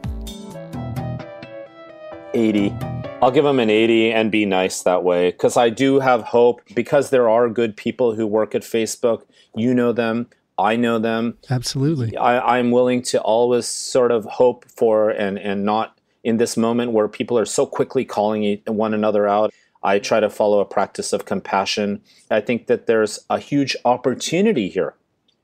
80. 2.39 2.73
I'll 3.21 3.33
give 3.33 3.45
them 3.45 3.59
an 3.59 3.69
80 3.69 4.13
and 4.13 4.31
be 4.31 4.47
nice 4.47 4.83
that 4.85 5.03
way 5.03 5.33
because 5.33 5.57
I 5.57 5.71
do 5.71 5.99
have 5.99 6.23
hope 6.23 6.63
because 6.75 7.11
there 7.11 7.29
are 7.29 7.49
good 7.49 7.77
people 7.77 8.15
who 8.15 8.27
work 8.27 8.55
at 8.55 8.63
Facebook. 8.63 9.25
You 9.57 9.75
know 9.75 9.93
them. 9.93 10.29
I 10.57 10.77
know 10.77 11.01
them. 11.01 11.37
Absolutely. 11.51 12.17
I, 12.17 12.59
I'm 12.59 12.71
willing 12.71 13.03
to 13.03 13.21
always 13.21 13.67
sort 13.67 14.13
of 14.13 14.25
hope 14.25 14.65
for 14.71 15.11
and, 15.11 15.39
and 15.39 15.65
not 15.65 15.99
in 16.23 16.37
this 16.37 16.57
moment 16.57 16.93
where 16.93 17.09
people 17.09 17.37
are 17.39 17.45
so 17.45 17.67
quickly 17.67 18.05
calling 18.05 18.61
one 18.67 18.95
another 18.95 19.27
out. 19.27 19.53
I 19.83 19.99
try 19.99 20.21
to 20.21 20.31
follow 20.31 20.61
a 20.61 20.65
practice 20.65 21.13
of 21.13 21.25
compassion. 21.25 22.01
I 22.31 22.41
think 22.41 22.67
that 22.69 22.87
there's 22.87 23.19
a 23.29 23.39
huge 23.39 23.77
opportunity 23.85 24.69
here 24.69 24.95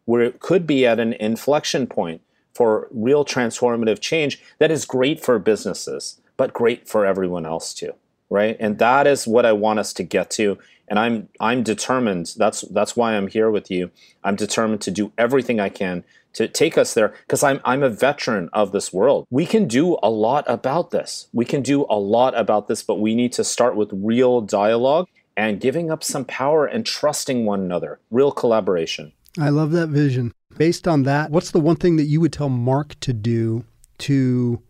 where 0.05 0.23
it 0.23 0.39
could 0.39 0.67
be 0.67 0.87
at 0.87 1.01
an 1.01 1.15
inflection 1.15 1.87
point 1.87 2.21
for 2.53 2.87
real 2.93 3.25
transformative 3.25 4.01
change 4.01 4.41
that 4.59 4.71
is 4.71 4.85
great 4.85 5.21
for 5.25 5.39
businesses, 5.39 6.21
but 6.37 6.53
great 6.53 6.89
for 6.89 7.05
everyone 7.07 7.47
else 7.47 7.75
too, 7.75 7.93
right? 8.31 8.57
And 8.61 8.79
that 8.79 9.07
is 9.07 9.27
what 9.27 9.47
I 9.47 9.53
want 9.53 9.79
us 9.79 9.93
to 9.95 10.03
get 10.03 10.31
to. 10.33 10.59
And 10.89 10.99
I'm 10.99 11.29
I'm 11.41 11.63
determined. 11.63 12.35
That's 12.37 12.63
that's 12.63 12.97
why 12.97 13.15
I'm 13.15 13.29
here 13.29 13.51
with 13.51 13.71
you. 13.71 13.91
I'm 14.23 14.37
determined 14.37 14.83
to 14.83 14.91
do 14.91 15.13
everything 15.17 15.59
I 15.59 15.71
can 15.71 16.05
to 16.35 16.49
take 16.49 16.77
us 16.77 16.95
there 16.95 17.15
because 17.27 17.43
I'm 17.43 17.61
I'm 17.65 17.83
a 17.83 17.89
veteran 17.89 18.51
of 18.53 18.73
this 18.73 18.93
world. 18.93 19.27
We 19.31 19.47
can 19.47 19.67
do 19.67 19.97
a 20.03 20.11
lot 20.11 20.45
about 20.47 20.91
this. 20.91 21.29
We 21.33 21.45
can 21.45 21.63
do 21.63 21.87
a 21.89 21.99
lot 21.99 22.37
about 22.37 22.69
this, 22.69 22.83
but 22.83 23.01
we 23.01 23.15
need 23.15 23.33
to 23.35 23.45
start 23.45 23.77
with 23.77 23.91
real 23.93 24.41
dialogue 24.41 25.09
and 25.37 25.61
giving 25.61 25.91
up 25.91 26.05
some 26.05 26.25
power 26.25 26.67
and 26.67 26.85
trusting 26.85 27.45
one 27.45 27.61
another. 27.61 27.99
Real 28.11 28.31
collaboration. 28.31 29.13
I 29.39 29.49
love 29.49 29.73
that 29.73 29.89
vision. 29.89 30.33
Based 30.57 30.87
on 30.87 31.03
that, 31.05 31.31
what's 31.31 31.51
the 31.51 31.61
one 31.61 31.77
thing 31.77 31.97
that 31.97 32.05
you 32.05 32.21
would 32.21 32.33
tell 32.33 32.49
Mark 32.49 32.99
to 33.01 33.13
do 33.13 33.65
to 33.99 34.63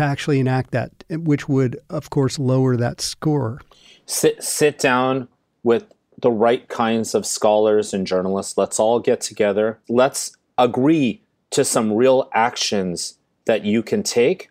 to 0.00 0.06
actually 0.06 0.40
enact 0.40 0.72
that, 0.72 0.90
which 1.10 1.48
would, 1.48 1.78
of 1.88 2.10
course, 2.10 2.38
lower 2.38 2.76
that 2.76 3.00
score? 3.00 3.60
Sit 4.06 4.42
sit 4.42 4.78
down 4.78 5.28
with 5.62 5.84
the 6.20 6.30
right 6.30 6.68
kinds 6.68 7.14
of 7.14 7.24
scholars 7.24 7.94
and 7.94 8.06
journalists. 8.06 8.56
Let's 8.56 8.80
all 8.80 8.98
get 9.00 9.20
together. 9.20 9.78
Let's 9.88 10.36
agree 10.58 11.22
to 11.50 11.64
some 11.64 11.92
real 11.92 12.28
actions 12.34 13.18
that 13.46 13.64
you 13.64 13.82
can 13.82 14.02
take 14.02 14.50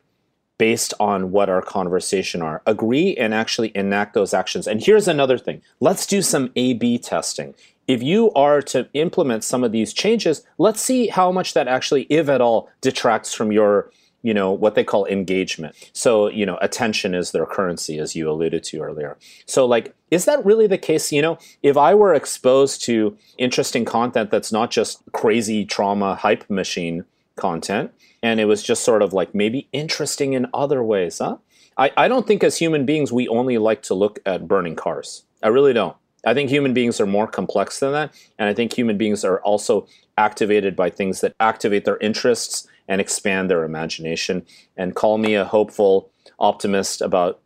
based 0.57 0.93
on 0.99 1.31
what 1.31 1.49
our 1.49 1.61
conversation 1.61 2.41
are. 2.41 2.61
Agree 2.65 3.15
and 3.15 3.33
actually 3.33 3.71
enact 3.75 4.13
those 4.13 4.33
actions. 4.33 4.67
And 4.67 4.83
here's 4.83 5.07
another 5.07 5.37
thing. 5.37 5.61
Let's 5.79 6.05
do 6.05 6.21
some 6.21 6.51
A/B 6.55 6.97
testing. 6.97 7.53
If 7.87 8.03
you 8.03 8.31
are 8.33 8.61
to 8.63 8.87
implement 8.93 9.43
some 9.43 9.63
of 9.63 9.71
these 9.71 9.93
changes, 9.93 10.43
let's 10.57 10.81
see 10.81 11.07
how 11.07 11.31
much 11.31 11.53
that 11.53 11.67
actually, 11.67 12.03
if 12.03 12.29
at 12.29 12.41
all, 12.41 12.69
detracts 12.81 13.33
from 13.33 13.51
your 13.51 13.91
you 14.21 14.33
know 14.33 14.51
what 14.51 14.75
they 14.75 14.83
call 14.83 15.05
engagement. 15.05 15.75
So 15.93 16.29
you 16.29 16.45
know 16.45 16.57
attention 16.61 17.15
is 17.15 17.31
their 17.31 17.45
currency 17.45 17.99
as 17.99 18.15
you 18.15 18.29
alluded 18.29 18.63
to 18.65 18.81
earlier. 18.81 19.17
So 19.45 19.65
like 19.65 19.93
is 20.11 20.25
that 20.25 20.45
really 20.45 20.67
the 20.67 20.77
case? 20.77 21.11
You 21.11 21.21
know 21.21 21.37
if 21.63 21.77
i 21.77 21.93
were 21.93 22.13
exposed 22.13 22.81
to 22.83 23.17
interesting 23.37 23.85
content 23.85 24.31
that's 24.31 24.51
not 24.51 24.71
just 24.71 25.01
crazy 25.11 25.65
trauma 25.65 26.15
hype 26.15 26.49
machine 26.49 27.05
content 27.35 27.91
and 28.21 28.39
it 28.39 28.45
was 28.45 28.61
just 28.61 28.83
sort 28.83 29.01
of 29.01 29.13
like 29.13 29.33
maybe 29.33 29.67
interesting 29.71 30.33
in 30.33 30.47
other 30.53 30.83
ways 30.83 31.19
huh? 31.19 31.37
I, 31.77 31.91
I 31.95 32.07
don't 32.09 32.27
think 32.27 32.43
as 32.43 32.57
human 32.57 32.85
beings 32.85 33.11
we 33.11 33.27
only 33.29 33.57
like 33.57 33.81
to 33.83 33.93
look 33.93 34.19
at 34.25 34.47
burning 34.47 34.75
cars. 34.75 35.23
I 35.41 35.47
really 35.47 35.71
don't 35.73 35.95
i 36.25 36.33
think 36.33 36.49
human 36.49 36.73
beings 36.73 36.99
are 36.99 37.05
more 37.05 37.27
complex 37.27 37.79
than 37.79 37.91
that 37.91 38.13
and 38.37 38.49
i 38.49 38.53
think 38.53 38.73
human 38.73 38.97
beings 38.97 39.23
are 39.23 39.39
also 39.41 39.87
activated 40.19 40.75
by 40.75 40.89
things 40.89 41.21
that 41.21 41.33
activate 41.39 41.85
their 41.85 41.97
interests 41.97 42.67
and 42.89 42.99
expand 42.99 43.49
their 43.49 43.63
imagination. 43.63 44.45
And 44.75 44.95
call 44.95 45.17
me 45.17 45.35
a 45.35 45.45
hopeful 45.45 46.11
optimist 46.37 47.01
about 47.01 47.39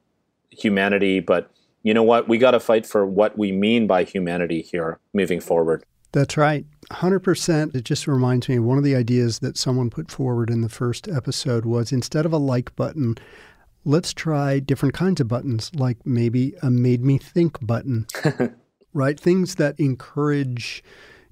humanity 0.49 1.19
but 1.19 1.51
you 1.85 1.93
know 1.93 2.03
what? 2.03 2.29
We 2.29 2.37
got 2.37 2.51
to 2.51 2.61
fight 2.61 2.85
for 2.85 3.05
what 3.05 3.37
we 3.37 3.51
mean 3.51 3.87
by 3.87 4.05
humanity 4.05 4.61
here 4.61 4.99
moving 5.13 5.41
forward. 5.41 5.83
That's 6.13 6.37
right. 6.37 6.65
100% 6.91 7.75
it 7.75 7.83
just 7.83 8.07
reminds 8.07 8.47
me 8.47 8.59
one 8.59 8.77
of 8.77 8.85
the 8.85 8.95
ideas 8.95 9.39
that 9.39 9.57
someone 9.57 9.89
put 9.89 10.09
forward 10.09 10.49
in 10.49 10.61
the 10.61 10.69
first 10.69 11.09
episode 11.09 11.65
was 11.65 11.91
instead 11.91 12.25
of 12.25 12.31
a 12.31 12.37
like 12.37 12.75
button 12.75 13.15
let's 13.85 14.13
try 14.13 14.59
different 14.59 14.93
kinds 14.93 15.19
of 15.19 15.27
buttons 15.27 15.71
like 15.75 15.97
maybe 16.05 16.53
a 16.61 16.69
made 16.69 17.03
me 17.03 17.17
think 17.17 17.57
button 17.65 18.05
right 18.93 19.19
things 19.19 19.55
that 19.55 19.79
encourage 19.79 20.83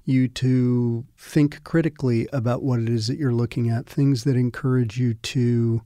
you 0.04 0.26
to 0.26 1.04
think 1.16 1.62
critically 1.64 2.28
about 2.32 2.62
what 2.62 2.80
it 2.80 2.88
is 2.88 3.06
that 3.06 3.18
you're 3.18 3.32
looking 3.32 3.70
at, 3.70 3.86
things 3.86 4.24
that 4.24 4.36
encourage 4.36 4.98
you 4.98 5.14
to 5.14 5.82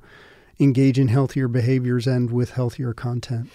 engage 0.58 0.98
in 0.98 1.08
healthier 1.08 1.48
behaviors 1.48 2.06
and 2.06 2.30
with 2.30 2.52
healthier 2.52 2.94
content. 2.94 3.50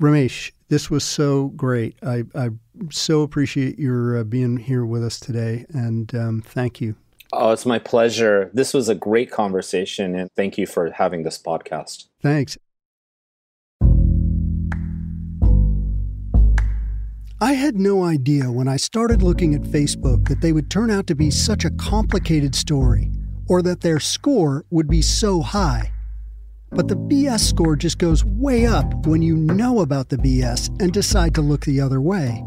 Ramesh, 0.00 0.50
this 0.68 0.90
was 0.90 1.04
so 1.04 1.48
great. 1.48 1.96
I, 2.02 2.24
I 2.34 2.50
so 2.90 3.22
appreciate 3.22 3.78
your 3.78 4.18
uh, 4.18 4.24
being 4.24 4.56
here 4.56 4.84
with 4.84 5.04
us 5.04 5.20
today, 5.20 5.66
and 5.68 6.12
um, 6.14 6.42
thank 6.42 6.80
you. 6.80 6.96
Oh, 7.32 7.52
it's 7.52 7.66
my 7.66 7.78
pleasure. 7.78 8.50
This 8.52 8.74
was 8.74 8.88
a 8.88 8.94
great 8.94 9.30
conversation, 9.30 10.14
and 10.16 10.30
thank 10.34 10.58
you 10.58 10.66
for 10.66 10.90
having 10.90 11.22
this 11.22 11.40
podcast. 11.40 12.06
Thanks. 12.22 12.56
I 17.42 17.54
had 17.54 17.76
no 17.76 18.04
idea 18.04 18.52
when 18.52 18.68
I 18.68 18.76
started 18.76 19.22
looking 19.22 19.54
at 19.54 19.62
Facebook 19.62 20.28
that 20.28 20.42
they 20.42 20.52
would 20.52 20.70
turn 20.70 20.90
out 20.90 21.06
to 21.06 21.14
be 21.14 21.30
such 21.30 21.64
a 21.64 21.70
complicated 21.70 22.54
story, 22.54 23.10
or 23.48 23.62
that 23.62 23.80
their 23.80 23.98
score 23.98 24.66
would 24.68 24.88
be 24.88 25.00
so 25.00 25.40
high. 25.40 25.90
But 26.68 26.88
the 26.88 26.96
BS 26.96 27.40
score 27.40 27.76
just 27.76 27.96
goes 27.96 28.26
way 28.26 28.66
up 28.66 29.06
when 29.06 29.22
you 29.22 29.36
know 29.36 29.80
about 29.80 30.10
the 30.10 30.18
BS 30.18 30.68
and 30.82 30.92
decide 30.92 31.34
to 31.34 31.40
look 31.40 31.64
the 31.64 31.80
other 31.80 32.02
way. 32.02 32.44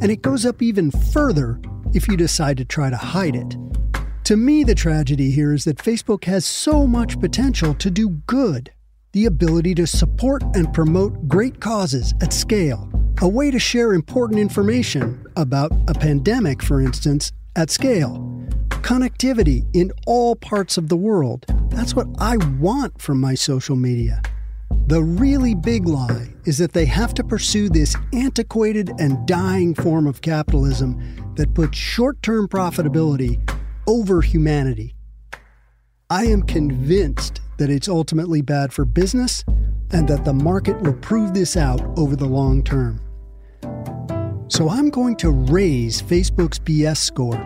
And 0.00 0.12
it 0.12 0.22
goes 0.22 0.46
up 0.46 0.62
even 0.62 0.92
further 0.92 1.60
if 1.92 2.06
you 2.06 2.16
decide 2.16 2.56
to 2.58 2.64
try 2.64 2.88
to 2.88 2.96
hide 2.96 3.34
it. 3.34 3.56
To 4.26 4.36
me, 4.36 4.62
the 4.62 4.76
tragedy 4.76 5.32
here 5.32 5.54
is 5.54 5.64
that 5.64 5.78
Facebook 5.78 6.24
has 6.26 6.46
so 6.46 6.86
much 6.86 7.18
potential 7.18 7.74
to 7.74 7.90
do 7.90 8.10
good 8.28 8.70
the 9.12 9.26
ability 9.26 9.74
to 9.74 9.88
support 9.88 10.44
and 10.54 10.72
promote 10.72 11.26
great 11.26 11.60
causes 11.60 12.14
at 12.20 12.32
scale 12.32 12.88
a 13.22 13.28
way 13.28 13.50
to 13.50 13.58
share 13.58 13.94
important 13.94 14.38
information 14.38 15.24
about 15.36 15.72
a 15.88 15.94
pandemic, 15.94 16.62
for 16.62 16.80
instance, 16.82 17.32
at 17.54 17.70
scale. 17.70 18.18
Connectivity 18.68 19.66
in 19.74 19.90
all 20.06 20.36
parts 20.36 20.76
of 20.76 20.88
the 20.88 20.96
world. 20.96 21.46
That's 21.70 21.94
what 21.94 22.06
I 22.18 22.36
want 22.58 23.00
from 23.00 23.18
my 23.20 23.34
social 23.34 23.74
media. 23.74 24.20
The 24.88 25.02
really 25.02 25.54
big 25.54 25.86
lie 25.86 26.34
is 26.44 26.58
that 26.58 26.72
they 26.72 26.84
have 26.84 27.14
to 27.14 27.24
pursue 27.24 27.68
this 27.68 27.96
antiquated 28.12 28.92
and 28.98 29.26
dying 29.26 29.74
form 29.74 30.06
of 30.06 30.20
capitalism 30.20 31.34
that 31.36 31.54
puts 31.54 31.78
short 31.78 32.22
term 32.22 32.48
profitability 32.48 33.40
over 33.86 34.20
humanity. 34.20 34.94
I 36.10 36.26
am 36.26 36.42
convinced 36.42 37.40
that 37.56 37.70
it's 37.70 37.88
ultimately 37.88 38.42
bad 38.42 38.72
for 38.72 38.84
business 38.84 39.42
and 39.90 40.06
that 40.08 40.24
the 40.24 40.34
market 40.34 40.80
will 40.82 40.94
prove 40.94 41.32
this 41.32 41.56
out 41.56 41.80
over 41.98 42.14
the 42.14 42.26
long 42.26 42.62
term. 42.62 43.00
So 44.48 44.68
I'm 44.68 44.90
going 44.90 45.16
to 45.16 45.32
raise 45.32 46.00
Facebook's 46.00 46.60
BS 46.60 46.98
score. 46.98 47.36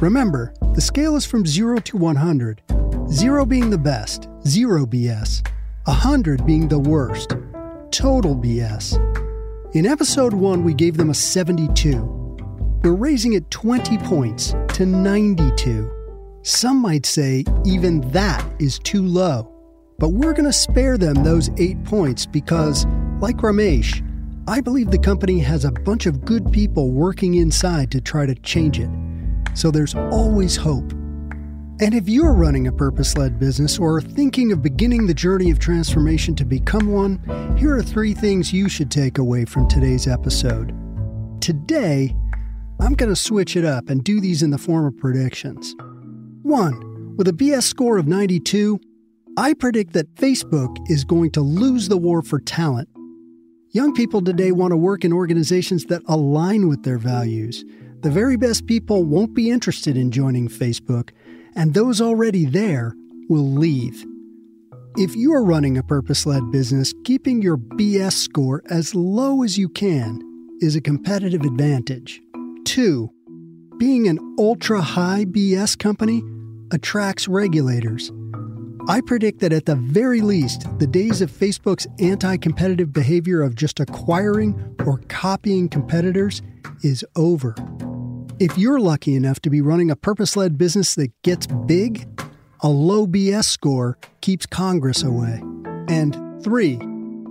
Remember, 0.00 0.54
the 0.74 0.80
scale 0.80 1.16
is 1.16 1.26
from 1.26 1.44
0 1.44 1.78
to 1.78 1.96
100, 1.96 2.62
0 3.10 3.46
being 3.46 3.68
the 3.68 3.78
best, 3.78 4.28
0 4.46 4.86
BS, 4.86 5.44
100 5.86 6.46
being 6.46 6.68
the 6.68 6.78
worst, 6.78 7.30
total 7.90 8.36
BS. 8.36 8.94
In 9.74 9.86
episode 9.86 10.34
1, 10.34 10.62
we 10.62 10.72
gave 10.72 10.96
them 10.96 11.10
a 11.10 11.14
72. 11.14 11.96
We're 12.84 12.92
raising 12.92 13.32
it 13.32 13.50
20 13.50 13.98
points 13.98 14.54
to 14.74 14.86
92. 14.86 15.90
Some 16.42 16.80
might 16.80 17.06
say 17.06 17.44
even 17.64 18.00
that 18.12 18.44
is 18.60 18.78
too 18.78 19.02
low. 19.02 19.50
But 19.98 20.10
we're 20.10 20.32
going 20.32 20.44
to 20.44 20.52
spare 20.52 20.96
them 20.96 21.24
those 21.24 21.50
8 21.56 21.82
points 21.84 22.24
because, 22.24 22.86
like 23.20 23.38
Ramesh, 23.38 24.00
I 24.46 24.60
believe 24.60 24.90
the 24.90 24.98
company 24.98 25.38
has 25.38 25.64
a 25.64 25.72
bunch 25.72 26.04
of 26.04 26.22
good 26.22 26.52
people 26.52 26.90
working 26.90 27.36
inside 27.36 27.90
to 27.92 28.00
try 28.02 28.26
to 28.26 28.34
change 28.34 28.78
it. 28.78 28.90
So 29.54 29.70
there's 29.70 29.94
always 29.94 30.54
hope. 30.54 30.92
And 31.80 31.94
if 31.94 32.10
you're 32.10 32.34
running 32.34 32.66
a 32.66 32.72
purpose 32.72 33.16
led 33.16 33.38
business 33.38 33.78
or 33.78 34.02
thinking 34.02 34.52
of 34.52 34.60
beginning 34.60 35.06
the 35.06 35.14
journey 35.14 35.50
of 35.50 35.58
transformation 35.58 36.36
to 36.36 36.44
become 36.44 36.92
one, 36.92 37.56
here 37.56 37.74
are 37.74 37.82
three 37.82 38.12
things 38.12 38.52
you 38.52 38.68
should 38.68 38.90
take 38.90 39.16
away 39.16 39.46
from 39.46 39.66
today's 39.66 40.06
episode. 40.06 40.74
Today, 41.40 42.14
I'm 42.80 42.92
going 42.94 43.08
to 43.10 43.16
switch 43.16 43.56
it 43.56 43.64
up 43.64 43.88
and 43.88 44.04
do 44.04 44.20
these 44.20 44.42
in 44.42 44.50
the 44.50 44.58
form 44.58 44.84
of 44.84 44.98
predictions. 44.98 45.74
One, 46.42 47.16
with 47.16 47.28
a 47.28 47.32
BS 47.32 47.62
score 47.62 47.96
of 47.96 48.06
92, 48.06 48.78
I 49.38 49.54
predict 49.54 49.94
that 49.94 50.14
Facebook 50.16 50.76
is 50.90 51.02
going 51.04 51.30
to 51.30 51.40
lose 51.40 51.88
the 51.88 51.96
war 51.96 52.20
for 52.20 52.40
talent 52.40 52.90
Young 53.74 53.92
people 53.92 54.22
today 54.22 54.52
want 54.52 54.70
to 54.70 54.76
work 54.76 55.04
in 55.04 55.12
organizations 55.12 55.86
that 55.86 56.00
align 56.06 56.68
with 56.68 56.84
their 56.84 56.96
values. 56.96 57.64
The 58.02 58.10
very 58.10 58.36
best 58.36 58.68
people 58.68 59.02
won't 59.02 59.34
be 59.34 59.50
interested 59.50 59.96
in 59.96 60.12
joining 60.12 60.46
Facebook, 60.46 61.10
and 61.56 61.74
those 61.74 62.00
already 62.00 62.44
there 62.44 62.94
will 63.28 63.50
leave. 63.50 64.06
If 64.96 65.16
you're 65.16 65.42
running 65.42 65.76
a 65.76 65.82
purpose 65.82 66.24
led 66.24 66.52
business, 66.52 66.94
keeping 67.04 67.42
your 67.42 67.56
BS 67.56 68.12
score 68.12 68.62
as 68.70 68.94
low 68.94 69.42
as 69.42 69.58
you 69.58 69.68
can 69.68 70.22
is 70.60 70.76
a 70.76 70.80
competitive 70.80 71.40
advantage. 71.40 72.22
Two, 72.64 73.10
being 73.76 74.06
an 74.06 74.20
ultra 74.38 74.82
high 74.82 75.24
BS 75.24 75.76
company 75.76 76.22
attracts 76.70 77.26
regulators. 77.26 78.12
I 78.86 79.00
predict 79.00 79.40
that 79.40 79.54
at 79.54 79.64
the 79.64 79.76
very 79.76 80.20
least, 80.20 80.66
the 80.78 80.86
days 80.86 81.22
of 81.22 81.30
Facebook's 81.30 81.86
anti 82.00 82.36
competitive 82.36 82.92
behavior 82.92 83.40
of 83.40 83.54
just 83.54 83.80
acquiring 83.80 84.76
or 84.84 84.98
copying 85.08 85.70
competitors 85.70 86.42
is 86.82 87.02
over. 87.16 87.54
If 88.38 88.58
you're 88.58 88.80
lucky 88.80 89.14
enough 89.14 89.40
to 89.40 89.50
be 89.50 89.62
running 89.62 89.90
a 89.90 89.96
purpose 89.96 90.36
led 90.36 90.58
business 90.58 90.96
that 90.96 91.10
gets 91.22 91.46
big, 91.46 92.06
a 92.60 92.68
low 92.68 93.06
BS 93.06 93.46
score 93.46 93.96
keeps 94.20 94.44
Congress 94.44 95.02
away. 95.02 95.40
And 95.88 96.42
three, 96.44 96.76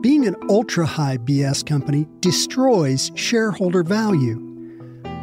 being 0.02 0.26
an 0.26 0.36
ultra 0.50 0.88
high 0.88 1.18
BS 1.18 1.64
company 1.64 2.08
destroys 2.22 3.12
shareholder 3.14 3.84
value. 3.84 4.40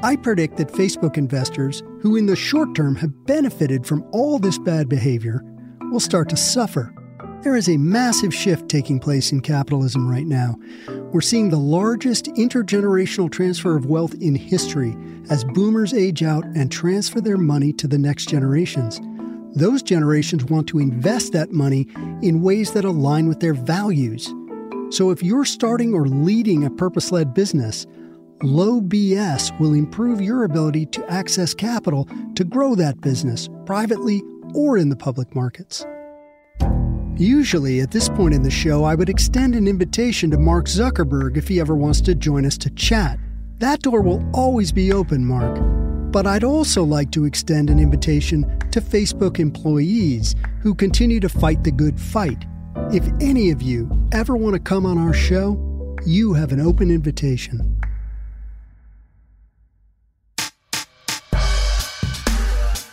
I 0.04 0.14
predict 0.14 0.58
that 0.58 0.68
Facebook 0.68 1.18
investors, 1.18 1.82
who 2.00 2.14
in 2.14 2.26
the 2.26 2.36
short 2.36 2.74
term 2.76 2.94
have 2.96 3.26
benefited 3.26 3.84
from 3.84 4.04
all 4.12 4.38
this 4.38 4.58
bad 4.58 4.88
behavior, 4.88 5.42
will 5.90 6.00
start 6.00 6.28
to 6.28 6.36
suffer. 6.36 6.94
There 7.42 7.56
is 7.56 7.68
a 7.68 7.78
massive 7.78 8.34
shift 8.34 8.68
taking 8.68 9.00
place 9.00 9.32
in 9.32 9.40
capitalism 9.40 10.08
right 10.08 10.26
now. 10.26 10.58
We're 11.12 11.22
seeing 11.22 11.48
the 11.48 11.58
largest 11.58 12.26
intergenerational 12.26 13.30
transfer 13.30 13.76
of 13.76 13.86
wealth 13.86 14.14
in 14.20 14.34
history 14.34 14.96
as 15.30 15.44
boomers 15.44 15.94
age 15.94 16.22
out 16.22 16.44
and 16.44 16.70
transfer 16.70 17.20
their 17.20 17.38
money 17.38 17.72
to 17.74 17.88
the 17.88 17.98
next 17.98 18.28
generations. 18.28 19.00
Those 19.54 19.82
generations 19.82 20.44
want 20.44 20.68
to 20.68 20.78
invest 20.78 21.32
that 21.32 21.50
money 21.50 21.88
in 22.22 22.42
ways 22.42 22.72
that 22.72 22.84
align 22.84 23.26
with 23.26 23.40
their 23.40 23.54
values. 23.54 24.32
So 24.90 25.10
if 25.10 25.22
you're 25.22 25.44
starting 25.44 25.94
or 25.94 26.06
leading 26.06 26.64
a 26.64 26.70
purpose 26.70 27.10
led 27.10 27.34
business, 27.34 27.86
Low 28.42 28.80
BS 28.80 29.58
will 29.60 29.74
improve 29.74 30.18
your 30.18 30.44
ability 30.44 30.86
to 30.86 31.12
access 31.12 31.52
capital 31.52 32.08
to 32.36 32.42
grow 32.42 32.74
that 32.74 32.98
business 33.02 33.50
privately 33.66 34.22
or 34.54 34.78
in 34.78 34.88
the 34.88 34.96
public 34.96 35.34
markets. 35.34 35.86
Usually, 37.16 37.80
at 37.80 37.90
this 37.90 38.08
point 38.08 38.34
in 38.34 38.42
the 38.42 38.50
show, 38.50 38.84
I 38.84 38.94
would 38.94 39.10
extend 39.10 39.54
an 39.54 39.68
invitation 39.68 40.30
to 40.30 40.38
Mark 40.38 40.64
Zuckerberg 40.66 41.36
if 41.36 41.48
he 41.48 41.60
ever 41.60 41.74
wants 41.74 42.00
to 42.02 42.14
join 42.14 42.46
us 42.46 42.56
to 42.58 42.70
chat. 42.70 43.18
That 43.58 43.82
door 43.82 44.00
will 44.00 44.24
always 44.32 44.72
be 44.72 44.92
open, 44.92 45.26
Mark. 45.26 45.60
But 46.12 46.26
I'd 46.26 46.44
also 46.44 46.82
like 46.82 47.10
to 47.12 47.26
extend 47.26 47.68
an 47.68 47.78
invitation 47.78 48.42
to 48.70 48.80
Facebook 48.80 49.38
employees 49.38 50.34
who 50.62 50.74
continue 50.74 51.20
to 51.20 51.28
fight 51.28 51.62
the 51.62 51.70
good 51.70 52.00
fight. 52.00 52.46
If 52.90 53.06
any 53.20 53.50
of 53.50 53.60
you 53.60 53.90
ever 54.12 54.34
want 54.34 54.54
to 54.54 54.60
come 54.60 54.86
on 54.86 54.96
our 54.96 55.12
show, 55.12 55.96
you 56.06 56.32
have 56.32 56.52
an 56.52 56.60
open 56.60 56.90
invitation. 56.90 57.79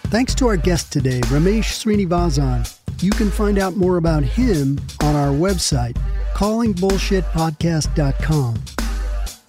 Thanks 0.09 0.33
to 0.35 0.47
our 0.47 0.55
guest 0.55 0.93
today, 0.93 1.19
Ramesh 1.25 1.83
Srinivasan. 1.83 3.03
You 3.03 3.11
can 3.11 3.29
find 3.29 3.59
out 3.59 3.75
more 3.75 3.97
about 3.97 4.23
him 4.23 4.79
on 5.03 5.17
our 5.17 5.33
website, 5.33 5.97
callingbullshitpodcast.com. 6.33 8.55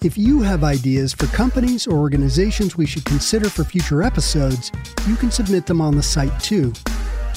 If 0.03 0.17
you 0.17 0.41
have 0.41 0.65
ideas 0.65 1.13
for 1.13 1.27
companies 1.27 1.87
or 1.87 1.97
organizations 1.97 2.75
we 2.75 2.85
should 2.85 3.05
consider 3.05 3.49
for 3.49 3.63
future 3.63 4.03
episodes, 4.03 4.73
you 5.07 5.15
can 5.15 5.31
submit 5.31 5.65
them 5.65 5.79
on 5.79 5.95
the 5.95 6.03
site 6.03 6.37
too. 6.41 6.73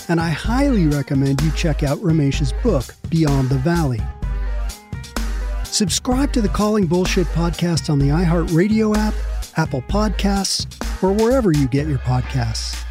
And 0.08 0.20
I 0.20 0.30
highly 0.30 0.88
recommend 0.88 1.42
you 1.42 1.52
check 1.52 1.84
out 1.84 1.98
Ramesh's 1.98 2.52
book, 2.64 2.86
Beyond 3.08 3.50
the 3.50 3.58
Valley. 3.58 4.00
Subscribe 5.62 6.32
to 6.32 6.40
the 6.40 6.48
Calling 6.48 6.86
Bullshit 6.86 7.28
podcast 7.28 7.88
on 7.88 8.00
the 8.00 8.08
iHeartRadio 8.08 8.96
app, 8.96 9.14
Apple 9.56 9.82
Podcasts, 9.82 10.66
or 11.04 11.12
wherever 11.12 11.52
you 11.52 11.68
get 11.68 11.86
your 11.86 11.98
podcasts. 11.98 12.81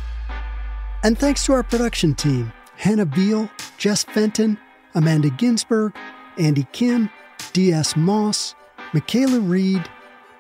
And 1.04 1.18
thanks 1.18 1.46
to 1.46 1.54
our 1.54 1.64
production 1.64 2.14
team 2.14 2.52
Hannah 2.76 3.06
Beal, 3.06 3.50
Jess 3.78 4.04
Fenton, 4.04 4.58
Amanda 4.96 5.30
Ginsberg, 5.30 5.94
Andy 6.38 6.68
Kim, 6.72 7.10
D.S. 7.54 7.96
Moss, 7.96 8.56
Michaela 8.94 9.40
Reed, 9.40 9.88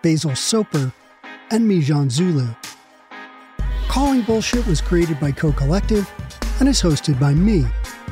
Basil 0.01 0.35
Soper, 0.35 0.91
and 1.51 1.69
Mijan 1.69 2.09
Zulu. 2.09 2.47
Calling 3.87 4.21
Bullshit 4.21 4.65
was 4.67 4.81
created 4.81 5.19
by 5.19 5.31
Co 5.31 5.51
Collective 5.51 6.09
and 6.59 6.69
is 6.69 6.81
hosted 6.81 7.19
by 7.19 7.33
me, 7.33 7.65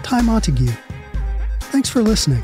Ty 0.04 0.22
Montague. 0.22 0.74
Thanks 1.60 1.89
for 1.89 2.02
listening. 2.02 2.43